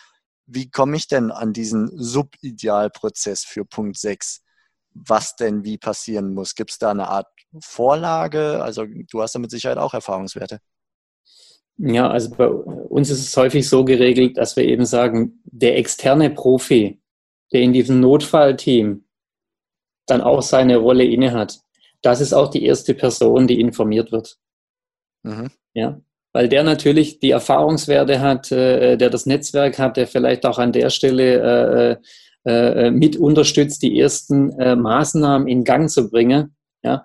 wie 0.47 0.71
komme 0.71 0.97
ich 0.97 1.07
denn 1.07 1.31
an 1.31 1.53
diesen 1.53 1.91
Subidealprozess 1.97 3.45
für 3.45 3.65
Punkt 3.65 3.97
6? 3.97 4.43
Was 4.93 5.37
denn 5.37 5.65
wie 5.65 5.79
passieren 5.79 6.35
muss? 6.35 6.55
Gibt 6.55 6.73
es 6.73 6.79
da 6.79 6.91
eine 6.91 7.09
Art 7.09 7.29
Vorlage? 7.63 8.63
Also 8.63 8.85
du 8.85 9.23
hast 9.23 9.35
da 9.35 9.39
mit 9.39 9.51
Sicherheit 9.51 9.79
auch 9.79 9.95
Erfahrungswerte. 9.95 10.59
Ja, 11.79 12.11
also 12.11 12.31
bei 12.31 12.49
uns 12.49 13.09
ist 13.09 13.21
es 13.21 13.37
häufig 13.37 13.69
so 13.69 13.85
geregelt, 13.85 14.37
dass 14.37 14.57
wir 14.57 14.65
eben 14.65 14.85
sagen, 14.85 15.41
der 15.45 15.79
externe 15.79 16.31
Profi, 16.31 17.01
der 17.53 17.63
in 17.63 17.73
diesem 17.73 18.01
Notfallteam 18.01 19.05
dann 20.07 20.21
auch 20.21 20.43
seine 20.43 20.77
Rolle 20.79 21.05
innehat, 21.05 21.61
das 22.03 22.21
ist 22.21 22.33
auch 22.33 22.49
die 22.49 22.65
erste 22.65 22.95
Person, 22.95 23.47
die 23.47 23.61
informiert 23.61 24.13
wird. 24.13 24.37
Mhm. 25.23 25.51
Ja, 25.75 26.01
weil 26.33 26.49
der 26.49 26.65
natürlich 26.65 27.21
die 27.21 27.31
Erfahrungswerte 27.31 28.21
hat, 28.21 28.51
äh, 28.51 28.97
der 28.97 29.11
das 29.11 29.27
Netzwerk 29.27 29.79
hat, 29.79 29.97
der 29.97 30.07
vielleicht 30.07 30.45
auch 30.45 30.59
an 30.59 30.73
der 30.73 30.91
Stelle 30.91 31.99
äh, 32.45 32.87
äh, 32.87 32.91
mit 32.91 33.17
unterstützt, 33.17 33.83
die 33.83 33.99
ersten 33.99 34.51
äh, 34.59 34.75
Maßnahmen 34.75 35.47
in 35.47 35.65
Gang 35.65 35.89
zu 35.89 36.11
bringen. 36.11 36.57
Ja? 36.83 37.05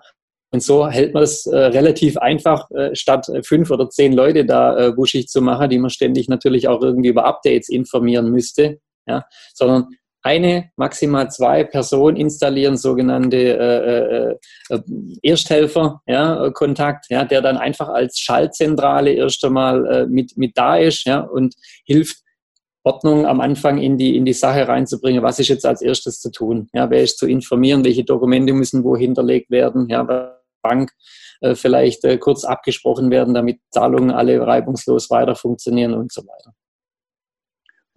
Und 0.50 0.62
so 0.62 0.88
hält 0.88 1.14
man 1.14 1.22
es 1.22 1.46
äh, 1.46 1.56
relativ 1.56 2.16
einfach, 2.16 2.70
äh, 2.70 2.94
statt 2.94 3.30
fünf 3.42 3.70
oder 3.70 3.90
zehn 3.90 4.14
Leute 4.14 4.44
da 4.44 4.88
äh, 4.88 4.92
buschig 4.92 5.28
zu 5.28 5.42
machen, 5.42 5.68
die 5.68 5.78
man 5.78 5.90
ständig 5.90 6.28
natürlich 6.28 6.68
auch 6.68 6.82
irgendwie 6.82 7.10
über 7.10 7.26
Updates 7.26 7.68
informieren 7.68 8.30
müsste, 8.30 8.80
ja? 9.06 9.24
sondern 9.54 9.88
eine, 10.28 10.70
maximal 10.76 11.30
zwei 11.30 11.64
Personen 11.64 12.18
installieren, 12.18 12.76
sogenannte 12.76 13.36
äh, 13.36 14.74
äh, 14.74 14.76
äh, 14.76 14.82
Ersthelfer, 15.22 16.02
ja, 16.06 16.50
Kontakt, 16.50 17.06
ja, 17.08 17.24
der 17.24 17.40
dann 17.40 17.56
einfach 17.56 17.88
als 17.88 18.18
Schaltzentrale 18.18 19.12
erst 19.12 19.42
einmal 19.42 19.86
äh, 19.86 20.06
mit, 20.06 20.36
mit 20.36 20.52
da 20.56 20.76
ist 20.76 21.04
ja, 21.06 21.20
und 21.20 21.54
hilft, 21.84 22.18
Ordnung 22.84 23.26
am 23.26 23.40
Anfang 23.40 23.78
in 23.78 23.98
die, 23.98 24.16
in 24.16 24.24
die 24.24 24.32
Sache 24.32 24.66
reinzubringen, 24.66 25.22
was 25.22 25.38
ist 25.38 25.48
jetzt 25.48 25.66
als 25.66 25.82
erstes 25.82 26.20
zu 26.20 26.30
tun, 26.30 26.68
ja, 26.72 26.88
wer 26.90 27.02
ist 27.02 27.18
zu 27.18 27.26
informieren, 27.26 27.84
welche 27.84 28.04
Dokumente 28.04 28.52
müssen 28.52 28.84
wo 28.84 28.96
hinterlegt 28.96 29.50
werden, 29.50 29.88
ja, 29.88 30.06
Bank 30.62 30.92
äh, 31.40 31.54
vielleicht 31.54 32.04
äh, 32.04 32.18
kurz 32.18 32.44
abgesprochen 32.44 33.10
werden, 33.10 33.34
damit 33.34 33.60
Zahlungen 33.70 34.10
alle 34.10 34.40
reibungslos 34.46 35.10
weiter 35.10 35.34
funktionieren 35.34 35.94
und 35.94 36.12
so 36.12 36.22
weiter. 36.22 36.52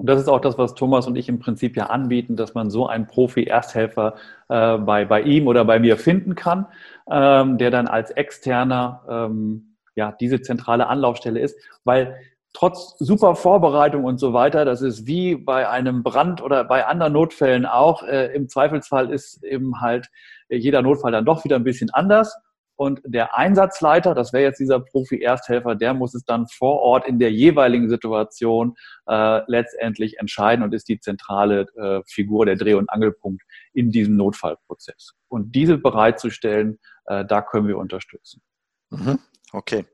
Und 0.02 0.08
das 0.08 0.20
ist 0.20 0.30
auch 0.30 0.42
das, 0.42 0.58
was 0.58 0.74
Thomas 0.74 1.06
und 1.06 1.16
ich 1.16 1.30
im 1.30 1.38
Prinzip 1.38 1.78
ja 1.78 1.86
anbieten, 1.86 2.36
dass 2.36 2.56
man 2.56 2.72
so 2.72 2.88
einen 2.88 3.06
Profi-Ersthelfer 3.06 4.16
äh, 4.50 4.80
bei, 4.80 5.06
bei 5.06 5.22
ihm 5.22 5.46
oder 5.46 5.64
bei 5.64 5.78
mir 5.78 5.96
finden 5.96 6.34
kann, 6.34 6.66
ähm, 7.08 7.60
der 7.60 7.70
dann 7.70 7.86
als 7.86 8.10
externer 8.10 9.04
ähm, 9.08 9.76
ja, 9.94 10.12
diese 10.20 10.42
zentrale 10.42 10.88
Anlaufstelle 10.88 11.40
ist, 11.40 11.56
weil 11.84 12.16
trotz 12.52 12.98
super 12.98 13.36
Vorbereitung 13.36 14.04
und 14.04 14.18
so 14.18 14.34
weiter, 14.34 14.66
das 14.66 14.82
ist 14.82 15.06
wie 15.06 15.36
bei 15.36 15.70
einem 15.70 16.02
Brand 16.02 16.42
oder 16.42 16.64
bei 16.64 16.88
anderen 16.88 17.14
Notfällen 17.14 17.68
auch, 17.68 18.02
äh, 18.02 18.34
im 18.34 18.50
Zweifelsfall 18.50 19.12
ist 19.12 19.44
eben 19.44 19.82
halt 19.82 20.10
jeder 20.50 20.82
Notfall 20.82 21.12
dann 21.12 21.26
doch 21.26 21.44
wieder 21.44 21.58
ein 21.58 21.64
bisschen 21.64 21.92
anders. 21.92 22.36
Und 22.82 23.00
der 23.06 23.38
Einsatzleiter, 23.38 24.16
das 24.16 24.34
wäre 24.34 24.42
jetzt 24.42 24.60
dieser 24.60 24.80
Profi-Ersthelfer, 24.80 25.76
der 25.76 25.94
muss 25.94 26.16
es 26.16 26.26
dann 26.26 26.48
vor 26.48 26.80
Ort 26.80 27.08
in 27.08 27.20
der 27.20 27.32
jeweiligen 27.32 27.92
Situation 27.92 28.74
äh, 29.06 29.42
letztendlich 29.46 30.18
entscheiden 30.18 30.64
und 30.64 30.74
ist 30.74 30.90
die 30.90 31.00
zentrale 31.00 31.68
äh, 31.76 32.02
Figur, 32.08 32.48
der 32.48 32.56
Dreh- 32.56 32.74
und 32.74 32.90
Angelpunkt 32.90 33.44
in 33.74 33.92
diesem 33.92 34.16
Notfallprozess. 34.18 35.12
Und 35.28 35.54
diese 35.54 35.78
bereitzustellen, 35.78 36.80
äh, 37.06 37.24
da 37.24 37.44
können 37.44 37.68
wir 37.68 37.78
unterstützen. 37.78 38.42
Mhm. 38.90 39.20
Okay. 39.54 39.86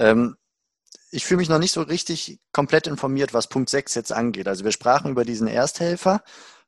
Ähm, 0.00 0.34
ich 1.12 1.24
fühle 1.26 1.38
mich 1.38 1.48
noch 1.48 1.60
nicht 1.60 1.70
so 1.70 1.82
richtig 1.82 2.40
komplett 2.50 2.88
informiert, 2.88 3.32
was 3.32 3.46
Punkt 3.46 3.70
6 3.70 3.94
jetzt 3.94 4.12
angeht. 4.12 4.48
Also 4.48 4.64
wir 4.64 4.72
sprachen 4.72 5.12
über 5.12 5.24
diesen 5.24 5.46
Ersthelfer. 5.46 6.24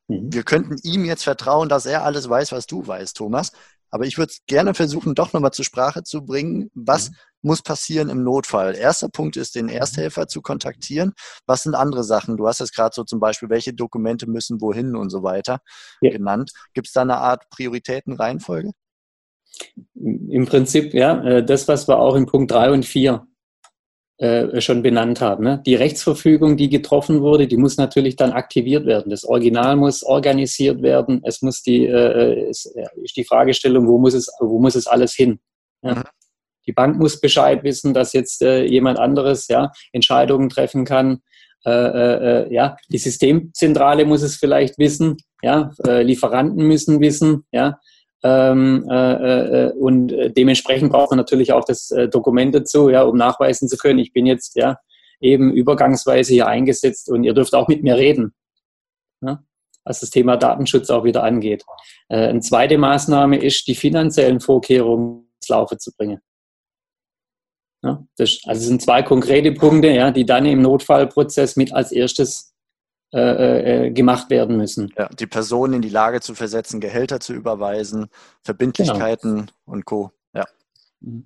Mhm. 0.07 0.31
Wir 0.31 0.43
könnten 0.43 0.77
ihm 0.83 1.03
jetzt 1.03 1.25
vertrauen, 1.25 1.67
dass 1.67 1.85
er 1.85 2.05
alles 2.05 2.29
weiß, 2.29 2.53
was 2.53 2.67
du 2.67 2.87
weißt, 2.87 3.17
Thomas. 3.17 3.51
Aber 3.89 4.05
ich 4.05 4.17
würde 4.17 4.33
gerne 4.47 4.73
versuchen, 4.73 5.15
doch 5.15 5.33
nochmal 5.33 5.51
zur 5.51 5.65
Sprache 5.65 6.03
zu 6.03 6.25
bringen, 6.25 6.69
was 6.73 7.09
mhm. 7.09 7.15
muss 7.41 7.61
passieren 7.61 8.09
im 8.09 8.23
Notfall. 8.23 8.75
Erster 8.75 9.09
Punkt 9.09 9.37
ist, 9.37 9.55
den 9.55 9.65
mhm. 9.65 9.71
Ersthelfer 9.71 10.27
zu 10.27 10.41
kontaktieren. 10.41 11.13
Was 11.45 11.63
sind 11.63 11.75
andere 11.75 12.03
Sachen? 12.03 12.37
Du 12.37 12.47
hast 12.47 12.61
es 12.61 12.71
gerade 12.71 12.93
so 12.93 13.03
zum 13.03 13.19
Beispiel, 13.19 13.49
welche 13.49 13.73
Dokumente 13.73 14.27
müssen 14.27 14.61
wohin 14.61 14.95
und 14.95 15.09
so 15.09 15.23
weiter 15.23 15.59
ja. 16.01 16.11
genannt. 16.11 16.51
Gibt 16.73 16.87
es 16.87 16.93
da 16.93 17.01
eine 17.01 17.17
Art 17.17 17.49
Prioritätenreihenfolge? 17.49 18.71
Im 19.95 20.45
Prinzip, 20.45 20.93
ja, 20.93 21.23
äh, 21.23 21.43
das, 21.43 21.67
was 21.67 21.87
wir 21.87 21.97
auch 21.97 22.15
in 22.15 22.25
Punkt 22.25 22.51
3 22.51 22.71
und 22.71 22.85
4 22.85 23.25
äh, 24.19 24.61
schon 24.61 24.81
benannt 24.81 25.21
haben. 25.21 25.43
Ne? 25.43 25.61
Die 25.65 25.75
Rechtsverfügung, 25.75 26.57
die 26.57 26.69
getroffen 26.69 27.21
wurde, 27.21 27.47
die 27.47 27.57
muss 27.57 27.77
natürlich 27.77 28.15
dann 28.15 28.31
aktiviert 28.31 28.87
werden. 28.87 29.11
Das 29.11 29.23
Original 29.23 29.75
muss 29.75 30.03
organisiert 30.03 30.81
werden. 30.81 31.21
Es 31.23 31.43
muss 31.43 31.61
die, 31.61 31.85
äh, 31.85 32.49
es 32.49 32.65
ist 33.03 33.15
die 33.15 33.23
Fragestellung, 33.23 33.87
wo 33.87 33.99
muss 33.99 34.15
es, 34.15 34.27
wo 34.39 34.59
muss 34.59 34.73
es 34.73 34.87
alles 34.87 35.13
hin? 35.13 35.39
Ja? 35.83 35.95
Mhm. 35.95 36.03
Die 36.65 36.73
Bank 36.73 36.97
muss 36.97 37.21
Bescheid 37.21 37.63
wissen, 37.63 37.93
dass 37.93 38.13
jetzt 38.13 38.41
äh, 38.41 38.63
jemand 38.63 38.99
anderes 38.99 39.47
ja, 39.47 39.71
Entscheidungen 39.93 40.49
treffen 40.49 40.83
kann. 40.83 41.21
Äh, 41.65 41.71
äh, 41.71 42.43
äh 42.47 42.53
ja, 42.53 42.75
die 42.89 42.97
Systemzentrale 42.97 44.03
muss 44.05 44.21
es 44.23 44.35
vielleicht 44.35 44.77
wissen. 44.79 45.17
Ja, 45.43 45.69
Lieferanten 45.85 46.65
müssen 46.65 46.99
wissen. 46.99 47.45
Ja, 47.51 47.79
ähm, 48.23 48.87
äh, 48.89 49.67
äh, 49.67 49.73
und 49.73 50.07
dementsprechend 50.35 50.91
braucht 50.91 51.11
man 51.11 51.17
natürlich 51.17 51.53
auch 51.53 51.63
das 51.63 51.91
äh, 51.91 52.09
Dokument 52.09 52.55
dazu, 52.55 52.89
ja, 52.89 53.03
um 53.03 53.15
nachweisen 53.15 53.67
zu 53.67 53.77
können, 53.77 53.99
ich 53.99 54.13
bin 54.13 54.25
jetzt 54.25 54.55
ja 54.55 54.77
eben 55.19 55.51
übergangsweise 55.51 56.33
hier 56.33 56.47
eingesetzt 56.47 57.09
und 57.09 57.23
ihr 57.23 57.33
dürft 57.33 57.53
auch 57.53 57.67
mit 57.67 57.83
mir 57.83 57.95
reden. 57.97 58.33
Ja, 59.21 59.43
was 59.83 60.01
das 60.01 60.09
Thema 60.09 60.37
Datenschutz 60.37 60.89
auch 60.89 61.03
wieder 61.03 61.23
angeht. 61.23 61.63
Äh, 62.09 62.27
eine 62.27 62.41
zweite 62.41 62.77
Maßnahme 62.77 63.37
ist, 63.37 63.67
die 63.67 63.75
finanziellen 63.75 64.39
Vorkehrungen 64.39 65.27
ins 65.39 65.49
Laufe 65.49 65.77
zu 65.77 65.91
bringen. 65.95 66.19
Ja, 67.83 68.03
das, 68.17 68.39
also 68.45 68.61
es 68.61 68.67
sind 68.67 68.81
zwei 68.81 69.03
konkrete 69.03 69.51
Punkte, 69.51 69.89
ja, 69.89 70.11
die 70.11 70.25
dann 70.25 70.45
im 70.45 70.61
Notfallprozess 70.61 71.55
mit 71.55 71.73
als 71.73 71.91
erstes 71.91 72.46
äh, 73.13 73.19
äh, 73.19 73.87
äh, 73.87 73.91
gemacht 73.91 74.29
werden 74.29 74.57
müssen. 74.57 74.93
Ja, 74.97 75.07
die 75.07 75.27
Personen 75.27 75.75
in 75.75 75.81
die 75.81 75.89
Lage 75.89 76.19
zu 76.19 76.35
versetzen, 76.35 76.81
Gehälter 76.81 77.21
zu 77.21 77.31
überweisen, 77.31 78.07
Verbindlichkeiten 78.43 79.35
genau. 79.37 79.51
und 79.65 79.85
Co. 79.85 80.11
Ja. 80.33 80.43
Mhm. 80.99 81.25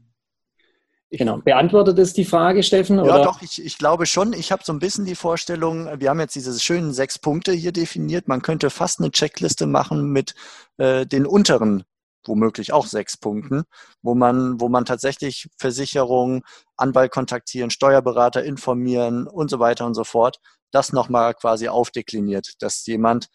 Genau. 1.09 1.39
Beantwortet 1.39 1.97
es 1.97 2.13
die 2.13 2.23
Frage, 2.23 2.61
Steffen? 2.61 2.97
Ja, 2.97 3.03
oder? 3.03 3.23
doch, 3.23 3.41
ich, 3.41 3.65
ich 3.65 3.79
glaube 3.79 4.05
schon. 4.05 4.31
Ich 4.31 4.51
habe 4.51 4.63
so 4.63 4.71
ein 4.71 4.79
bisschen 4.79 5.05
die 5.05 5.15
Vorstellung, 5.15 5.89
wir 5.99 6.09
haben 6.09 6.19
jetzt 6.19 6.35
diese 6.35 6.57
schönen 6.57 6.93
sechs 6.93 7.17
Punkte 7.17 7.51
hier 7.51 7.71
definiert. 7.71 8.27
Man 8.27 8.43
könnte 8.43 8.69
fast 8.69 8.99
eine 8.99 9.11
Checkliste 9.11 9.65
machen 9.65 10.11
mit 10.11 10.35
äh, 10.77 11.05
den 11.05 11.25
unteren, 11.25 11.83
womöglich 12.25 12.71
auch 12.71 12.85
sechs 12.85 13.17
Punkten, 13.17 13.63
wo 14.03 14.13
man, 14.13 14.61
wo 14.61 14.69
man 14.69 14.85
tatsächlich 14.85 15.49
Versicherung, 15.57 16.43
Anwalt 16.77 17.11
kontaktieren, 17.11 17.71
Steuerberater 17.71 18.43
informieren 18.43 19.27
und 19.27 19.49
so 19.49 19.59
weiter 19.59 19.87
und 19.87 19.95
so 19.95 20.03
fort 20.03 20.39
das 20.71 20.93
nochmal 20.93 21.33
quasi 21.33 21.67
aufdekliniert, 21.67 22.53
dass 22.59 22.85
jemand, 22.85 23.27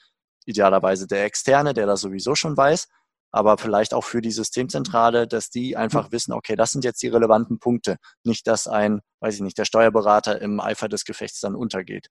idealerweise 0.47 1.07
der 1.07 1.24
Externe, 1.24 1.74
der 1.74 1.87
das 1.87 2.01
sowieso 2.01 2.34
schon 2.34 2.57
weiß, 2.57 2.89
aber 3.32 3.59
vielleicht 3.59 3.93
auch 3.93 4.05
für 4.05 4.22
die 4.22 4.30
Systemzentrale, 4.30 5.26
dass 5.26 5.51
die 5.51 5.76
einfach 5.76 6.12
wissen, 6.12 6.32
okay, 6.32 6.57
das 6.57 6.72
sind 6.72 6.84
jetzt 6.84 7.03
die 7.03 7.09
relevanten 7.09 7.59
Punkte. 7.59 7.97
Nicht, 8.24 8.47
dass 8.47 8.66
ein, 8.66 9.01
weiß 9.20 9.34
ich 9.34 9.43
nicht, 9.43 9.59
der 9.59 9.64
Steuerberater 9.64 10.41
im 10.41 10.61
Eifer 10.61 10.89
des 10.89 11.05
Gefechts 11.05 11.41
dann 11.41 11.55
untergeht. 11.55 12.09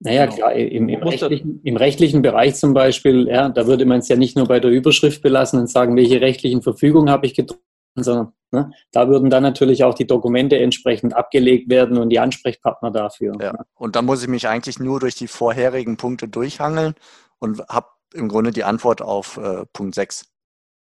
Naja, 0.00 0.24
genau. 0.24 0.36
klar, 0.36 0.54
im, 0.54 0.88
im, 0.88 1.02
rechtlichen, 1.02 1.60
im, 1.62 1.76
rechtlichen, 1.76 2.22
Bereich 2.22 2.54
zum 2.54 2.72
Beispiel, 2.72 3.28
ja, 3.28 3.50
da 3.50 3.66
würde 3.66 3.84
man 3.84 3.98
es 4.00 4.08
ja 4.08 4.16
nicht 4.16 4.34
nur 4.34 4.48
bei 4.48 4.58
der 4.58 4.70
Überschrift 4.70 5.22
belassen 5.22 5.60
und 5.60 5.68
sagen, 5.68 5.94
welche 5.94 6.22
rechtlichen 6.22 6.62
Verfügungen 6.62 7.10
habe 7.10 7.26
ich 7.26 7.34
getroffen, 7.34 7.62
sondern 7.94 8.32
ne, 8.50 8.72
da 8.92 9.08
würden 9.08 9.30
dann 9.30 9.42
natürlich 9.42 9.84
auch 9.84 9.94
die 9.94 10.06
Dokumente 10.06 10.58
entsprechend 10.58 11.14
abgelegt 11.14 11.68
werden 11.68 11.98
und 11.98 12.10
die 12.10 12.20
Ansprechpartner 12.20 12.90
dafür. 12.90 13.34
Ja. 13.40 13.54
Und 13.74 13.96
dann 13.96 14.06
muss 14.06 14.22
ich 14.22 14.28
mich 14.28 14.48
eigentlich 14.48 14.78
nur 14.78 15.00
durch 15.00 15.14
die 15.14 15.28
vorherigen 15.28 15.96
Punkte 15.96 16.28
durchhangeln 16.28 16.94
und 17.38 17.60
habe 17.68 17.88
im 18.14 18.28
Grunde 18.28 18.50
die 18.50 18.64
Antwort 18.64 19.02
auf 19.02 19.36
äh, 19.36 19.64
Punkt 19.72 19.94
6. 19.94 20.26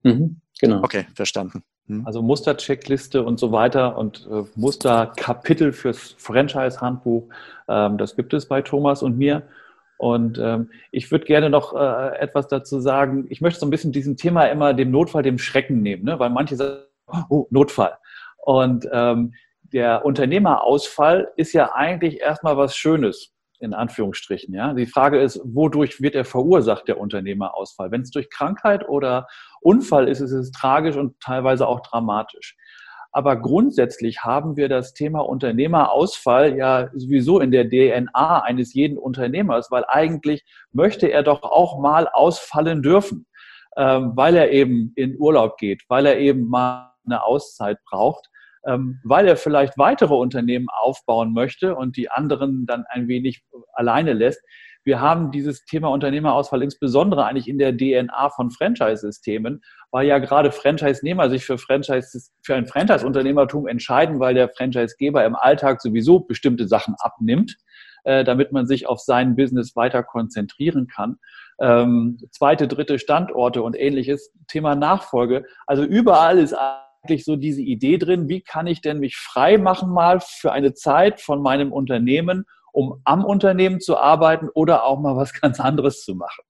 Mhm, 0.03 0.40
genau. 0.59 0.82
Okay, 0.82 1.07
verstanden. 1.14 1.62
Hm. 1.86 2.07
Also 2.07 2.22
Mustercheckliste 2.22 3.22
und 3.22 3.38
so 3.38 3.53
weiter 3.53 3.98
und 3.98 4.28
äh, 4.30 4.44
Musterkapitel 4.55 5.72
fürs 5.72 6.14
Franchise-Handbuch. 6.18 7.28
Ähm, 7.68 7.98
das 7.98 8.16
gibt 8.16 8.32
es 8.32 8.46
bei 8.46 8.62
Thomas 8.62 9.03
und 9.03 9.18
mir. 9.18 9.42
Und 9.98 10.38
ähm, 10.38 10.70
ich 10.92 11.11
würde 11.11 11.26
gerne 11.26 11.51
noch 11.51 11.74
äh, 11.74 12.18
etwas 12.18 12.48
dazu 12.48 12.80
sagen. 12.80 13.26
Ich 13.28 13.42
möchte 13.42 13.61
so 13.61 13.66
ein 13.66 13.70
bisschen 13.70 13.92
diesem 13.92 14.16
Thema 14.16 14.46
immer 14.46 14.72
dem 14.72 14.90
Notfall, 14.90 15.22
dem 15.22 15.36
Schrecken 15.36 15.82
nehmen, 15.82 16.05
ne? 16.05 16.18
weil 16.18 16.30
manche 16.30 16.57
sagen, 16.57 16.84
oh, 17.28 17.46
Notfall. 17.50 17.96
Und 18.38 18.88
ähm, 18.92 19.32
der 19.72 20.04
Unternehmerausfall 20.04 21.30
ist 21.36 21.52
ja 21.52 21.72
eigentlich 21.74 22.20
erstmal 22.20 22.56
was 22.56 22.74
Schönes, 22.74 23.32
in 23.61 23.74
Anführungsstrichen. 23.74 24.52
Ja? 24.54 24.72
Die 24.74 24.86
Frage 24.86 25.20
ist, 25.20 25.40
wodurch 25.44 26.00
wird 26.00 26.14
er 26.14 26.24
verursacht, 26.24 26.88
der 26.88 26.98
Unternehmerausfall? 26.98 27.90
Wenn 27.90 28.00
es 28.02 28.11
durch 28.11 28.30
Krankheit 28.30 28.88
oder 28.88 29.26
Unfall 29.61 30.08
ist, 30.08 30.20
ist 30.20 30.32
es 30.32 30.50
tragisch 30.50 30.96
und 30.96 31.20
teilweise 31.20 31.66
auch 31.66 31.80
dramatisch. 31.80 32.56
Aber 33.12 33.36
grundsätzlich 33.36 34.22
haben 34.22 34.56
wir 34.56 34.68
das 34.68 34.94
Thema 34.94 35.20
Unternehmerausfall 35.20 36.56
ja 36.56 36.90
sowieso 36.94 37.40
in 37.40 37.50
der 37.50 37.68
DNA 37.68 38.42
eines 38.42 38.72
jeden 38.72 38.98
Unternehmers, 38.98 39.70
weil 39.70 39.84
eigentlich 39.88 40.44
möchte 40.72 41.11
er 41.11 41.24
doch 41.24 41.42
auch 41.42 41.80
mal 41.80 42.08
ausfallen 42.08 42.82
dürfen, 42.82 43.26
ähm, 43.76 44.12
weil 44.14 44.36
er 44.36 44.52
eben 44.52 44.92
in 44.94 45.16
Urlaub 45.18 45.56
geht, 45.58 45.82
weil 45.88 46.06
er 46.06 46.18
eben 46.18 46.48
mal 46.48 46.89
eine 47.05 47.24
Auszeit 47.24 47.78
braucht, 47.84 48.28
ähm, 48.66 49.01
weil 49.05 49.26
er 49.26 49.36
vielleicht 49.36 49.78
weitere 49.78 50.14
Unternehmen 50.14 50.68
aufbauen 50.70 51.32
möchte 51.32 51.74
und 51.76 51.96
die 51.96 52.11
anderen 52.11 52.66
dann 52.66 52.84
ein 52.88 53.09
wenig 53.09 53.42
alleine 53.72 54.12
lässt. 54.12 54.42
Wir 54.82 55.01
haben 55.01 55.30
dieses 55.30 55.64
Thema 55.66 55.88
Unternehmerausfall 55.88 56.62
insbesondere 56.62 57.26
eigentlich 57.26 57.48
in 57.48 57.59
der 57.59 57.76
DNA 57.76 58.30
von 58.30 58.51
Franchise-Systemen, 58.51 59.61
weil 59.90 60.07
ja 60.07 60.18
gerade 60.18 60.53
Franchise-Nehmer 60.53 61.28
sich 61.28 61.44
für, 61.44 61.59
Franchise, 61.59 62.30
für 62.42 62.55
ein 62.55 62.66
Franchise-Unternehmertum 62.66 63.66
entscheiden, 63.66 64.20
weil 64.20 64.34
der 64.34 64.48
Franchise-Geber 64.48 65.24
im 65.26 65.36
Alltag 65.36 65.82
sowieso 65.82 66.20
bestimmte 66.20 66.66
Sachen 66.66 66.94
abnimmt, 66.98 67.59
äh, 68.05 68.24
damit 68.24 68.53
man 68.53 68.66
sich 68.66 68.86
auf 68.86 69.01
sein 69.01 69.36
Business 69.36 69.76
weiter 69.76 70.03
konzentrieren 70.03 70.86
kann. 70.86 71.16
Ähm, 71.61 72.18
zweite, 72.30 72.66
dritte 72.66 72.98
Standorte 72.98 73.62
und 73.62 73.78
ähnliches. 73.78 74.32
Thema 74.48 74.74
Nachfolge. 74.74 75.44
Also 75.66 75.84
überall 75.84 76.38
ist 76.38 76.55
eigentlich 77.03 77.24
so 77.24 77.36
diese 77.36 77.62
Idee 77.62 77.98
drin, 77.98 78.28
wie 78.28 78.42
kann 78.42 78.66
ich 78.66 78.80
denn 78.80 78.98
mich 78.98 79.16
frei 79.16 79.59
machen 79.59 79.90
mal 79.90 80.20
für 80.20 80.53
eine 80.53 80.74
Zeit 80.74 81.20
von 81.20 81.42
meinem 81.42 81.72
Unternehmen 81.72 82.44
um 82.72 83.01
am 83.05 83.24
Unternehmen 83.24 83.80
zu 83.80 83.98
arbeiten 83.98 84.48
oder 84.55 84.84
auch 84.84 85.01
mal 85.01 85.16
was 85.16 85.32
ganz 85.40 85.61
anderes 85.61 86.05
zu 86.05 86.14
machen. 86.14 86.44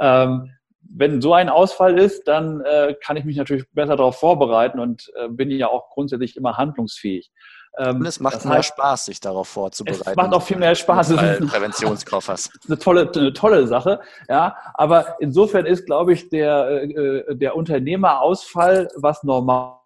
Ähm, 0.00 0.54
wenn 0.90 1.20
so 1.20 1.34
ein 1.34 1.48
Ausfall 1.50 1.98
ist, 1.98 2.28
dann 2.28 2.62
äh, 2.62 2.94
kann 3.04 3.16
ich 3.16 3.24
mich 3.24 3.36
natürlich 3.36 3.64
besser 3.72 3.96
darauf 3.96 4.18
vorbereiten 4.18 4.78
und 4.78 5.10
äh, 5.16 5.28
bin 5.28 5.50
ja 5.50 5.68
auch 5.68 5.90
grundsätzlich 5.90 6.36
immer 6.36 6.56
handlungsfähig. 6.56 7.30
Ähm, 7.76 7.96
und 7.96 8.06
es 8.06 8.20
macht 8.20 8.42
mehr 8.46 8.62
Spaß, 8.62 9.04
sich 9.06 9.20
darauf 9.20 9.48
vorzubereiten. 9.48 10.08
Es 10.08 10.16
macht 10.16 10.32
auch 10.32 10.42
viel 10.42 10.56
mehr 10.56 10.74
Spaß. 10.74 11.14
Weil 11.14 11.40
Präventionskoffers. 11.40 12.50
eine 12.68 12.78
tolle, 12.78 13.10
eine 13.14 13.32
tolle 13.34 13.66
Sache. 13.66 14.00
Ja, 14.28 14.56
aber 14.74 15.16
insofern 15.20 15.66
ist, 15.66 15.84
glaube 15.84 16.14
ich, 16.14 16.30
der, 16.30 16.84
äh, 16.84 17.36
der 17.36 17.54
Unternehmerausfall 17.54 18.88
was 18.96 19.22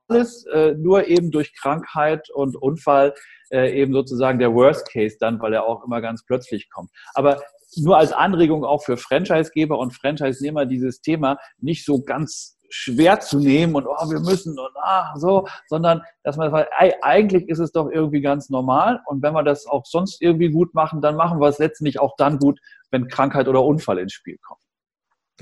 Normales, 0.09 0.47
äh, 0.47 0.75
nur 0.75 1.07
eben 1.07 1.31
durch 1.31 1.55
Krankheit 1.55 2.31
und 2.31 2.57
Unfall 2.57 3.15
äh, 3.51 3.81
eben 3.81 3.93
sozusagen 3.93 4.39
der 4.39 4.55
Worst 4.55 4.89
Case 4.91 5.17
dann, 5.19 5.41
weil 5.41 5.53
er 5.53 5.67
auch 5.67 5.85
immer 5.85 6.01
ganz 6.01 6.25
plötzlich 6.25 6.71
kommt. 6.71 6.91
Aber 7.15 7.43
nur 7.77 7.97
als 7.97 8.13
Anregung 8.13 8.65
auch 8.65 8.83
für 8.83 8.97
Franchisegeber 8.97 9.79
und 9.79 9.93
Franchise-Nehmer 9.93 10.67
dieses 10.67 11.01
Thema 11.01 11.39
nicht 11.59 11.85
so 11.85 12.03
ganz 12.03 12.59
schwer 12.69 13.21
zu 13.21 13.39
nehmen 13.39 13.75
und 13.75 13.87
oh, 13.87 14.11
wir 14.11 14.21
müssen 14.21 14.59
und 14.59 14.71
ah, 14.83 15.15
so, 15.17 15.47
sondern 15.69 16.03
dass 16.23 16.39
man 16.39 16.51
sagt, 16.51 16.71
eigentlich 17.03 17.49
ist 17.49 17.59
es 17.59 17.71
doch 17.71 17.91
irgendwie 17.91 18.23
ganz 18.23 18.49
normal 18.49 19.01
und 19.07 19.23
wenn 19.23 19.35
wir 19.35 19.43
das 19.43 19.67
auch 19.67 19.85
sonst 19.85 20.23
irgendwie 20.23 20.49
gut 20.49 20.73
machen, 20.73 21.03
dann 21.03 21.17
machen 21.17 21.39
wir 21.39 21.49
es 21.49 21.59
letztendlich 21.59 22.01
auch 22.01 22.15
dann 22.17 22.39
gut, 22.39 22.61
wenn 22.91 23.09
Krankheit 23.09 23.47
oder 23.47 23.63
Unfall 23.63 23.99
ins 23.99 24.15
Spiel 24.15 24.39
kommt. 24.39 24.63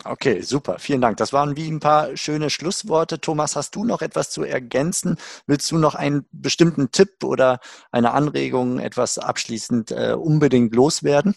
Okay, 0.04 0.40
super. 0.42 0.78
Vielen 0.78 1.00
Dank. 1.00 1.16
Das 1.16 1.32
waren 1.32 1.56
wie 1.56 1.68
ein 1.68 1.80
paar 1.80 2.16
schöne 2.16 2.50
Schlussworte. 2.50 3.20
Thomas, 3.20 3.56
hast 3.56 3.74
du 3.74 3.84
noch 3.84 4.02
etwas 4.02 4.30
zu 4.30 4.44
ergänzen? 4.44 5.16
Willst 5.46 5.70
du 5.70 5.78
noch 5.78 5.94
einen 5.94 6.26
bestimmten 6.32 6.90
Tipp 6.90 7.24
oder 7.24 7.60
eine 7.92 8.12
Anregung, 8.12 8.78
etwas 8.78 9.18
abschließend 9.18 9.90
äh, 9.90 10.12
unbedingt 10.12 10.74
loswerden? 10.74 11.34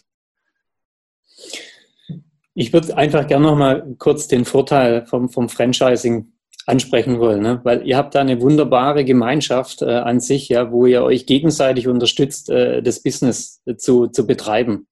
Ich 2.54 2.72
würde 2.72 2.96
einfach 2.96 3.26
gerne 3.26 3.46
noch 3.46 3.56
mal 3.56 3.94
kurz 3.98 4.28
den 4.28 4.44
Vorteil 4.44 5.06
vom, 5.06 5.28
vom 5.28 5.48
Franchising 5.48 6.32
ansprechen 6.66 7.18
wollen, 7.18 7.42
ne? 7.42 7.60
weil 7.64 7.86
ihr 7.86 7.96
habt 7.96 8.14
da 8.14 8.20
eine 8.20 8.40
wunderbare 8.40 9.04
Gemeinschaft 9.04 9.82
äh, 9.82 9.86
an 9.86 10.20
sich, 10.20 10.48
ja, 10.48 10.70
wo 10.70 10.86
ihr 10.86 11.02
euch 11.02 11.26
gegenseitig 11.26 11.88
unterstützt, 11.88 12.48
äh, 12.48 12.82
das 12.82 13.02
Business 13.02 13.62
zu, 13.76 14.06
zu 14.06 14.26
betreiben. 14.26 14.86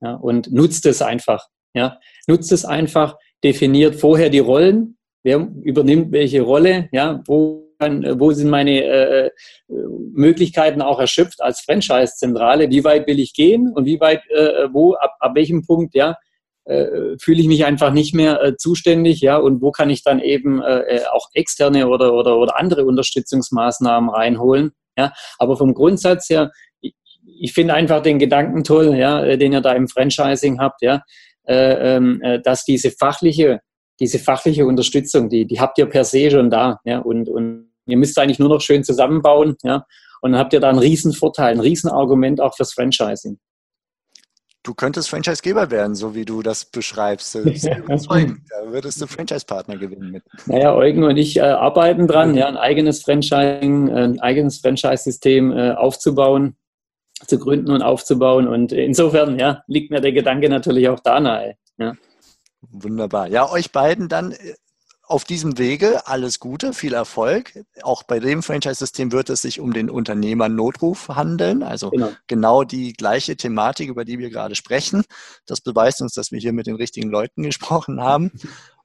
Ja, 0.00 0.14
und 0.14 0.50
nutzt 0.50 0.86
es 0.86 1.02
einfach. 1.02 1.48
Ja, 1.74 1.98
nutzt 2.26 2.52
es 2.52 2.64
einfach, 2.64 3.16
definiert 3.42 3.96
vorher 3.96 4.30
die 4.30 4.38
Rollen, 4.38 4.98
wer 5.22 5.48
übernimmt 5.62 6.12
welche 6.12 6.42
Rolle, 6.42 6.88
ja, 6.92 7.22
wo, 7.26 7.68
wo 7.78 8.32
sind 8.32 8.50
meine 8.50 8.82
äh, 8.84 9.26
äh, 9.26 9.30
Möglichkeiten 10.12 10.82
auch 10.82 11.00
erschöpft 11.00 11.42
als 11.42 11.60
Franchise-Zentrale, 11.60 12.70
wie 12.70 12.84
weit 12.84 13.06
will 13.06 13.18
ich 13.18 13.34
gehen 13.34 13.72
und 13.74 13.86
wie 13.86 14.00
weit, 14.00 14.22
äh, 14.30 14.68
wo, 14.72 14.94
ab, 14.94 15.16
ab 15.20 15.34
welchem 15.34 15.64
Punkt, 15.64 15.94
ja, 15.94 16.16
äh, 16.64 17.16
fühle 17.18 17.40
ich 17.40 17.48
mich 17.48 17.64
einfach 17.64 17.92
nicht 17.92 18.14
mehr 18.14 18.42
äh, 18.42 18.56
zuständig, 18.56 19.20
ja, 19.20 19.36
und 19.38 19.62
wo 19.62 19.70
kann 19.70 19.90
ich 19.90 20.04
dann 20.04 20.20
eben 20.20 20.62
äh, 20.62 20.80
äh 20.80 21.06
auch 21.06 21.28
externe 21.32 21.88
oder, 21.88 22.14
oder, 22.14 22.38
oder 22.38 22.58
andere 22.58 22.84
Unterstützungsmaßnahmen 22.84 24.10
reinholen, 24.10 24.72
ja, 24.96 25.12
aber 25.38 25.56
vom 25.56 25.72
Grundsatz 25.72 26.28
her, 26.28 26.50
ich, 26.82 26.94
ich 27.24 27.52
finde 27.54 27.74
einfach 27.74 28.02
den 28.02 28.18
Gedanken 28.18 28.62
toll, 28.62 28.94
ja, 28.94 29.24
äh, 29.24 29.38
den 29.38 29.52
ihr 29.52 29.62
da 29.62 29.72
im 29.72 29.88
Franchising 29.88 30.60
habt, 30.60 30.82
ja, 30.82 30.96
äh, 30.96 30.98
äh, 30.98 31.29
dass 31.50 32.64
diese 32.64 32.90
fachliche, 32.90 33.60
diese 33.98 34.18
fachliche 34.18 34.66
Unterstützung, 34.66 35.28
die, 35.28 35.46
die 35.46 35.60
habt 35.60 35.78
ihr 35.78 35.86
per 35.86 36.04
se 36.04 36.30
schon 36.30 36.50
da. 36.50 36.80
Ja? 36.84 36.98
Und, 36.98 37.28
und 37.28 37.70
ihr 37.86 37.96
müsst 37.96 38.18
eigentlich 38.18 38.38
nur 38.38 38.48
noch 38.48 38.60
schön 38.60 38.84
zusammenbauen. 38.84 39.56
Ja? 39.62 39.84
Und 40.22 40.32
dann 40.32 40.40
habt 40.40 40.52
ihr 40.52 40.60
da 40.60 40.70
einen 40.70 40.78
riesen 40.78 41.12
Vorteil, 41.12 41.52
ein 41.52 41.60
riesen 41.60 41.90
Argument 41.90 42.40
auch 42.40 42.56
fürs 42.56 42.72
Franchising. 42.72 43.38
Du 44.62 44.74
könntest 44.74 45.08
Franchisegeber 45.08 45.70
werden, 45.70 45.94
so 45.94 46.14
wie 46.14 46.26
du 46.26 46.42
das 46.42 46.66
beschreibst. 46.66 47.34
Das 47.34 47.62
da 47.62 47.78
würdest 48.66 49.00
du 49.00 49.06
Franchise-Partner 49.06 49.78
gewinnen 49.78 50.10
mit. 50.10 50.22
Naja, 50.44 50.74
Eugen 50.74 51.02
und 51.02 51.16
ich 51.16 51.38
äh, 51.38 51.40
arbeiten 51.40 52.06
dran, 52.06 52.34
ja, 52.34 52.46
ein 52.46 52.58
eigenes 52.58 53.02
Franchising, 53.02 53.90
ein 53.90 54.20
eigenes 54.20 54.58
Franchise-System 54.58 55.52
äh, 55.52 55.70
aufzubauen 55.72 56.56
zu 57.26 57.38
gründen 57.38 57.70
und 57.70 57.82
aufzubauen. 57.82 58.48
Und 58.48 58.72
insofern 58.72 59.38
ja, 59.38 59.62
liegt 59.66 59.90
mir 59.90 60.00
der 60.00 60.12
Gedanke 60.12 60.48
natürlich 60.48 60.88
auch 60.88 61.00
da 61.00 61.20
nahe. 61.20 61.56
Ja. 61.78 61.94
Wunderbar. 62.60 63.28
Ja, 63.28 63.50
euch 63.50 63.72
beiden 63.72 64.08
dann 64.08 64.32
äh, 64.32 64.54
auf 65.02 65.24
diesem 65.24 65.58
Wege 65.58 66.06
alles 66.06 66.38
Gute, 66.38 66.72
viel 66.72 66.94
Erfolg. 66.94 67.64
Auch 67.82 68.04
bei 68.04 68.20
dem 68.20 68.44
Franchise-System 68.44 69.10
wird 69.10 69.28
es 69.28 69.42
sich 69.42 69.58
um 69.58 69.72
den 69.72 69.90
Unternehmer-Notruf 69.90 71.08
handeln. 71.08 71.64
Also 71.64 71.90
genau. 71.90 72.12
genau. 72.28 72.64
die 72.64 72.92
gleiche 72.92 73.36
Thematik, 73.36 73.88
über 73.88 74.04
die 74.04 74.20
wir 74.20 74.30
gerade 74.30 74.54
sprechen. 74.54 75.02
Das 75.46 75.60
beweist 75.60 76.00
uns, 76.00 76.12
dass 76.14 76.30
wir 76.30 76.38
hier 76.38 76.52
mit 76.52 76.68
den 76.68 76.76
richtigen 76.76 77.10
Leuten 77.10 77.42
gesprochen 77.44 78.00
haben. 78.00 78.30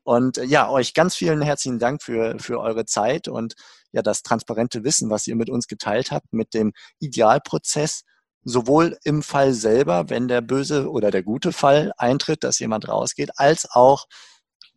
Und 0.04 0.38
äh, 0.38 0.46
ja, 0.46 0.70
euch 0.70 0.94
ganz 0.94 1.16
vielen 1.16 1.42
herzlichen 1.42 1.80
Dank 1.80 2.02
für, 2.02 2.40
für 2.40 2.60
eure 2.60 2.86
Zeit 2.86 3.28
und 3.28 3.56
ja, 3.92 4.02
das 4.02 4.24
transparente 4.24 4.84
Wissen, 4.84 5.10
was 5.10 5.26
ihr 5.28 5.36
mit 5.36 5.50
uns 5.50 5.68
geteilt 5.68 6.12
habt, 6.12 6.34
mit 6.34 6.54
dem 6.54 6.74
Idealprozess 7.00 8.04
sowohl 8.46 8.98
im 9.04 9.24
Fall 9.24 9.54
selber, 9.54 10.10
wenn 10.10 10.28
der 10.28 10.42
böse 10.42 10.90
oder 10.90 11.12
der 11.12 11.24
gute 11.24 11.52
Fall 11.52 11.92
eintritt, 11.98 12.44
dass 12.44 12.60
jemand 12.60 12.88
rausgeht, 12.88 13.32
als 13.38 13.70
auch 13.70 14.06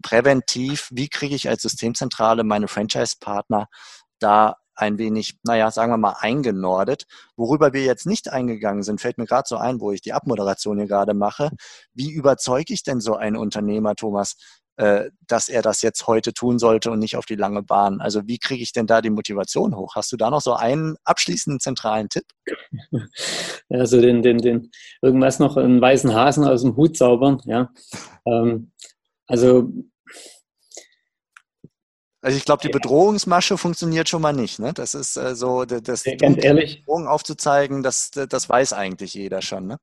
präventiv, 0.03 0.89
wie 0.91 1.09
kriege 1.09 1.35
ich 1.35 1.49
als 1.49 1.63
Systemzentrale 1.63 2.45
meine 2.45 2.69
Franchise-Partner 2.69 3.69
da 4.19 4.57
ein 4.75 4.97
wenig, 4.99 5.39
naja, 5.43 5.71
sagen 5.71 5.93
wir 5.93 5.99
mal, 5.99 6.17
eingenordet. 6.21 7.07
Worüber 7.37 7.73
wir 7.73 7.83
jetzt 7.85 8.07
nicht 8.07 8.31
eingegangen 8.31 8.85
sind, 8.85 9.01
fällt 9.01 9.19
mir 9.19 9.27
gerade 9.27 9.49
so 9.49 9.57
ein, 9.57 9.81
wo 9.81 9.91
ich 9.91 10.01
die 10.01 10.13
Abmoderation 10.13 10.79
hier 10.79 10.87
gerade 10.87 11.15
mache. 11.15 11.51
Wie 11.95 12.13
überzeuge 12.13 12.73
ich 12.73 12.85
denn 12.85 13.01
so 13.01 13.17
einen 13.17 13.37
Unternehmer, 13.37 13.97
Thomas, 13.97 14.37
dass 14.79 15.49
er 15.49 15.63
das 15.63 15.83
jetzt 15.83 16.07
heute 16.07 16.33
tun 16.33 16.59
sollte 16.59 16.91
und 16.91 17.01
nicht 17.01 17.17
auf 17.17 17.27
die 17.27 17.35
lange 17.35 17.63
Bahn. 17.63 18.01
Also 18.01 18.29
wie 18.29 18.39
kriege 18.39 18.63
ich 18.63 18.73
denn 18.73 18.87
da 18.87 19.03
die 19.03 19.11
Motivation 19.11 19.77
hoch? 19.77 19.97
Hast 19.97 20.13
du 20.13 20.17
da 20.17 20.31
noch 20.31 20.41
so 20.41 20.55
einen 20.55 20.97
abschließenden 21.05 21.61
zentralen 21.61 22.09
Tipp? 22.09 22.25
Also 23.71 24.01
den, 24.01 24.23
den, 24.23 24.39
den 24.39 24.71
irgendwas 25.03 25.41
noch 25.41 25.59
einen 25.59 25.79
weißen 25.79 26.15
Hasen 26.15 26.45
aus 26.45 26.63
dem 26.63 26.75
Hut 26.77 26.97
zaubern, 26.97 27.43
ja. 27.45 27.71
Ähm, 28.25 28.73
also 29.27 29.71
also 32.21 32.37
ich 32.37 32.45
glaube, 32.45 32.63
die 32.63 32.73
Bedrohungsmasche 32.73 33.57
funktioniert 33.59 34.09
schon 34.09 34.23
mal 34.23 34.33
nicht. 34.33 34.59
Ne? 34.59 34.73
Das 34.73 34.95
ist 34.95 35.17
äh, 35.17 35.37
so, 35.37 35.65
das, 35.65 36.05
ganz 36.19 36.45
ehrlich, 36.45 36.81
Bedrohung 36.81 37.07
aufzuzeigen, 37.07 37.83
das, 37.83 38.11
das 38.11 38.49
weiß 38.49 38.73
eigentlich 38.73 39.15
jeder 39.15 39.41
schon. 39.41 39.67
Ne? 39.67 39.79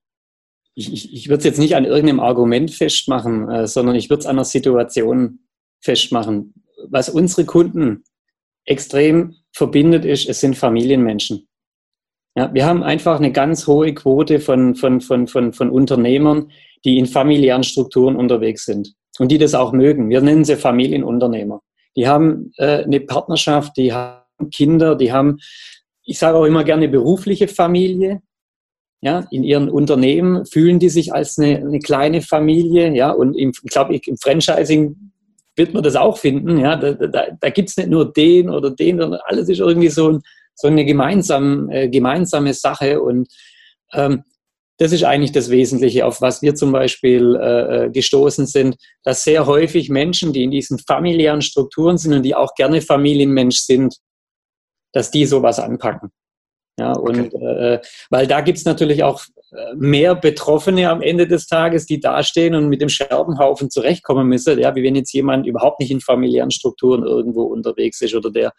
Ich, 0.76 0.92
ich, 0.92 1.14
ich 1.14 1.30
würde 1.30 1.40
es 1.40 1.46
jetzt 1.46 1.60
nicht 1.60 1.76
an 1.76 1.86
irgendeinem 1.86 2.20
Argument 2.20 2.70
festmachen, 2.72 3.50
äh, 3.50 3.68
sondern 3.68 3.96
ich 3.96 4.10
würde 4.10 4.22
es 4.22 4.26
an 4.26 4.36
einer 4.36 4.46
Situation 4.46 5.40
festmachen. 5.82 6.54
Was 6.90 7.10
unsere 7.10 7.46
Kunden 7.46 8.04
extrem 8.66 9.36
verbindet, 9.54 10.06
ist, 10.06 10.28
es 10.28 10.42
sind 10.42 10.58
Familienmenschen. 10.58 11.48
Ja, 12.38 12.54
wir 12.54 12.66
haben 12.66 12.84
einfach 12.84 13.18
eine 13.18 13.32
ganz 13.32 13.66
hohe 13.66 13.94
Quote 13.94 14.42
von, 14.42 14.76
von, 14.76 15.00
von, 15.00 15.28
von, 15.28 15.54
von 15.54 15.70
Unternehmern, 15.70 16.52
die 16.84 16.98
in 17.00 17.06
familiären 17.06 17.64
Strukturen 17.64 18.18
unterwegs 18.18 18.66
sind 18.66 18.94
und 19.20 19.32
die 19.32 19.38
das 19.38 19.56
auch 19.56 19.72
mögen. 19.72 20.10
Wir 20.10 20.20
nennen 20.20 20.44
sie 20.44 20.58
Familienunternehmer. 20.58 21.62
Die 21.96 22.08
haben 22.08 22.52
äh, 22.58 22.84
eine 22.84 23.00
Partnerschaft, 23.00 23.78
die 23.78 23.94
haben 23.94 24.50
Kinder, 24.52 24.96
die 24.96 25.14
haben, 25.14 25.38
ich 26.04 26.20
sage 26.20 26.38
auch 26.38 26.44
immer 26.44 26.66
gerne, 26.66 26.90
berufliche 26.90 27.48
Familie. 27.48 28.22
Ja, 29.06 29.28
in 29.30 29.44
ihren 29.44 29.70
Unternehmen 29.70 30.48
fühlen 30.48 30.80
die 30.80 30.90
sich 30.90 31.14
als 31.14 31.38
eine, 31.38 31.58
eine 31.58 31.78
kleine 31.78 32.24
Familie. 32.24 32.92
Ja, 32.96 33.12
und 33.12 33.36
im, 33.36 33.52
ich 33.52 33.70
glaube, 33.70 33.96
im 33.96 34.18
Franchising 34.18 35.12
wird 35.56 35.76
man 35.76 35.84
das 35.84 35.96
auch 35.96 36.18
finden. 36.18 36.58
Ja, 36.58 36.76
da, 36.76 36.94
da, 36.94 37.28
da 37.40 37.50
gibt 37.52 37.70
es 37.70 37.78
nicht 37.78 37.90
nur 37.90 38.12
den 38.12 38.50
oder 38.50 38.72
den, 38.72 38.98
sondern 38.98 39.20
alles 39.26 39.48
ist 39.48 39.60
irgendwie 39.60 39.90
so, 39.90 40.10
ein, 40.10 40.22
so 40.56 40.70
eine 40.70 40.86
gemeinsam, 40.86 41.70
äh, 41.70 41.88
gemeinsame 41.88 42.56
Sache. 42.56 43.00
Und 43.00 43.28
ähm, 43.94 44.24
das 44.80 44.92
ist 44.92 45.04
eigentlich 45.04 45.34
das 45.34 45.52
Wesentliche, 45.52 46.04
auf 46.04 46.22
was 46.22 46.42
wir 46.42 46.56
zum 46.56 46.72
Beispiel 46.72 47.36
äh, 47.36 47.86
äh, 47.86 47.90
gestoßen 47.92 48.48
sind, 48.48 48.76
dass 49.04 49.24
sehr 49.24 49.46
häufig 49.46 49.90
Menschen, 49.90 50.34
die 50.34 50.42
in 50.42 50.50
diesen 50.50 50.80
familiären 50.80 51.44
Strukturen 51.44 52.00
sind 52.00 52.14
und 52.14 52.24
die 52.24 52.34
auch 52.34 52.56
gerne 52.56 52.82
Familienmensch 52.82 53.60
sind, 53.60 53.98
dass 54.94 55.12
die 55.12 55.28
sowas 55.28 55.60
anpacken. 55.60 56.10
Ja, 56.78 56.92
und 56.94 57.34
okay. 57.34 57.76
äh, 57.76 57.80
weil 58.10 58.28
da 58.28 58.42
gibt's 58.42 58.66
natürlich 58.66 59.04
auch 59.04 59.24
äh, 59.52 59.76
mehr 59.76 60.14
Betroffene 60.14 60.90
am 60.90 61.02
Ende 61.02 61.26
des 61.26 61.48
Tages, 61.48 61.86
die 61.86 62.02
dastehen 62.02 62.54
und 62.54 62.68
mit 62.68 62.82
dem 62.82 62.90
Scherbenhaufen 62.90 63.70
zurechtkommen 63.70 64.28
müssen, 64.28 64.60
ja, 64.60 64.76
wie 64.76 64.84
wenn 64.84 64.96
jetzt 64.96 65.14
jemand 65.14 65.48
überhaupt 65.48 65.80
nicht 65.80 65.92
in 65.92 66.02
familiären 66.02 66.52
Strukturen 66.52 67.04
irgendwo 67.04 67.44
unterwegs 67.44 68.02
ist 68.02 68.14
oder 68.14 68.30
der, 68.30 68.52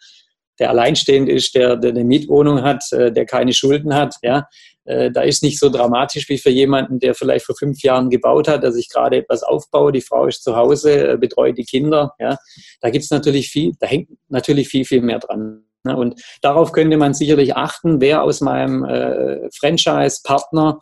der 0.59 0.71
alleinstehend 0.71 1.29
ist, 1.29 1.53
der, 1.53 1.75
der 1.75 1.91
eine 1.91 2.03
Mietwohnung 2.03 2.63
hat, 2.63 2.91
äh, 2.91 3.11
der 3.11 3.25
keine 3.25 3.53
Schulden 3.53 3.93
hat, 3.93 4.15
ja, 4.23 4.47
äh, 4.85 5.11
da 5.11 5.21
ist 5.21 5.43
nicht 5.43 5.59
so 5.59 5.69
dramatisch 5.69 6.27
wie 6.29 6.37
für 6.37 6.49
jemanden, 6.49 6.99
der 6.99 7.13
vielleicht 7.13 7.45
vor 7.45 7.55
fünf 7.55 7.83
Jahren 7.83 8.09
gebaut 8.09 8.47
hat, 8.47 8.63
der 8.63 8.71
sich 8.71 8.89
gerade 8.89 9.17
etwas 9.17 9.43
aufbaut, 9.43 9.93
die 9.93 10.01
Frau 10.01 10.25
ist 10.25 10.43
zu 10.43 10.55
Hause, 10.55 11.09
äh, 11.09 11.17
betreut 11.17 11.57
die 11.57 11.65
Kinder, 11.65 12.13
ja, 12.19 12.37
da 12.81 12.89
gibt's 12.89 13.11
natürlich 13.11 13.49
viel, 13.49 13.73
da 13.79 13.85
hängt 13.87 14.09
natürlich 14.29 14.69
viel, 14.69 14.85
viel 14.85 15.01
mehr 15.01 15.19
dran. 15.19 15.65
Ne? 15.87 15.97
Und 15.97 16.21
darauf 16.41 16.71
könnte 16.71 16.97
man 16.97 17.13
sicherlich 17.13 17.55
achten, 17.55 17.99
wer 17.99 18.23
aus 18.23 18.41
meinem 18.41 18.83
äh, 18.85 19.49
Franchise-Partner 19.59 20.79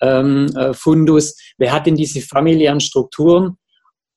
ähm, 0.00 0.46
äh, 0.56 0.74
Fundus, 0.74 1.36
wer 1.56 1.72
hat 1.72 1.86
denn 1.86 1.96
diese 1.96 2.20
familiären 2.20 2.80
Strukturen 2.80 3.56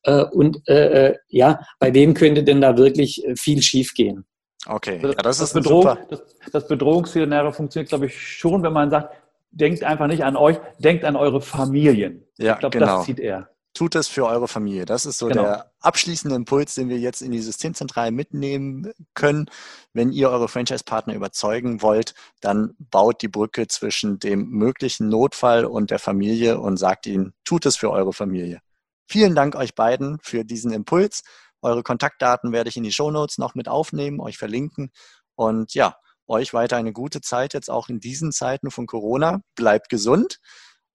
äh, 0.03 0.23
und 0.23 0.67
äh, 0.67 1.07
äh, 1.07 1.15
ja, 1.29 1.59
bei 1.79 1.93
wem 1.93 2.13
könnte 2.13 2.43
denn 2.43 2.61
da 2.61 2.77
wirklich 2.77 3.23
viel 3.35 3.61
schiefgehen? 3.61 4.25
Okay, 4.67 4.99
ja, 5.01 5.13
das, 5.13 5.39
das, 5.39 5.41
ist 5.41 5.53
Bedrohung, 5.53 5.83
super. 5.83 5.97
Das, 6.09 6.21
das 6.51 6.67
Bedrohungsszenario 6.67 7.51
funktioniert, 7.51 7.89
glaube 7.89 8.05
ich, 8.05 8.19
schon, 8.19 8.61
wenn 8.61 8.73
man 8.73 8.91
sagt, 8.91 9.15
denkt 9.49 9.83
einfach 9.83 10.07
nicht 10.07 10.23
an 10.23 10.35
euch, 10.35 10.57
denkt 10.77 11.03
an 11.03 11.15
eure 11.15 11.41
Familien. 11.41 12.27
Ja, 12.37 12.53
ich 12.53 12.59
glaube, 12.59 12.77
genau. 12.77 12.97
das 12.97 13.05
zieht 13.05 13.19
er 13.19 13.49
tut 13.74 13.95
es 13.95 14.07
für 14.07 14.26
eure 14.26 14.47
Familie. 14.47 14.86
Das 14.86 15.05
ist 15.05 15.17
so 15.17 15.28
genau. 15.28 15.43
der 15.43 15.72
abschließende 15.80 16.36
Impuls, 16.36 16.76
den 16.76 16.89
wir 16.89 16.99
jetzt 16.99 17.22
in 17.22 17.32
die 17.32 17.41
Systemzentrale 17.41 18.11
mitnehmen 18.11 18.91
können. 19.13 19.49
Wenn 19.93 20.11
ihr 20.11 20.30
eure 20.30 20.47
Franchise-Partner 20.47 21.13
überzeugen 21.13 21.82
wollt, 21.82 22.13
dann 22.41 22.76
baut 22.80 23.22
die 23.22 23.28
Brücke 23.28 23.67
zwischen 23.67 24.19
dem 24.19 24.49
möglichen 24.49 25.09
Notfall 25.09 25.65
und 25.65 25.91
der 25.91 25.99
Familie 25.99 26.59
und 26.59 26.78
sagt 26.78 27.05
ihnen, 27.05 27.34
tut 27.45 27.65
es 27.65 27.78
für 27.78 27.91
eure 27.91 28.13
Familie. 28.13 28.59
Vielen 29.07 29.36
Dank 29.36 29.55
euch 29.55 29.76
beiden 29.76 30.19
für 30.22 30.43
diesen 30.43 30.74
Impuls. 30.74 31.24
Eure 31.61 31.84
Kontaktdaten 31.84 32.51
werde 32.51 32.69
ich 32.69 32.78
in 32.78 32.84
die 32.84 32.91
Show 32.91 33.11
Notes 33.11 33.38
noch 33.38 33.55
mit 33.55 33.67
aufnehmen, 33.67 34.19
euch 34.19 34.38
verlinken. 34.38 34.91
Und 35.36 35.74
ja, 35.74 35.95
euch 36.28 36.53
weiter 36.53 36.78
eine 36.78 36.93
gute 36.93 37.22
Zeit 37.22 37.53
jetzt 37.53 37.69
auch 37.69 37.89
in 37.89 37.99
diesen 37.99 38.32
Zeiten 38.32 38.72
von 38.72 38.86
Corona. 38.86 39.41
Bleibt 39.55 39.89
gesund 39.89 40.39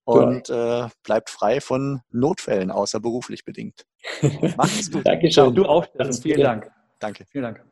und 0.07 0.49
äh, 0.49 0.87
bleibt 1.03 1.29
frei 1.29 1.59
von 1.59 2.01
Notfällen, 2.11 2.71
außer 2.71 2.99
beruflich 3.01 3.43
bedingt. 3.43 3.85
Macht 4.55 4.79
es 4.79 4.89
gut. 4.89 5.05
Dankeschön. 5.05 5.53
Du 5.53 5.65
auch, 5.65 5.85
Vielen 6.21 6.41
Dank. 6.41 6.71
Danke. 6.99 7.25
Vielen 7.29 7.43
Dank. 7.43 7.63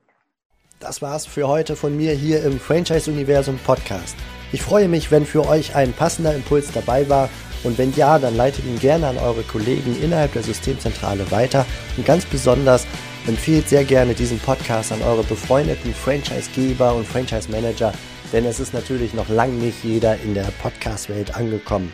Das 0.82 1.02
war's 1.02 1.26
für 1.26 1.48
heute 1.48 1.78
von 1.78 1.96
mir 1.96 2.12
hier 2.12 2.44
im 2.44 2.60
Franchise-Universum 2.60 3.58
Podcast. 3.60 4.18
Ich 4.52 4.62
freue 4.62 4.90
mich, 4.90 5.12
wenn 5.12 5.26
für 5.26 5.48
euch 5.48 5.76
ein 5.76 5.94
passender 5.94 6.36
Impuls 6.36 6.72
dabei 6.74 7.08
war 7.08 7.30
und 7.64 7.78
wenn 7.78 7.94
ja, 7.94 8.20
dann 8.20 8.36
leitet 8.36 8.66
ihn 8.66 8.80
gerne 8.80 9.08
an 9.08 9.18
eure 9.18 9.44
Kollegen 9.44 9.96
innerhalb 10.02 10.34
der 10.34 10.44
Systemzentrale 10.44 11.32
weiter 11.32 11.66
und 11.96 12.06
ganz 12.06 12.26
besonders 12.26 12.86
empfehlt 13.28 13.70
sehr 13.70 13.86
gerne 13.86 14.14
diesen 14.14 14.40
Podcast 14.40 14.92
an 14.92 15.02
eure 15.02 15.24
befreundeten 15.24 15.94
Franchise-Geber 15.94 16.94
und 16.94 17.08
Franchise-Manager, 17.08 17.94
denn 18.34 18.46
es 18.46 18.60
ist 18.60 18.74
natürlich 18.74 19.14
noch 19.14 19.30
lang 19.30 19.58
nicht 19.58 19.84
jeder 19.86 20.20
in 20.20 20.34
der 20.34 20.52
Podcast-Welt 20.62 21.34
angekommen. 21.34 21.94